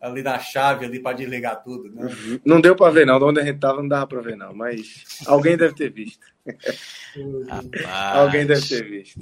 ali 0.01 0.21
na 0.21 0.37
chave 0.39 0.85
ali 0.85 0.99
para 0.99 1.15
desligar 1.15 1.63
tudo, 1.63 1.89
né? 1.89 2.03
Uhum. 2.03 2.39
Não 2.43 2.59
deu 2.59 2.75
para 2.75 2.91
ver, 2.91 3.05
não. 3.05 3.17
De 3.19 3.25
onde 3.25 3.39
a 3.39 3.45
gente 3.45 3.59
tava 3.59 3.81
não 3.81 3.87
dava 3.87 4.07
para 4.07 4.21
ver, 4.21 4.35
não. 4.35 4.53
Mas 4.53 5.05
alguém 5.25 5.55
deve 5.55 5.73
ter 5.75 5.89
visto. 5.89 6.25
alguém 8.13 8.45
deve 8.45 8.67
ter 8.67 8.83
visto. 8.83 9.21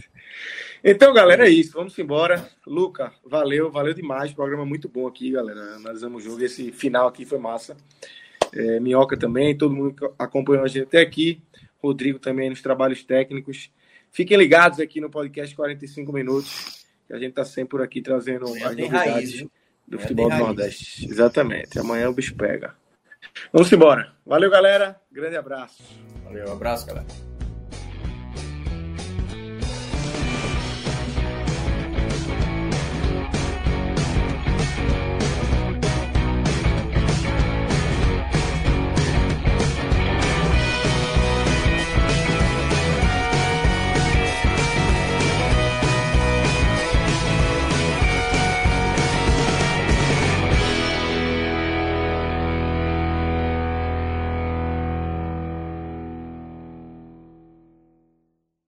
Então, 0.84 1.14
galera, 1.14 1.48
é 1.48 1.50
isso. 1.50 1.74
Vamos 1.74 1.98
embora. 2.00 2.50
Luca, 2.66 3.12
valeu, 3.24 3.72
valeu 3.72 3.94
demais. 3.94 4.34
Programa 4.34 4.66
muito 4.66 4.90
bom 4.90 5.08
aqui, 5.08 5.32
galera. 5.32 5.76
Analisamos 5.76 6.26
o 6.26 6.30
jogo. 6.30 6.44
Esse 6.44 6.72
final 6.72 7.08
aqui 7.08 7.26
foi 7.26 7.38
massa. 7.38 7.78
É, 8.54 8.80
Minhoca 8.80 9.16
também, 9.16 9.58
todo 9.58 9.76
mundo 9.76 9.94
que 9.94 10.06
acompanhou 10.18 10.64
a 10.64 10.68
gente 10.68 10.84
até 10.84 11.00
aqui. 11.00 11.42
Rodrigo 11.82 12.20
também 12.20 12.50
nos 12.50 12.62
trabalhos 12.62 13.04
técnicos. 13.04 13.72
Fiquem 14.12 14.38
ligados 14.38 14.80
aqui 14.80 15.00
no 15.00 15.10
podcast 15.10 15.56
45 15.56 16.12
Minutos, 16.12 16.86
que 17.08 17.14
a 17.14 17.18
gente 17.18 17.30
está 17.30 17.46
sempre 17.46 17.70
por 17.70 17.82
aqui 17.82 18.02
trazendo 18.02 18.48
Amanhã 18.48 18.68
as 18.68 18.76
novidades 18.76 19.14
raiz, 19.14 19.48
do 19.88 20.00
futebol 20.00 20.30
do 20.30 20.38
Nordeste. 20.38 21.08
Exatamente. 21.10 21.80
Amanhã 21.80 22.10
o 22.10 22.14
bicho 22.14 22.36
pega. 22.36 22.76
Vamos 23.54 23.72
embora. 23.72 24.14
Valeu, 24.26 24.50
galera. 24.50 25.00
Grande 25.12 25.38
abraço. 25.38 25.82
Valeu, 26.26 26.50
um 26.50 26.54
abraço, 26.54 26.88
galera. 26.88 27.31